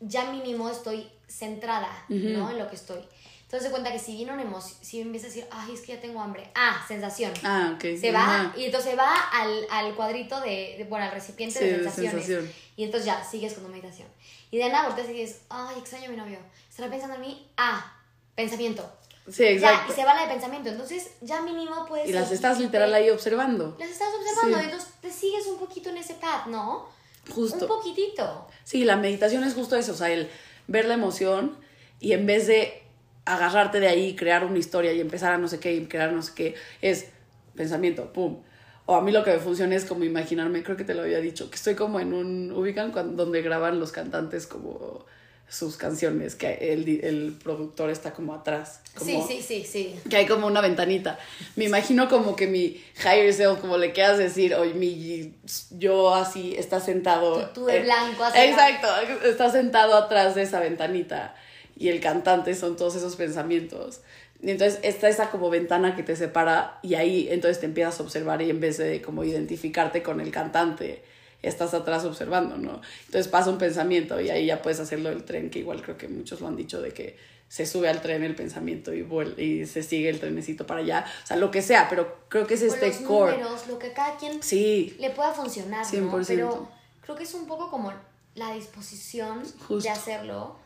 ya 0.00 0.30
mínimo 0.32 0.70
estoy 0.70 1.06
centrada, 1.28 1.90
¿no? 2.08 2.50
En 2.50 2.58
lo 2.58 2.66
que 2.68 2.76
estoy. 2.76 3.00
Entonces 3.42 3.66
se 3.66 3.70
cuenta 3.70 3.92
que 3.92 3.98
si 3.98 4.16
viene 4.16 4.32
una 4.32 4.42
emoción, 4.42 4.78
si 4.80 5.00
empieza 5.00 5.26
a 5.26 5.28
decir, 5.30 5.46
ay, 5.50 5.74
es 5.74 5.80
que 5.82 5.94
ya 5.94 6.00
tengo 6.00 6.20
hambre, 6.20 6.50
ah, 6.54 6.82
sensación. 6.88 7.32
Ah, 7.44 7.72
ok. 7.74 7.80
Se 8.00 8.10
va 8.12 8.54
y 8.56 8.64
entonces 8.64 8.96
va 8.96 9.12
al, 9.32 9.66
al 9.70 9.94
cuadrito 9.96 10.40
de, 10.40 10.76
de- 10.78 10.86
bueno, 10.88 11.04
al 11.04 11.10
recipiente 11.12 11.58
Sí, 11.58 11.64
de 11.64 11.70
de 11.72 11.76
sensaciones. 11.84 12.24
sensación. 12.24 12.52
Y 12.76 12.84
entonces 12.84 13.06
ya 13.06 13.22
sigues 13.22 13.52
con 13.54 13.64
tu 13.64 13.68
meditación. 13.68 14.08
Y 14.50 14.56
de 14.58 14.68
nada 14.70 14.86
volteas 14.86 15.08
y 15.10 15.12
dices, 15.12 15.42
ay, 15.50 15.76
extraño 15.78 16.06
a 16.06 16.08
mi 16.10 16.16
novio. 16.16 16.38
¿Estará 16.70 16.88
pensando 16.88 17.16
en 17.16 17.20
mí? 17.20 17.50
Ah, 17.58 17.92
pensamiento. 18.34 18.90
Sí, 19.30 19.44
Ya, 19.44 19.50
exacto. 19.50 19.92
y 19.92 19.96
se 19.96 20.04
va 20.04 20.14
la 20.14 20.22
de 20.22 20.28
pensamiento. 20.28 20.68
Entonces 20.70 21.10
ya 21.20 21.40
mínimo 21.42 21.86
puedes... 21.86 22.08
Y 22.08 22.12
las 22.12 22.32
estás 22.32 22.58
literal 22.58 22.92
ahí 22.92 23.10
observando. 23.10 23.76
Las 23.78 23.90
estás 23.90 24.08
observando, 24.18 24.58
Sí. 24.58 24.64
entonces 24.64 24.90
te 25.00 25.10
sigues 25.10 25.46
un 25.46 25.58
poquito 25.58 25.90
en 25.90 25.98
ese 25.98 26.14
path, 26.14 26.46
¿no? 26.46 26.88
Justo. 27.32 27.66
Un 27.66 27.68
poquitito. 27.68 28.46
Sí, 28.64 28.84
la 28.84 28.96
meditación 28.96 29.44
es 29.44 29.54
justo 29.54 29.76
eso, 29.76 29.92
o 29.92 29.94
sea, 29.94 30.10
el 30.10 30.28
ver 30.66 30.86
la 30.86 30.94
emoción 30.94 31.56
y 32.00 32.12
en 32.12 32.26
vez 32.26 32.46
de 32.46 32.82
agarrarte 33.24 33.78
de 33.80 33.88
ahí, 33.88 34.16
crear 34.16 34.44
una 34.44 34.58
historia 34.58 34.92
y 34.92 35.00
empezar 35.00 35.32
a 35.32 35.38
no 35.38 35.46
sé 35.46 35.60
qué 35.60 35.74
y 35.74 35.86
crear 35.86 36.12
no 36.12 36.22
sé 36.22 36.32
qué, 36.34 36.54
es 36.80 37.08
pensamiento, 37.54 38.12
pum. 38.12 38.42
O 38.86 38.96
a 38.96 39.02
mí 39.02 39.12
lo 39.12 39.22
que 39.22 39.32
me 39.32 39.38
funciona 39.38 39.76
es 39.76 39.84
como 39.84 40.02
imaginarme, 40.04 40.64
creo 40.64 40.76
que 40.76 40.84
te 40.84 40.94
lo 40.94 41.02
había 41.02 41.20
dicho, 41.20 41.48
que 41.50 41.56
estoy 41.56 41.76
como 41.76 42.00
en 42.00 42.12
un, 42.12 42.50
ubican 42.52 42.90
cuando, 42.90 43.22
donde 43.24 43.42
graban 43.42 43.78
los 43.78 43.92
cantantes 43.92 44.46
como 44.48 45.04
sus 45.50 45.76
canciones, 45.76 46.36
que 46.36 46.72
el, 46.72 46.88
el 47.04 47.36
productor 47.42 47.90
está 47.90 48.12
como 48.12 48.32
atrás. 48.34 48.80
Como, 48.96 49.26
Sí, 49.26 49.42
sí, 49.42 49.42
sí, 49.42 49.64
sí. 49.68 49.94
que 50.08 50.16
hay 50.16 50.26
como 50.26 50.46
una 50.46 50.60
ventanita. 50.60 51.18
Me 51.56 51.64
imagino 51.64 52.08
como 52.08 52.36
que 52.36 52.46
mi 52.46 52.80
higher 53.02 53.34
self, 53.34 53.58
como 53.60 53.76
le 53.76 53.92
quieras 53.92 54.16
decir, 54.16 54.54
o 54.54 54.64
mi 54.64 55.34
yo 55.72 56.14
así 56.14 56.54
está 56.56 56.78
sentado. 56.80 57.48
Tú- 57.48 57.52
tú 57.62 57.66
de 57.66 57.78
eh, 57.78 57.82
blanco, 57.82 58.22
así. 58.24 58.38
Exacto, 58.38 58.88
está 59.26 59.50
sentado 59.50 59.94
atrás 59.96 60.34
de 60.36 60.42
esa 60.42 60.60
ventanita 60.60 61.34
y 61.76 61.88
el 61.88 62.00
cantante 62.00 62.54
son 62.54 62.76
todos 62.76 62.94
esos 62.94 63.16
pensamientos. 63.16 64.00
Y 64.42 64.50
entonces 64.52 64.78
está 64.82 65.08
esa 65.08 65.30
como 65.30 65.50
ventana 65.50 65.96
que 65.96 66.02
te 66.02 66.14
separa 66.16 66.78
y 66.82 66.94
ahí 66.94 67.28
entonces 67.30 67.58
te 67.60 67.66
empiezas 67.66 67.98
a 68.00 68.04
observar 68.04 68.40
y 68.40 68.48
en 68.50 68.60
vez 68.60 68.78
de 68.78 69.02
como 69.02 69.24
identificarte 69.24 70.02
con 70.02 70.20
el 70.20 70.30
cantante, 70.30 71.02
estás 71.42 71.74
atrás 71.74 72.04
observando, 72.04 72.56
¿no? 72.56 72.80
Entonces 73.06 73.28
pasa 73.28 73.50
un 73.50 73.58
pensamiento 73.58 74.20
y 74.20 74.30
ahí 74.30 74.46
ya 74.46 74.62
puedes 74.62 74.80
hacerlo 74.80 75.08
del 75.10 75.24
tren, 75.24 75.50
que 75.50 75.58
igual 75.60 75.82
creo 75.82 75.96
que 75.96 76.08
muchos 76.08 76.40
lo 76.40 76.48
han 76.48 76.56
dicho 76.56 76.80
de 76.82 76.92
que 76.92 77.16
se 77.48 77.66
sube 77.66 77.88
al 77.88 78.00
tren 78.00 78.22
el 78.22 78.36
pensamiento 78.36 78.94
y, 78.94 79.02
vuel- 79.02 79.36
y 79.38 79.66
se 79.66 79.82
sigue 79.82 80.08
el 80.08 80.20
trenecito 80.20 80.66
para 80.66 80.80
allá. 80.80 81.04
O 81.24 81.26
sea, 81.26 81.36
lo 81.36 81.50
que 81.50 81.62
sea, 81.62 81.88
pero 81.88 82.18
creo 82.28 82.46
que 82.46 82.54
es 82.54 82.62
este 82.62 82.88
los 82.88 82.96
core. 82.98 83.32
números, 83.38 83.66
lo 83.66 83.78
que 83.78 83.92
cada 83.92 84.16
quien 84.16 84.40
Sí, 84.42 84.94
le 85.00 85.10
pueda 85.10 85.32
funcionar, 85.32 85.84
¿no? 85.84 85.90
100%. 86.12 86.26
Pero 86.28 86.68
creo 87.02 87.16
que 87.16 87.24
es 87.24 87.34
un 87.34 87.46
poco 87.46 87.68
como 87.70 87.92
la 88.36 88.52
disposición 88.54 89.42
Justo. 89.66 89.80
de 89.80 89.90
hacerlo 89.90 90.56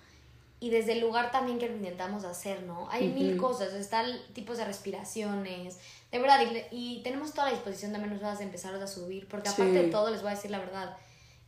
y 0.60 0.70
desde 0.70 0.92
el 0.92 1.00
lugar 1.00 1.30
también 1.30 1.58
que 1.58 1.68
lo 1.68 1.76
intentamos 1.76 2.24
hacer, 2.24 2.62
¿no? 2.64 2.88
Hay 2.90 3.08
mil 3.08 3.36
cosas, 3.38 3.72
están 3.74 4.06
tipos 4.34 4.58
de 4.58 4.64
respiraciones, 4.66 5.78
de 6.14 6.20
verdad, 6.20 6.38
y, 6.70 7.00
tenemos 7.02 7.32
toda 7.32 7.48
la 7.48 7.54
disposición 7.54 7.92
de 7.92 7.98
menos 7.98 8.20
horas 8.20 8.38
de 8.38 8.44
empezarlos 8.44 8.80
a 8.80 8.86
subir, 8.86 9.26
porque 9.26 9.48
Sí. 9.48 9.54
aparte 9.60 9.82
de 9.82 9.88
todo, 9.90 10.10
les 10.10 10.22
voy 10.22 10.30
a 10.30 10.34
decir 10.36 10.48
la 10.48 10.60
verdad, 10.60 10.96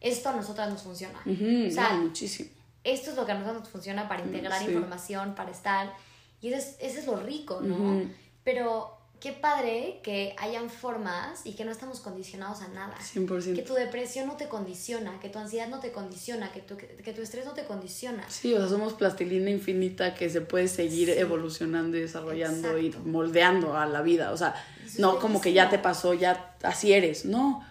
esto 0.00 0.28
a 0.28 0.32
nosotras 0.32 0.68
nos 0.68 0.82
funciona. 0.82 1.20
Ujú, 1.24 1.68
o 1.68 1.70
sea, 1.70 1.92
no, 1.92 2.06
muchísimo. 2.06 2.50
esto 2.82 3.10
es 3.10 3.16
lo 3.16 3.24
que 3.24 3.30
a 3.30 3.36
nosotros 3.36 3.62
nos 3.62 3.68
funciona 3.70 4.08
para 4.08 4.24
integrar 4.24 4.58
sí. 4.58 4.64
información, 4.66 5.36
para 5.36 5.52
estar. 5.52 5.92
Y 6.40 6.48
eso 6.48 6.56
es, 6.56 6.76
eso 6.80 6.98
es 6.98 7.06
lo 7.06 7.16
rico, 7.16 7.60
¿no? 7.60 8.10
Pero 8.42 8.95
qué 9.20 9.32
padre 9.32 10.00
que 10.02 10.34
hayan 10.38 10.68
formas 10.70 11.40
y 11.44 11.54
que 11.54 11.64
no 11.64 11.70
estamos 11.72 12.00
condicionados 12.00 12.60
a 12.60 12.68
nada. 12.68 12.94
100%. 12.98 13.54
Que 13.54 13.62
tu 13.62 13.74
depresión 13.74 14.26
no 14.26 14.36
te 14.36 14.48
condiciona, 14.48 15.18
que 15.20 15.28
tu 15.28 15.38
ansiedad 15.38 15.68
no 15.68 15.80
te 15.80 15.90
condiciona, 15.92 16.52
que 16.52 16.60
tu, 16.60 16.76
que 16.76 17.12
tu 17.12 17.22
estrés 17.22 17.44
no 17.46 17.52
te 17.52 17.64
condiciona. 17.64 18.28
Sí, 18.28 18.52
o 18.54 18.58
sea, 18.58 18.68
somos 18.68 18.92
plastilina 18.94 19.50
infinita 19.50 20.14
que 20.14 20.28
se 20.30 20.40
puede 20.42 20.68
seguir 20.68 21.08
Sí. 21.12 21.18
evolucionando 21.18 21.96
y 21.96 22.00
desarrollando 22.00 22.76
Exacto. 22.76 23.06
y 23.06 23.08
moldeando 23.10 23.76
a 23.76 23.86
la 23.86 24.02
vida. 24.02 24.32
O 24.32 24.36
sea, 24.36 24.54
Eso 24.84 25.00
no 25.02 25.18
como 25.18 25.40
que 25.40 25.52
ya 25.52 25.68
te 25.70 25.78
pasó, 25.78 26.14
ya 26.14 26.54
así 26.62 26.92
eres. 26.92 27.24
No, 27.24 27.64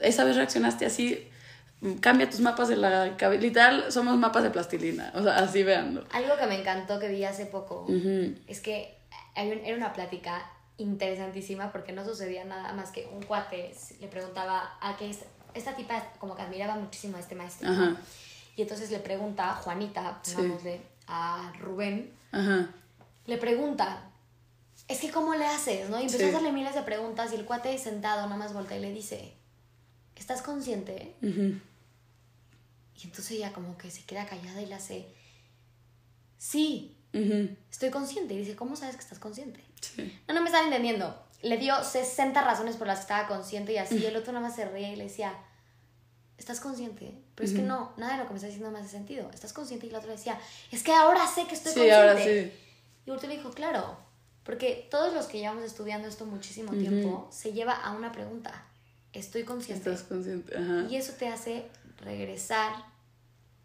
esa 0.00 0.24
vez 0.24 0.36
reaccionaste 0.36 0.86
así. 0.86 1.28
Cambia 2.00 2.28
tus 2.30 2.40
mapas 2.40 2.68
de 2.68 2.76
la 2.76 3.16
cabeza. 3.18 3.42
Literal, 3.42 3.92
somos 3.92 4.16
mapas 4.16 4.42
de 4.42 4.50
plastilina. 4.50 5.12
O 5.14 5.22
sea, 5.22 5.36
así 5.38 5.62
veanlo. 5.62 6.04
Algo 6.10 6.36
que 6.38 6.46
me 6.46 6.58
encantó 6.60 6.98
que 6.98 7.08
vi 7.08 7.22
hace 7.24 7.44
poco 7.46 7.82
Ujú. 7.88 8.34
es 8.46 8.60
que 8.60 8.96
era 9.34 9.76
una 9.76 9.92
plática 9.92 10.50
interesantísima 10.78 11.72
porque 11.72 11.92
no 11.92 12.04
sucedía 12.04 12.44
nada 12.44 12.72
más 12.74 12.90
que 12.90 13.06
un 13.06 13.22
cuate 13.22 13.74
le 14.00 14.08
preguntaba 14.08 14.76
a 14.80 14.96
que 14.96 15.10
es- 15.10 15.24
esta 15.54 15.74
tipa 15.74 16.02
como 16.18 16.34
que 16.36 16.42
admiraba 16.42 16.74
muchísimo 16.76 17.16
a 17.16 17.20
este 17.20 17.34
maestro. 17.34 17.68
Y 18.56 18.62
entonces 18.62 18.90
le 18.90 18.98
pregunta 19.00 19.50
a 19.50 19.54
Juanita, 19.56 20.20
Sí. 20.22 20.34
pongámosle, 20.34 20.80
a 21.06 21.52
Rubén, 21.60 22.12
Ajá. 22.32 22.68
le 23.26 23.38
pregunta, 23.38 24.10
es 24.88 25.00
que 25.00 25.10
¿cómo 25.10 25.34
le 25.34 25.46
haces? 25.46 25.88
¿no? 25.90 25.98
Y 25.98 26.02
empezó 26.02 26.18
Sí. 26.18 26.24
a 26.24 26.28
hacerle 26.28 26.52
miles 26.52 26.74
de 26.74 26.82
preguntas 26.82 27.32
y 27.32 27.36
el 27.36 27.44
cuate 27.46 27.76
sentado 27.78 28.26
nomás 28.28 28.52
voltea 28.52 28.76
y 28.78 28.80
le 28.82 28.92
dice, 28.92 29.34
¿estás 30.14 30.42
consciente? 30.42 31.14
Y 31.22 33.04
entonces 33.04 33.30
ella 33.32 33.52
como 33.52 33.76
que 33.78 33.90
se 33.90 34.04
queda 34.04 34.26
callada 34.26 34.60
y 34.62 34.66
le 34.66 34.74
hace, 34.74 35.06
sí, 36.38 36.96
estoy 37.70 37.90
consciente. 37.90 38.34
Y 38.34 38.38
dice, 38.38 38.56
¿cómo 38.56 38.76
sabes 38.76 38.96
que 38.96 39.02
estás 39.02 39.18
consciente? 39.18 39.60
Sí. 39.80 40.18
No, 40.28 40.34
no 40.34 40.40
me 40.40 40.46
están 40.46 40.64
entendiendo. 40.64 41.22
Le 41.42 41.58
dio 41.58 41.82
60 41.84 42.40
razones 42.42 42.76
por 42.76 42.86
las 42.86 42.98
que 42.98 43.02
estaba 43.02 43.28
consciente 43.28 43.72
y 43.72 43.78
así. 43.78 43.98
Y 43.98 44.06
el 44.06 44.16
otro 44.16 44.32
nada 44.32 44.46
más 44.48 44.56
se 44.56 44.64
reía 44.64 44.92
y 44.92 44.96
le 44.96 45.04
decía, 45.04 45.32
¿estás 46.38 46.60
consciente? 46.60 47.14
Pero 47.34 47.48
es 47.48 47.54
que 47.54 47.62
no, 47.62 47.92
nada 47.96 48.12
de 48.12 48.18
lo 48.18 48.24
que 48.24 48.30
me 48.30 48.36
estás 48.36 48.50
diciendo 48.50 48.70
me 48.70 48.78
hace 48.80 48.88
sentido. 48.90 49.30
¿Estás 49.32 49.52
consciente? 49.52 49.86
Y 49.86 49.90
el 49.90 49.96
otro 49.96 50.08
le 50.08 50.16
decía, 50.16 50.38
es 50.72 50.82
que 50.82 50.92
ahora 50.92 51.26
sé 51.26 51.46
que 51.46 51.54
estoy 51.54 51.72
Sí, 51.72 51.78
consciente. 51.80 51.94
ahora 51.94 52.22
sí. 52.24 52.52
Y 53.06 53.10
Urte 53.10 53.28
le 53.28 53.36
dijo, 53.36 53.50
claro, 53.52 53.96
porque 54.42 54.88
todos 54.90 55.12
los 55.14 55.26
que 55.26 55.38
llevamos 55.38 55.64
estudiando 55.64 56.08
esto 56.08 56.24
muchísimo 56.26 56.72
tiempo, 56.72 57.28
se 57.30 57.52
lleva 57.52 57.74
a 57.74 57.92
una 57.92 58.12
pregunta. 58.12 58.64
Estoy 59.12 59.44
consciente. 59.44 59.90
Estás 59.90 60.06
consciente. 60.08 60.56
Ajá. 60.56 60.86
Y 60.90 60.96
eso 60.96 61.12
te 61.14 61.28
hace 61.28 61.66
regresar 61.98 62.72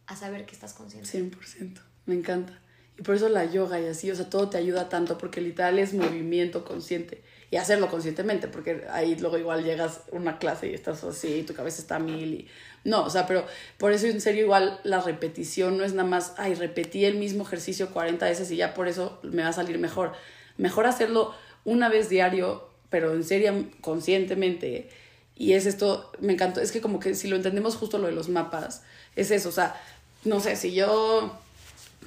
a 0.08 0.16
saber 0.16 0.46
que 0.46 0.54
estás 0.54 0.74
consciente. 0.74 1.10
100%. 1.10 1.80
Me 2.06 2.16
encanta. 2.16 2.60
Por 3.04 3.16
eso 3.16 3.30
la 3.30 3.46
yoga 3.46 3.80
y 3.80 3.88
así, 3.88 4.12
o 4.12 4.16
sea, 4.16 4.30
todo 4.30 4.50
te 4.50 4.58
ayuda 4.58 4.90
tanto 4.90 5.18
porque 5.18 5.42
literal 5.42 5.80
es 5.80 5.94
movimiento 5.94 6.64
consciente 6.64 7.22
y 7.52 7.58
hacerlo 7.58 7.90
conscientemente 7.90 8.48
porque 8.48 8.86
ahí 8.92 9.16
luego 9.18 9.38
igual 9.38 9.64
llegas 9.64 10.02
a 10.12 10.16
una 10.16 10.40
clase 10.40 10.70
y 10.70 10.74
estás 10.74 11.04
así 11.04 11.28
y 11.28 11.44
tu 11.44 11.54
cabeza 11.54 11.82
está 11.82 11.98
a 11.98 12.00
mil 12.00 12.34
y... 12.34 12.48
No, 12.84 13.04
o 13.04 13.10
sea, 13.10 13.28
pero 13.28 13.46
por 13.78 13.92
eso 13.92 14.08
en 14.08 14.22
serio 14.22 14.44
igual 14.44 14.80
la 14.84 15.02
repetición 15.02 15.78
no 15.78 15.84
es 15.84 15.94
nada 15.94 16.08
más, 16.08 16.34
ay, 16.38 16.56
repetí 16.56 17.06
el 17.06 17.16
mismo 17.16 17.44
ejercicio 17.44 17.92
40 17.92 18.26
veces 18.26 18.50
y 18.52 18.56
ya 18.56 18.74
por 18.74 18.88
eso 18.88 19.20
me 19.22 19.44
va 19.44 19.50
a 19.50 19.54
salir 19.54 19.78
mejor. 19.78 20.14
Mejor 20.58 20.88
hacerlo 20.88 21.36
una 21.66 21.90
vez 21.90 22.10
diario, 22.10 22.68
pero 22.90 23.14
en 23.14 23.24
serio, 23.24 23.66
conscientemente. 23.82 24.90
Y 25.36 25.54
es 25.54 25.66
esto, 25.66 26.12
me 26.20 26.34
encantó, 26.34 26.62
es 26.62 26.72
que 26.72 26.82
como 26.82 27.00
que 27.00 27.14
si 27.16 27.28
lo 27.28 27.36
entendemos 27.36 27.76
justo 27.76 27.98
lo 27.98 28.08
de 28.08 28.14
los 28.14 28.30
mapas, 28.30 28.84
es 29.16 29.32
eso, 29.32 29.50
o 29.50 29.52
sea, 29.52 29.80
no 30.24 30.40
sé, 30.40 30.56
si 30.56 30.74
yo 30.74 31.38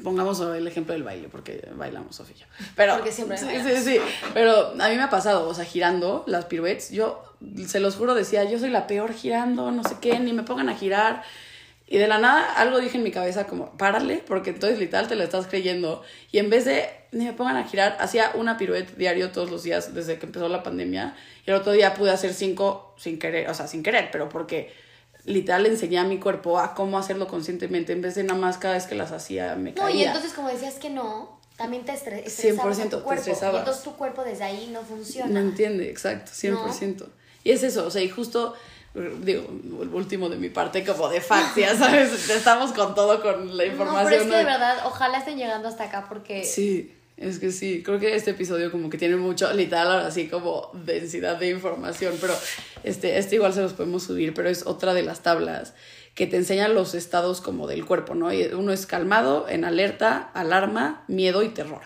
pongamos 0.02 0.40
el 0.40 0.66
ejemplo 0.66 0.94
del 0.94 1.02
baile, 1.02 1.28
porque 1.28 1.68
bailamos 1.76 2.16
Sofía. 2.16 2.36
y 2.36 2.40
yo. 2.40 2.46
Pero, 2.74 2.94
Porque 2.94 3.12
siempre 3.12 3.38
sí, 3.38 3.46
sí, 3.62 3.76
sí. 3.82 3.98
Pero 4.32 4.70
a 4.78 4.88
mí 4.88 4.96
me 4.96 5.02
ha 5.02 5.10
pasado, 5.10 5.48
o 5.48 5.54
sea, 5.54 5.64
girando 5.64 6.24
las 6.26 6.46
piruetas, 6.46 6.90
yo 6.90 7.22
se 7.66 7.80
los 7.80 7.96
juro 7.96 8.14
decía, 8.14 8.44
yo 8.44 8.58
soy 8.58 8.70
la 8.70 8.86
peor 8.86 9.12
girando, 9.12 9.70
no 9.70 9.84
sé 9.84 9.96
qué, 10.00 10.18
ni 10.18 10.32
me 10.32 10.42
pongan 10.42 10.68
a 10.68 10.74
girar. 10.74 11.22
Y 11.86 11.98
de 11.98 12.08
la 12.08 12.18
nada 12.18 12.54
algo 12.54 12.80
dije 12.80 12.96
en 12.96 13.04
mi 13.04 13.10
cabeza 13.10 13.46
como, 13.46 13.76
párale, 13.76 14.22
porque 14.26 14.50
entonces 14.50 14.78
literal 14.78 15.06
te 15.06 15.16
lo 15.16 15.22
estás 15.22 15.46
creyendo. 15.46 16.02
Y 16.32 16.38
en 16.38 16.48
vez 16.50 16.64
de 16.64 16.88
ni 17.12 17.26
me 17.26 17.32
pongan 17.32 17.56
a 17.56 17.64
girar, 17.64 17.96
hacía 18.00 18.32
una 18.34 18.56
pirueta 18.56 18.92
diario 18.96 19.30
todos 19.30 19.50
los 19.50 19.62
días 19.62 19.94
desde 19.94 20.18
que 20.18 20.26
empezó 20.26 20.48
la 20.48 20.62
pandemia. 20.62 21.14
Y 21.46 21.50
el 21.50 21.56
otro 21.56 21.72
día 21.72 21.94
pude 21.94 22.10
hacer 22.10 22.34
cinco 22.34 22.94
sin 22.96 23.18
querer, 23.18 23.48
o 23.48 23.54
sea, 23.54 23.66
sin 23.68 23.82
querer, 23.82 24.08
pero 24.10 24.28
porque 24.28 24.72
literal 25.24 25.64
enseñé 25.66 25.98
a 25.98 26.04
mi 26.04 26.18
cuerpo 26.18 26.58
a 26.58 26.74
cómo 26.74 26.98
hacerlo 26.98 27.26
conscientemente 27.28 27.92
en 27.92 28.02
vez 28.02 28.14
de 28.14 28.24
nada 28.24 28.38
más 28.38 28.58
cada 28.58 28.74
vez 28.74 28.84
que 28.86 28.94
las 28.94 29.10
hacía 29.12 29.54
me 29.56 29.70
No, 29.72 29.82
caía. 29.84 29.96
y 29.96 30.04
entonces 30.04 30.32
como 30.32 30.48
decías 30.48 30.74
que 30.74 30.90
no, 30.90 31.38
también 31.56 31.84
te 31.84 31.92
estre- 31.92 32.22
estresabas 32.24 32.78
a 32.78 32.82
100% 32.84 32.90
tu 32.90 32.96
te 32.98 33.02
cuerpo. 33.04 33.20
estresabas. 33.20 33.54
Y 33.54 33.58
entonces 33.60 33.82
tu 33.84 33.94
cuerpo 33.96 34.22
desde 34.24 34.44
ahí 34.44 34.68
no 34.72 34.82
funciona. 34.82 35.32
No 35.32 35.40
entiende, 35.40 35.88
exacto, 35.90 36.32
100%. 36.32 37.06
Y 37.44 37.52
es 37.52 37.62
eso, 37.62 37.86
o 37.86 37.90
sea, 37.90 38.02
y 38.02 38.08
justo, 38.08 38.54
digo, 39.22 39.46
el 39.82 39.88
último 39.94 40.28
de 40.28 40.36
mi 40.36 40.48
parte, 40.50 40.84
como 40.84 41.08
de 41.08 41.20
facts, 41.20 41.56
ya 41.56 41.76
sabes, 41.76 42.28
estamos 42.30 42.72
con 42.72 42.94
todo, 42.94 43.22
con 43.22 43.56
la 43.56 43.64
información. 43.66 44.04
No, 44.04 44.08
pero 44.10 44.16
es 44.22 44.26
que 44.26 44.30
¿no? 44.32 44.36
de 44.38 44.44
verdad, 44.44 44.78
ojalá 44.86 45.18
estén 45.18 45.36
llegando 45.38 45.68
hasta 45.68 45.84
acá 45.84 46.06
porque 46.08 46.44
Sí, 46.44 46.94
es 47.16 47.38
que 47.38 47.52
sí, 47.52 47.82
creo 47.84 48.00
que 48.00 48.16
este 48.16 48.32
episodio 48.32 48.70
como 48.72 48.90
que 48.90 48.98
tiene 48.98 49.16
mucho, 49.16 49.52
literal, 49.52 49.90
ahora 49.90 50.10
sí, 50.10 50.28
como 50.28 50.70
densidad 50.72 51.36
de 51.36 51.50
información, 51.50 52.14
pero 52.20 52.34
este, 52.82 53.18
este 53.18 53.36
igual 53.36 53.52
se 53.52 53.62
los 53.62 53.72
podemos 53.72 54.02
subir, 54.02 54.34
pero 54.34 54.48
es 54.48 54.66
otra 54.66 54.94
de 54.94 55.02
las 55.02 55.20
tablas 55.22 55.74
que 56.14 56.26
te 56.26 56.36
enseñan 56.36 56.74
los 56.74 56.94
estados 56.94 57.40
como 57.40 57.66
del 57.66 57.84
cuerpo, 57.84 58.14
¿no? 58.14 58.32
Y 58.32 58.44
uno 58.46 58.72
es 58.72 58.86
calmado, 58.86 59.48
en 59.48 59.64
alerta, 59.64 60.30
alarma, 60.34 61.04
miedo 61.08 61.42
y 61.42 61.48
terror. 61.48 61.82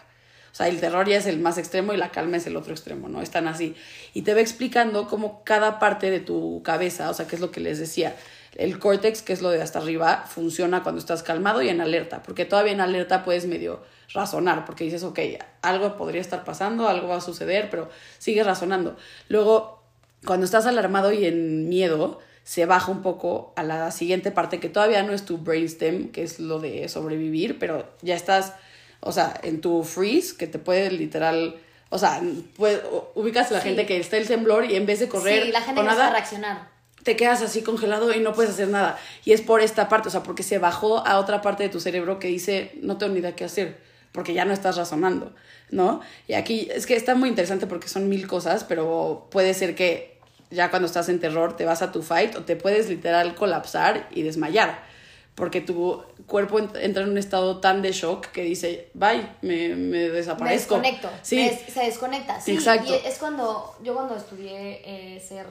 O 0.53 0.55
sea, 0.55 0.69
el 0.69 0.81
terror 0.81 1.09
ya 1.09 1.17
es 1.17 1.27
el 1.27 1.38
más 1.38 1.57
extremo 1.57 1.93
y 1.93 1.97
la 1.97 2.11
calma 2.11 2.37
es 2.37 2.47
el 2.47 2.57
otro 2.57 2.73
extremo, 2.73 3.09
¿no? 3.09 3.23
Están 3.23 3.47
así. 3.47 3.75
Y 4.12 4.23
te 4.23 4.35
va 4.35 4.41
explicando 4.41 5.07
cómo 5.09 5.45
cada 5.45 5.79
parte 5.79 6.11
de 6.11 6.21
tu 6.21 6.62
cabeza, 6.62 7.11
o 7.11 7.14
sea, 7.14 7.27
qué 7.27 7.37
es 7.37 7.41
lo 7.41 7.51
que 7.51 7.61
les 7.61 7.79
decía, 7.79 8.17
el 8.55 8.79
córtex, 8.79 9.23
que 9.23 9.33
es 9.33 9.41
lo 9.41 9.51
de 9.51 9.62
hasta 9.62 9.79
arriba, 9.79 10.25
funciona 10.27 10.83
cuando 10.83 10.99
estás 10.99 11.23
calmado 11.23 11.62
y 11.62 11.69
en 11.69 11.81
alerta, 11.81 12.23
porque 12.23 12.45
todavía 12.45 12.73
en 12.73 12.81
alerta 12.81 13.25
puedes 13.25 13.47
medio 13.47 13.83
razonar, 14.12 14.64
porque 14.64 14.85
dices, 14.85 15.03
ok, 15.03 15.18
algo 15.62 15.97
podría 15.97 16.21
estar 16.21 16.44
pasando, 16.44 16.88
algo 16.88 17.09
va 17.09 17.16
a 17.16 17.21
suceder, 17.21 17.68
pero 17.71 17.88
sigues 18.18 18.47
razonando. 18.47 18.97
Luego, 19.29 19.83
cuando 20.25 20.44
estás 20.47 20.66
alarmado 20.66 21.12
y 21.12 21.27
en 21.27 21.68
miedo, 21.68 22.18
se 22.44 22.64
baja 22.64 22.90
un 22.90 23.03
poco 23.03 23.53
a 23.57 23.62
la 23.62 23.90
siguiente 23.90 24.31
parte, 24.31 24.59
que 24.61 24.68
todavía 24.71 25.03
no 25.03 25.12
es 25.12 25.25
tu 25.25 25.38
brainstem, 25.38 26.09
que 26.11 26.23
es 26.23 26.40
lo 26.40 26.59
de 26.59 26.88
sobrevivir, 26.88 27.59
pero 27.59 27.87
ya 28.01 28.14
estás, 28.14 28.55
o 29.01 29.12
sea, 29.12 29.38
en 29.42 29.61
tu 29.61 29.85
freeze, 29.85 30.37
que 30.37 30.47
te 30.47 30.59
puede 30.59 30.90
literal... 30.90 31.57
O 31.90 31.97
sea, 31.99 32.21
pues, 32.57 32.81
ubicas 33.14 33.51
a 33.51 33.55
la 33.55 33.61
Sí. 33.62 33.68
gente 33.68 33.87
que 33.87 33.99
está 33.99 34.18
el 34.18 34.27
temblor 34.29 34.71
y 34.71 34.77
en 34.77 34.85
vez 34.85 35.01
de 35.01 35.09
correr 35.09 35.44
sí, 35.44 35.53
la 35.53 35.62
gente 35.62 35.81
o 35.81 35.85
no 35.85 35.90
nada, 35.90 36.05
sabe 36.05 36.16
reaccionar. 36.18 36.68
te 37.03 37.16
quedas 37.16 37.40
así 37.40 37.62
congelado 37.62 38.12
y 38.14 38.21
no 38.21 38.35
puedes 38.35 38.53
hacer 38.53 38.68
nada. 38.68 38.99
Y 39.25 39.33
es 39.33 39.40
por 39.40 39.62
esta 39.62 39.88
parte, 39.88 40.09
o 40.09 40.11
sea, 40.11 40.23
porque 40.23 40.42
se 40.42 40.59
bajó 40.59 41.07
a 41.07 41.18
otra 41.18 41.40
parte 41.40 41.62
de 41.62 41.71
tu 41.71 41.81
cerebro 41.81 42.18
que 42.18 42.29
dice, 42.29 42.73
no 42.83 42.99
tengo 42.99 43.14
ni 43.14 43.21
idea 43.21 43.35
qué 43.35 43.44
hacer, 43.44 43.79
porque 44.12 44.35
ya 44.35 44.44
no 44.44 44.53
estás 44.53 44.77
razonando, 44.77 45.35
¿no? 45.71 46.01
Y 46.27 46.35
aquí 46.35 46.68
es 46.73 46.87
que 46.87 46.97
está 46.97 47.14
muy 47.14 47.29
interesante 47.29 47.66
porque 47.66 47.88
son 47.88 48.09
mil 48.09 48.27
cosas, 48.27 48.64
pero 48.64 49.27
puede 49.31 49.55
ser 49.55 49.75
que 49.75 50.18
ya 50.51 50.71
cuando 50.71 50.87
estás 50.87 51.09
en 51.09 51.21
terror 51.21 51.57
te 51.57 51.64
vas 51.64 51.83
a 51.83 51.92
tu 51.92 52.03
fight 52.03 52.35
o 52.37 52.44
te 52.44 52.57
puedes 52.57 52.88
literal 52.88 53.35
colapsar 53.35 54.09
y 54.11 54.23
desmayar. 54.23 54.87
Porque 55.35 55.61
tu 55.61 56.03
cuerpo 56.27 56.59
ent- 56.59 56.77
entra 56.81 57.05
en 57.05 57.11
un 57.11 57.18
estado 57.18 57.61
tan 57.61 57.81
de 57.81 57.92
shock 57.92 58.27
que 58.33 58.42
dice, 58.42 58.88
bye, 58.94 59.25
me, 59.42 59.68
me 59.68 59.77
Me 59.77 59.99
desaparezco. 60.11 60.75
desconecto. 60.81 61.09
Sí, 61.23 61.37
me 61.37 61.51
des- 61.51 61.61
se 61.73 61.81
desconecta. 61.85 62.41
Sí, 62.41 62.55
Exacto. 62.55 62.93
Y 62.93 63.07
es 63.07 63.18
cuando, 63.18 63.76
yo 63.85 63.95
cuando 63.95 64.16
estudié 64.16 64.80
eh, 64.85 65.20
ser 65.20 65.47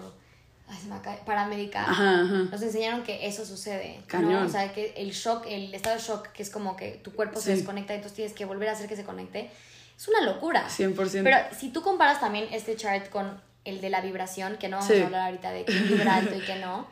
ay, 0.67 0.77
se 0.81 0.87
me 0.87 0.95
acaba- 0.95 1.17
paramédica, 1.25 1.81
Ajá, 1.83 2.21
ajá. 2.21 2.33
nos 2.51 2.61
enseñaron 2.61 3.03
que 3.03 3.25
eso 3.27 3.45
sucede. 3.45 3.97
¿no? 3.99 4.07
Cañón. 4.07 4.45
O 4.45 4.49
sea, 4.49 4.73
que 4.73 4.93
el 4.97 5.11
shock, 5.11 5.45
el 5.47 5.73
estado 5.73 5.95
de 5.95 6.01
shock, 6.01 6.27
que 6.33 6.43
es 6.43 6.49
como 6.49 6.75
que 6.75 6.91
tu 7.03 7.13
cuerpo 7.13 7.39
se 7.39 7.55
desconecta 7.55 7.93
y 7.93 7.97
entonces 7.97 8.15
tienes 8.15 8.33
que 8.33 8.45
volver 8.45 8.69
a 8.69 8.73
hacer 8.73 8.87
que 8.87 8.95
se 8.95 9.03
conecte, 9.03 9.49
es 9.97 10.07
una 10.07 10.21
locura. 10.21 10.67
100%. 10.69 11.23
Pero 11.23 11.37
si 11.57 11.69
tú 11.69 11.81
comparas 11.81 12.19
también 12.19 12.47
este 12.51 12.75
chart 12.75 13.09
con 13.09 13.41
el 13.65 13.81
de 13.81 13.89
la 13.89 14.01
vibración, 14.01 14.57
que 14.57 14.67
no 14.69 14.77
vamos 14.77 14.93
Sí. 14.93 15.01
a 15.01 15.05
hablar 15.05 15.25
ahorita 15.27 15.51
de 15.51 15.65
qué 15.65 15.73
vibra 15.73 16.15
alto 16.17 16.35
y 16.35 16.41
qué 16.41 16.55
no, 16.57 16.87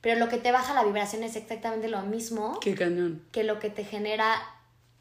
pero 0.00 0.18
lo 0.18 0.28
que 0.28 0.36
te 0.38 0.52
baja 0.52 0.74
la 0.74 0.84
vibración 0.84 1.22
es 1.22 1.36
exactamente 1.36 1.88
lo 1.88 2.02
mismo 2.02 2.58
Qué 2.60 2.74
cañón. 2.74 3.22
que 3.32 3.44
lo 3.44 3.58
que 3.58 3.68
te 3.70 3.84
genera 3.84 4.36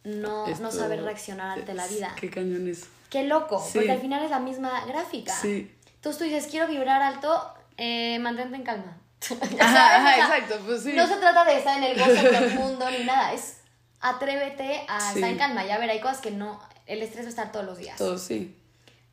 no, 0.03 0.47
no 0.47 0.71
saber 0.71 1.01
reaccionar 1.03 1.59
ante 1.59 1.73
la 1.73 1.85
vida. 1.87 2.13
Qué 2.19 2.29
cañón 2.29 2.67
es. 2.67 2.85
Qué 3.09 3.23
loco, 3.23 3.63
porque 3.73 3.91
al 3.91 3.99
final 4.01 4.23
es 4.23 4.31
la 4.31 4.39
misma 4.39 4.85
gráfica. 4.85 5.33
Sí. 5.33 5.71
Entonces 5.95 6.17
tú 6.19 6.23
dices, 6.25 6.47
quiero 6.49 6.67
vibrar 6.67 7.01
alto, 7.01 7.53
eh, 7.77 8.19
mantente 8.19 8.55
en 8.55 8.63
calma. 8.63 8.97
Ajá, 9.59 10.17
exacto, 10.17 10.59
pues 10.65 10.83
sí. 10.83 10.93
No 10.93 11.07
se 11.07 11.17
trata 11.17 11.45
de 11.45 11.57
estar 11.57 11.77
en 11.77 11.83
el 11.83 11.97
gozo 11.97 12.29
profundo 12.37 12.89
ni 12.91 13.03
nada, 13.03 13.33
es 13.33 13.57
atrévete 13.99 14.85
a 14.87 15.13
estar 15.13 15.29
en 15.29 15.37
calma. 15.37 15.65
Ya 15.65 15.77
ver, 15.77 15.89
hay 15.89 15.99
cosas 15.99 16.19
que 16.19 16.31
no, 16.31 16.59
el 16.85 17.01
estrés 17.01 17.25
va 17.25 17.27
a 17.27 17.29
estar 17.29 17.51
todos 17.51 17.65
los 17.65 17.77
días. 17.77 17.97
Todo, 17.97 18.17
sí. 18.17 18.55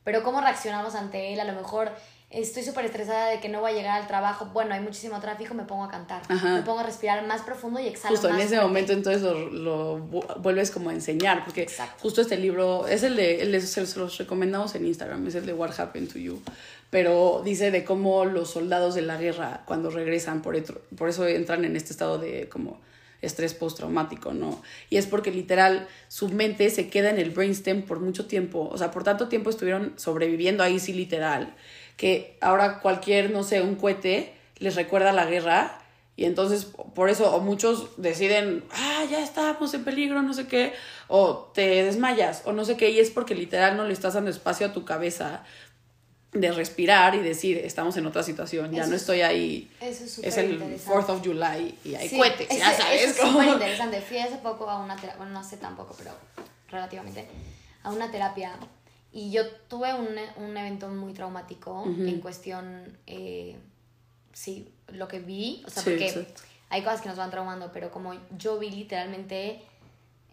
Pero 0.05 0.23
cómo 0.23 0.41
reaccionamos 0.41 0.95
ante 0.95 1.33
él, 1.33 1.41
a 1.41 1.45
lo 1.45 1.55
mejor 1.55 1.93
estoy 2.35 2.65
súper 2.65 2.85
estresada 2.85 3.29
de 3.29 3.41
que 3.41 3.49
no 3.49 3.61
voy 3.61 3.73
a 3.73 3.75
llegar 3.75 4.01
al 4.01 4.09
trabajo, 4.09 4.47
bueno, 4.47 4.75
hay 4.75 4.81
muchísimo 4.81 5.21
tráfico, 5.21 5.55
me 5.55 5.65
pongo 5.65 5.85
a 5.85 5.91
cantar. 5.91 6.23
Me 6.29 6.62
pongo 6.62 6.81
a 6.81 6.83
respirar 6.83 7.25
más 7.27 7.43
profundo 7.43 7.81
y 7.81 7.87
exhalo 7.87 8.17
Justo 8.17 8.29
en 8.29 8.41
ese 8.41 8.61
momento 8.61 8.93
entonces 8.93 9.23
lo, 9.23 9.99
vuelves 9.99 10.71
como 10.71 10.91
a 10.91 10.93
enseñar, 10.93 11.45
porque 11.45 11.67
justo 12.01 12.21
este 12.21 12.37
libro 12.37 12.87
es 12.87 13.03
el 13.03 13.17
de, 13.17 13.43
el 13.43 13.62
se 13.62 13.99
los 13.99 14.19
recomendamos 14.19 14.75
en 14.75 14.87
Instagram, 14.87 15.27
es 15.27 15.37
el 15.37 15.47
de 15.47 15.53
What 15.53 15.79
Happened 15.79 16.12
to 16.12 16.19
You, 16.19 16.43
pero 16.95 17.42
dice 17.45 17.72
de 17.72 17.82
cómo 17.82 18.24
los 18.24 18.53
soldados 18.53 18.95
de 18.95 19.03
la 19.03 19.16
guerra 19.16 19.62
cuando 19.66 19.90
regresan, 19.90 20.42
por, 20.42 20.55
eso 20.55 21.26
entran 21.26 21.64
en 21.64 21.74
este 21.74 21.90
estado 21.90 22.18
de 22.18 22.49
como 22.49 22.80
estrés 23.20 23.53
postraumático, 23.53 24.32
¿no? 24.32 24.62
Y 24.90 24.99
es 24.99 25.09
porque 25.09 25.32
literal 25.32 25.88
su 26.07 26.28
mente 26.28 26.70
se 26.70 26.90
queda 26.90 27.11
en 27.11 27.18
el 27.18 27.30
brainstem 27.30 27.82
por 27.82 27.99
mucho 27.99 28.26
tiempo, 28.26 28.68
o 28.70 28.78
sea, 28.78 28.92
por 28.92 29.03
tanto 29.03 29.26
tiempo 29.26 29.51
estuvieron 29.51 29.95
sobreviviendo 29.97 30.62
ahí 30.62 30.78
sí 30.78 30.92
literal 30.92 31.57
que 31.97 32.38
ahora 32.40 32.78
cualquier, 32.78 33.32
no 33.32 33.42
sé, 33.42 33.61
un 33.61 33.74
cohete 33.74 34.32
les 34.59 34.76
recuerda 34.76 35.11
la 35.11 35.26
guerra 35.26 35.80
y 36.14 36.26
entonces 36.26 36.64
por 36.95 37.11
eso 37.11 37.34
o 37.34 37.40
muchos 37.40 38.01
deciden, 38.01 38.62
ah, 38.70 39.05
ya 39.11 39.20
estamos 39.20 39.74
en 39.74 39.82
peligro, 39.82 40.22
no 40.22 40.32
sé 40.32 40.47
qué, 40.47 40.72
o 41.09 41.51
te 41.53 41.82
desmayas 41.82 42.42
o 42.45 42.53
no 42.53 42.64
sé 42.64 42.76
qué, 42.76 42.90
y 42.90 43.01
es 43.01 43.11
porque 43.11 43.34
literal 43.34 43.76
no 43.76 43.84
le 43.84 43.92
estás 43.92 44.14
dando 44.14 44.30
espacio 44.30 44.68
a 44.68 44.72
tu 44.72 44.84
cabeza 44.84 45.42
de 46.35 46.53
respirar 46.53 47.14
y 47.14 47.20
decir, 47.20 47.59
estamos 47.59 47.97
en 47.97 48.07
otra 48.07 48.22
situación, 48.22 48.72
ya 48.72 48.87
no 48.87 48.97
estoy 48.97 49.22
ahí. 49.22 49.70
Eso 49.80 50.05
es, 50.05 50.18
es 50.18 50.37
el 50.37 50.61
4th 50.61 51.09
of 51.09 51.24
July 51.24 51.78
y 51.85 51.95
hay 51.95 52.11
cohetes, 52.11 52.49
ya 52.51 52.72
sabes. 52.76 53.11
es 53.11 53.16
súper 53.16 53.49
interesante. 53.49 54.01
Fui 54.01 54.18
hace 54.18 54.37
poco 54.39 54.68
a 54.68 54.78
una 54.78 54.97
terapia, 54.97 55.16
bueno, 55.16 55.32
no 55.32 55.39
hace 55.39 55.57
tampoco, 55.57 55.95
pero 55.97 56.11
relativamente, 56.68 57.26
a 57.85 57.91
una 57.91 58.11
terapia 58.11 58.59
y 59.12 59.30
yo 59.30 59.49
tuve 59.68 59.95
un, 59.95 60.09
un 60.45 60.57
evento 60.57 60.89
muy 60.89 61.12
traumático 61.12 61.85
en 61.87 62.20
cuestión, 62.20 62.99
eh, 63.07 63.57
sí, 64.32 64.74
lo 64.89 65.07
que 65.07 65.20
vi, 65.20 65.62
o 65.64 65.70
sea, 65.70 65.85
porque 65.85 66.26
hay 66.68 66.82
cosas 66.82 67.01
que 67.01 67.09
nos 67.09 67.18
van 67.18 67.30
traumando, 67.30 67.70
pero 67.72 67.93
como 67.93 68.12
yo 68.37 68.59
vi 68.59 68.70
literalmente 68.70 69.62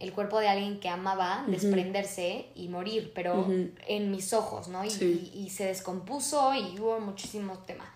el 0.02 0.14
cuerpo 0.14 0.40
de 0.40 0.48
alguien 0.48 0.80
que 0.80 0.90
amaba 0.90 1.46
desprenderse 1.48 2.48
y 2.56 2.68
morir, 2.70 3.12
pero 3.14 3.48
en 3.88 4.12
mis 4.12 4.34
ojos, 4.34 4.68
¿no? 4.68 4.84
Y, 4.84 4.90
y, 5.34 5.50
se 5.52 5.66
descompuso 5.66 6.54
y 6.56 6.80
hubo 6.80 7.00
muchísimos 7.00 7.64
temas. 7.66 7.88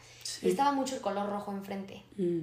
Y 0.41 0.49
estaba 0.49 0.71
mucho 0.71 0.95
el 0.95 1.01
color 1.01 1.29
rojo 1.29 1.51
enfrente, 1.51 2.03
mm. 2.17 2.39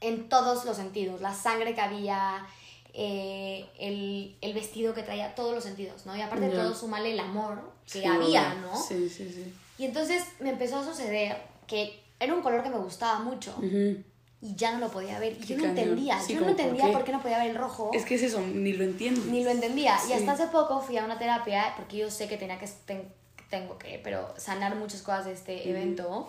en 0.00 0.28
todos 0.28 0.64
los 0.64 0.76
sentidos, 0.76 1.20
la 1.20 1.32
sangre 1.32 1.74
que 1.74 1.80
había, 1.80 2.44
eh, 2.92 3.66
el, 3.78 4.36
el, 4.40 4.52
vestido 4.52 4.94
que 4.94 5.02
traía, 5.02 5.34
todos 5.36 5.54
los 5.54 5.62
sentidos, 5.62 6.06
¿no? 6.06 6.16
Y 6.16 6.20
aparte 6.20 6.48
de 6.48 6.56
todo, 6.56 6.74
sumale 6.74 7.12
el 7.12 7.20
amor 7.20 7.72
que 7.90 8.04
había, 8.06 8.54
¿no? 8.54 8.76
Sí, 8.76 9.08
sí, 9.08 9.30
sí. 9.32 9.54
Y 9.78 9.84
entonces 9.84 10.24
me 10.40 10.50
empezó 10.50 10.78
a 10.78 10.84
suceder 10.84 11.36
que 11.68 12.00
era 12.18 12.34
un 12.34 12.42
color 12.42 12.62
que 12.62 12.70
me 12.70 12.78
gustaba 12.78 13.20
mucho. 13.20 13.54
Y 14.44 14.54
ya 14.56 14.72
no 14.72 14.78
lo 14.78 14.90
podía 14.90 15.18
ver. 15.18 15.38
Y 15.40 15.46
yo 15.46 15.56
no 15.56 15.64
entendía. 15.64 16.20
yo 16.28 16.38
no 16.38 16.50
entendía 16.50 16.92
por 16.92 17.02
qué? 17.02 17.12
no 17.12 17.22
podía 17.22 17.38
ver 17.38 17.52
el 17.52 17.56
rojo. 17.56 17.90
Es 17.94 18.04
que 18.04 18.16
es 18.16 18.22
eso, 18.22 18.42
ni 18.42 18.74
lo 18.74 18.84
entiendo. 18.84 19.22
Ni 19.30 19.42
lo 19.42 19.48
entendía. 19.48 19.96
Y 20.06 20.12
hasta 20.12 20.32
hace 20.32 20.48
poco 20.48 20.82
fui 20.82 20.98
a 20.98 21.04
una 21.06 21.18
terapia, 21.18 21.72
porque 21.76 21.96
yo 21.96 22.10
sé 22.10 22.28
que 22.28 22.36
tenía 22.36 22.58
que, 22.58 22.68
tengo 23.48 23.78
que, 23.78 23.98
pero 24.04 24.34
sanar 24.36 24.76
muchas 24.76 25.00
cosas 25.00 25.24
de 25.24 25.32
este 25.32 25.70
evento. 25.70 26.28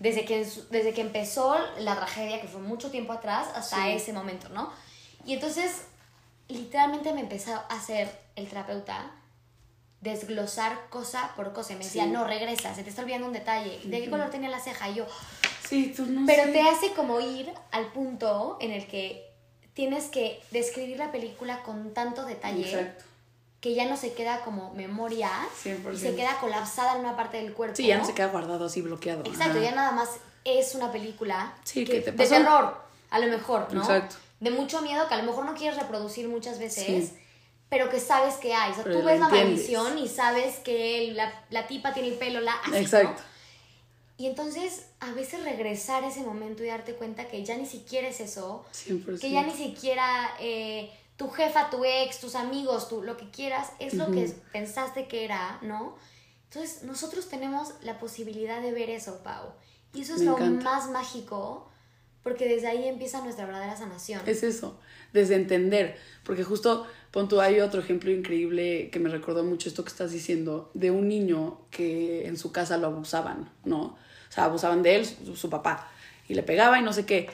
Desde 0.00 0.24
que, 0.24 0.44
desde 0.70 0.92
que 0.92 1.02
empezó 1.02 1.54
la 1.78 1.94
tragedia, 1.94 2.40
que 2.40 2.48
fue 2.48 2.60
mucho 2.60 2.90
tiempo 2.90 3.12
atrás, 3.12 3.46
hasta 3.54 3.90
ese 3.90 4.12
momento, 4.12 4.48
¿no? 4.48 4.72
Y 5.24 5.34
entonces 5.34 5.82
literalmente 6.48 7.12
me 7.12 7.20
empezó 7.20 7.54
a 7.54 7.66
hacer 7.68 8.10
el 8.34 8.48
terapeuta 8.48 9.12
desglosar 10.02 10.78
cosa 10.90 11.32
por 11.34 11.52
cosa. 11.52 11.72
Y 11.72 11.76
me 11.76 11.84
decía, 11.84 12.06
no, 12.06 12.24
regresa, 12.24 12.74
se 12.74 12.82
te 12.82 12.90
está 12.90 13.02
olvidando 13.02 13.26
un 13.26 13.32
detalle. 13.32 13.80
¿De 13.84 14.02
qué 14.02 14.10
color 14.10 14.28
tenía 14.30 14.50
la 14.50 14.60
ceja? 14.60 14.90
Y 14.90 14.96
yo, 14.96 15.06
sí, 15.66 15.94
tú 15.96 16.04
no 16.06 16.26
Pero 16.26 16.52
te 16.52 16.60
hace 16.60 16.92
como 16.92 17.20
ir 17.20 17.50
al 17.70 17.86
punto 17.86 18.58
en 18.60 18.72
el 18.72 18.86
que 18.86 19.32
tienes 19.72 20.06
que 20.06 20.40
describir 20.50 20.98
la 20.98 21.10
película 21.10 21.62
con 21.62 21.94
tanto 21.94 22.26
detalle. 22.26 22.92
Que 23.60 23.74
ya 23.74 23.88
no 23.88 23.96
se 23.96 24.12
queda 24.12 24.40
como 24.40 24.74
memoria. 24.74 25.30
Y 25.64 25.96
se 25.96 26.16
queda 26.16 26.38
colapsada 26.40 26.94
en 26.94 27.00
una 27.00 27.16
parte 27.16 27.36
del 27.36 27.54
cuerpo. 27.54 27.76
Sí, 27.76 27.86
ya 27.86 27.96
no 27.96 28.04
se 28.04 28.12
queda 28.12 28.26
guardado 28.26 28.66
así, 28.66 28.82
bloqueado. 28.82 29.24
Exacto, 29.24 29.62
ya 29.62 29.72
nada 29.72 29.92
más 29.92 30.10
es 30.44 30.74
una 30.74 30.90
película 30.90 31.54
que, 31.72 31.84
te 31.86 32.10
de 32.10 32.26
terror, 32.26 32.76
a 33.10 33.18
lo 33.20 33.28
mejor, 33.28 33.72
¿no? 33.72 33.82
Exacto 33.82 34.16
de 34.42 34.50
mucho 34.50 34.82
miedo 34.82 35.06
que 35.06 35.14
a 35.14 35.18
lo 35.18 35.22
mejor 35.22 35.44
no 35.44 35.54
quieres 35.54 35.78
reproducir 35.78 36.26
muchas 36.26 36.58
veces, 36.58 37.12
pero 37.72 37.88
que 37.88 38.00
sabes 38.00 38.34
que 38.34 38.52
hay. 38.52 38.70
O 38.72 38.74
sea, 38.74 38.84
tú 38.84 39.02
ves 39.02 39.18
la 39.18 39.30
maldición 39.30 39.96
y 39.96 40.06
sabes 40.06 40.56
que 40.56 41.12
la, 41.14 41.32
la, 41.48 41.66
tipa 41.66 41.94
tiene 41.94 42.10
el 42.10 42.16
pelo 42.16 42.42
la 42.42 42.52
así, 42.52 42.76
Exacto. 42.76 43.22
Y 44.18 44.26
entonces 44.26 44.88
a 45.00 45.12
veces 45.12 45.42
regresar 45.42 46.04
a 46.04 46.08
ese 46.08 46.20
momento 46.20 46.62
y 46.62 46.66
darte 46.66 46.92
cuenta 46.96 47.28
que 47.28 47.42
ya 47.46 47.56
ni 47.56 47.64
siquiera 47.64 48.08
es 48.08 48.20
eso, 48.20 48.66
que 49.18 49.30
ya 49.30 49.42
ni 49.44 49.54
siquiera 49.54 50.34
eh, 50.38 50.92
tu 51.16 51.30
jefa, 51.30 51.70
tu 51.70 51.82
ex, 51.82 52.20
tus 52.20 52.34
amigos, 52.34 52.90
tú, 52.90 53.02
lo 53.02 53.16
que 53.16 53.30
quieras, 53.30 53.70
es 53.78 53.94
lo 53.94 54.10
que 54.10 54.30
pensaste 54.52 55.08
que 55.08 55.24
era, 55.24 55.58
¿no? 55.62 55.96
Entonces 56.50 56.82
nosotros 56.82 57.30
tenemos 57.30 57.70
la 57.80 57.98
posibilidad 57.98 58.60
de 58.60 58.72
ver 58.72 58.90
eso, 58.90 59.22
Pau. 59.22 59.54
Y 59.94 60.02
eso 60.02 60.14
es 60.16 60.20
lo 60.20 60.36
más 60.36 60.90
mágico 60.90 61.71
porque 62.22 62.48
desde 62.48 62.68
ahí 62.68 62.86
empieza 62.86 63.22
nuestra 63.22 63.46
verdadera 63.46 63.76
sanación. 63.76 64.20
Es 64.26 64.42
eso, 64.42 64.78
desde 65.12 65.34
entender, 65.34 65.96
porque 66.24 66.44
justo, 66.44 66.86
pon 67.10 67.28
hay 67.40 67.60
otro 67.60 67.80
ejemplo 67.80 68.10
increíble 68.10 68.90
que 68.90 68.98
me 68.98 69.08
recordó 69.08 69.42
mucho 69.44 69.68
esto 69.68 69.84
que 69.84 69.90
estás 69.90 70.12
diciendo, 70.12 70.70
de 70.74 70.90
un 70.90 71.08
niño 71.08 71.60
que 71.70 72.26
en 72.26 72.36
su 72.36 72.52
casa 72.52 72.78
lo 72.78 72.86
abusaban, 72.88 73.50
¿no? 73.64 73.80
O 73.82 74.34
sea, 74.34 74.44
abusaban 74.44 74.82
de 74.82 74.96
él, 74.96 75.06
su, 75.06 75.50
papá, 75.50 75.90
y 76.28 76.34
le 76.34 76.42
pegaba 76.42 76.78
y 76.78 76.82
no 76.82 76.92
sé 76.92 77.04
qué. 77.04 77.28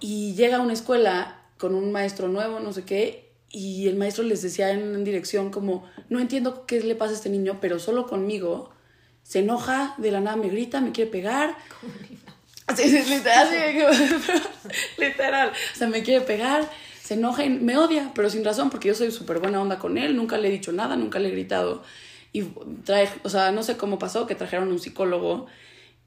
Y 0.00 0.34
llega 0.34 0.56
a 0.56 0.60
una 0.60 0.72
escuela 0.72 1.40
con 1.56 1.74
un 1.74 1.92
maestro 1.92 2.28
nuevo, 2.28 2.60
no 2.60 2.72
sé 2.72 2.84
qué, 2.84 3.30
y 3.48 3.88
el 3.88 3.96
maestro 3.96 4.24
les 4.24 4.42
decía 4.42 4.70
en, 4.72 5.04
dirección 5.04 5.50
como, 5.50 5.84
no 6.10 6.18
entiendo 6.18 6.66
qué 6.66 6.80
le 6.80 6.96
pasa 6.96 7.12
a 7.12 7.14
este 7.14 7.30
niño, 7.30 7.58
pero 7.60 7.78
solo 7.78 8.06
conmigo 8.06 8.70
se 9.22 9.38
enoja, 9.38 9.94
de 9.98 10.10
la 10.10 10.20
nada 10.20 10.36
me 10.36 10.48
grita, 10.48 10.80
me 10.80 10.92
quiere 10.92 11.10
pegar. 11.10 11.56
Sí, 12.74 12.88
sí, 12.90 13.14
literal, 13.14 13.48
literal. 14.98 15.50
O 15.50 15.76
sea, 15.76 15.86
me 15.86 16.02
quiere 16.02 16.24
pegar, 16.24 16.68
se 17.00 17.14
enoja 17.14 17.44
y 17.44 17.50
me 17.50 17.76
odia, 17.76 18.10
pero 18.14 18.28
sin 18.28 18.44
razón, 18.44 18.70
porque 18.70 18.88
yo 18.88 18.94
soy 18.94 19.12
súper 19.12 19.38
buena 19.38 19.60
onda 19.60 19.78
con 19.78 19.98
él, 19.98 20.16
nunca 20.16 20.36
le 20.36 20.48
he 20.48 20.50
dicho 20.50 20.72
nada, 20.72 20.96
nunca 20.96 21.18
le 21.18 21.28
he 21.28 21.32
gritado. 21.32 21.82
Y 22.32 22.42
trae, 22.84 23.08
o 23.22 23.28
sea, 23.28 23.52
no 23.52 23.62
sé 23.62 23.76
cómo 23.76 23.98
pasó, 23.98 24.26
que 24.26 24.34
trajeron 24.34 24.72
un 24.72 24.80
psicólogo 24.80 25.46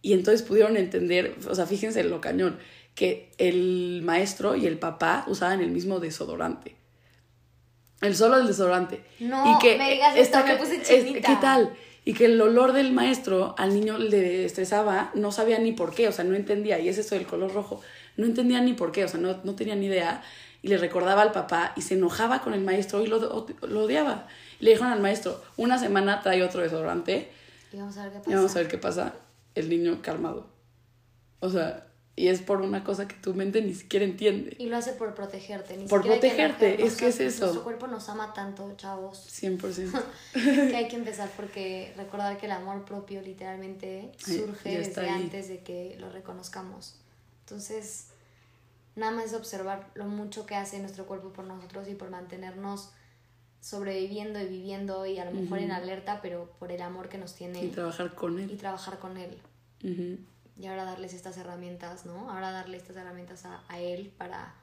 y 0.02 0.14
entonces 0.14 0.44
pudieron 0.46 0.76
entender, 0.78 1.38
o 1.50 1.56
sea, 1.56 1.66
fíjense 1.66 2.04
lo 2.04 2.20
cañón, 2.20 2.60
que 2.94 3.32
el 3.38 4.02
maestro 4.04 4.56
y 4.56 4.66
el 4.66 4.78
papá 4.78 5.24
usaban 5.28 5.62
el 5.62 5.72
mismo 5.72 6.00
desodorante. 6.00 6.76
El 8.02 8.16
solo 8.16 8.38
del 8.38 8.48
desodorante. 8.48 9.04
No, 9.20 9.56
y 9.56 9.60
que 9.60 9.78
me 9.78 9.92
digas 9.92 10.16
esto, 10.16 10.44
me 10.46 10.56
puse 10.56 10.82
chinita. 10.82 11.28
¿Qué 11.28 11.36
tal? 11.42 11.74
Y 12.10 12.14
que 12.16 12.26
el 12.26 12.42
olor 12.42 12.74
del 12.74 12.92
maestro 12.92 13.54
al 13.60 13.72
niño 13.72 14.00
le 14.00 14.44
estresaba, 14.44 15.12
no 15.14 15.32
sabía 15.32 15.60
ni 15.60 15.74
por 15.74 15.94
qué, 15.94 16.08
o 16.08 16.12
sea, 16.12 16.26
no 16.26 16.36
entendía, 16.36 16.80
y 16.80 16.90
es 16.90 16.98
eso 16.98 17.14
del 17.14 17.28
color 17.28 17.54
rojo, 17.54 17.82
no 18.18 18.26
entendía 18.26 18.60
ni 18.62 18.74
por 18.74 18.92
qué, 18.92 19.06
o 19.06 19.08
sea, 19.08 19.20
no, 19.20 19.38
no 19.44 19.54
tenía 19.54 19.76
ni 19.76 19.86
idea, 19.86 20.24
y 20.64 20.70
le 20.70 20.80
recordaba 20.80 21.22
al 21.22 21.32
papá 21.32 21.72
y 21.76 21.84
se 21.84 21.94
enojaba 21.94 22.42
con 22.42 22.56
el 22.56 22.62
maestro 22.62 23.04
y 23.04 23.06
lo, 23.06 23.46
lo 23.62 23.84
odiaba. 23.84 24.26
le 24.60 24.72
dijeron 24.72 24.92
al 24.92 25.02
maestro, 25.02 25.40
una 25.56 25.78
semana 25.78 26.20
trae 26.22 26.42
otro 26.42 26.64
desodorante 26.64 27.30
y 27.72 27.78
vamos 27.78 27.96
a 28.00 28.06
ver 28.06 28.14
qué 28.14 28.18
pasa. 28.18 28.32
Y 28.32 28.34
vamos 28.34 28.56
a 28.56 28.60
ver 28.60 28.68
qué 28.68 28.78
pasa, 28.80 29.14
el 29.54 29.70
niño 29.70 30.02
calmado. 30.02 30.48
O 31.42 31.52
sea, 31.52 31.89
y 32.20 32.28
es 32.28 32.42
por 32.42 32.62
una 32.62 32.84
cosa 32.84 33.08
que 33.08 33.16
tu 33.16 33.34
mente 33.34 33.62
ni 33.62 33.74
siquiera 33.74 34.04
entiende. 34.04 34.54
Y 34.60 34.66
lo 34.66 34.76
hace 34.76 34.92
por 34.92 35.16
protegerte. 35.16 35.78
Ni 35.78 35.88
por 35.88 36.02
protegerte, 36.02 36.84
es 36.84 36.98
que 36.98 37.08
es 37.08 37.22
eso. 37.22 37.46
Nuestro 37.46 37.64
cuerpo 37.64 37.88
nos 37.88 38.10
ama 38.10 38.34
tanto, 38.34 38.74
chavos. 38.76 39.26
100%. 39.42 40.04
que 40.34 40.76
hay 40.76 40.90
que 40.90 40.98
empezar 40.98 41.32
porque 41.38 41.94
recordar 41.96 42.38
que 42.38 42.48
el 42.48 42.52
amor 42.52 42.84
propio 42.84 43.22
literalmente 43.22 44.12
surge 44.18 44.80
desde 44.80 45.10
antes 45.10 45.48
de 45.48 45.60
que 45.60 45.96
lo 45.98 46.12
reconozcamos. 46.12 47.00
Entonces, 47.46 48.08
nada 48.98 49.14
más 49.14 49.34
observar 49.34 49.90
lo 49.94 50.04
mucho 50.04 50.46
que 50.46 50.56
hace 50.56 50.78
nuestro 50.80 51.06
cuerpo 51.06 51.30
por 51.30 51.46
nosotros 51.46 51.88
y 51.88 51.96
por 51.96 52.10
mantenernos 52.10 52.90
sobreviviendo 53.62 54.42
y 54.42 54.48
viviendo 54.48 55.06
y 55.06 55.20
a 55.20 55.24
lo 55.24 55.32
mejor 55.32 55.60
en 55.60 55.72
alerta, 55.72 56.20
pero 56.22 56.52
por 56.60 56.74
el 56.74 56.82
amor 56.82 57.08
que 57.08 57.18
nos 57.18 57.34
tiene. 57.34 57.64
Y 57.64 57.70
trabajar 57.70 58.14
con 58.14 58.40
él. 58.40 58.52
Y 58.52 58.58
trabajar 58.58 59.00
con 59.00 59.16
él 59.16 59.40
y 60.60 60.68
ahora 60.68 60.84
darles 60.84 61.14
estas 61.14 61.38
herramientas, 61.38 62.06
¿no? 62.06 62.30
Ahora 62.30 62.52
darle 62.52 62.78
estas 62.78 62.98
herramientas 62.98 63.46
a, 63.46 63.64
a 63.70 63.80
él 63.80 64.12
para 64.18 64.54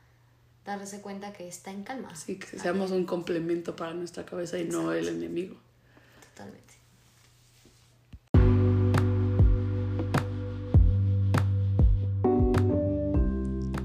darse 0.66 1.00
cuenta 1.00 1.32
que 1.32 1.48
está 1.48 1.70
en 1.70 1.84
calma. 1.84 2.14
Sí, 2.14 2.38
que 2.38 2.58
seamos 2.58 2.90
un 2.90 3.06
complemento 3.06 3.74
para 3.74 3.94
nuestra 3.94 4.26
cabeza 4.26 4.58
y 4.58 4.64
no 4.64 4.92
el 4.92 5.08
enemigo. 5.08 5.56
Totalmente. 6.30 6.74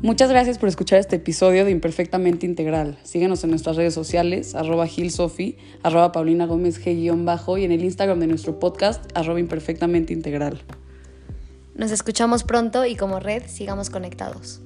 Muchas 0.01 0.31
gracias 0.31 0.57
por 0.57 0.67
escuchar 0.67 0.99
este 0.99 1.17
episodio 1.17 1.63
de 1.63 1.71
Imperfectamente 1.71 2.45
Integral. 2.45 2.97
Síguenos 3.03 3.43
en 3.43 3.51
nuestras 3.51 3.77
redes 3.77 3.93
sociales, 3.93 4.55
arroba 4.55 4.87
gilsofi, 4.87 5.57
arroba 5.83 6.11
paulina 6.11 6.47
gómez 6.47 6.83
g-bajo 6.83 7.57
y 7.59 7.63
en 7.63 7.71
el 7.71 7.83
Instagram 7.83 8.19
de 8.19 8.27
nuestro 8.27 8.59
podcast, 8.59 9.05
arroba 9.15 9.39
imperfectamente 9.39 10.11
integral. 10.11 10.61
Nos 11.73 11.91
escuchamos 11.91 12.43
pronto 12.43 12.85
y 12.85 12.95
como 12.95 13.19
red 13.19 13.43
sigamos 13.47 13.89
conectados. 13.89 14.61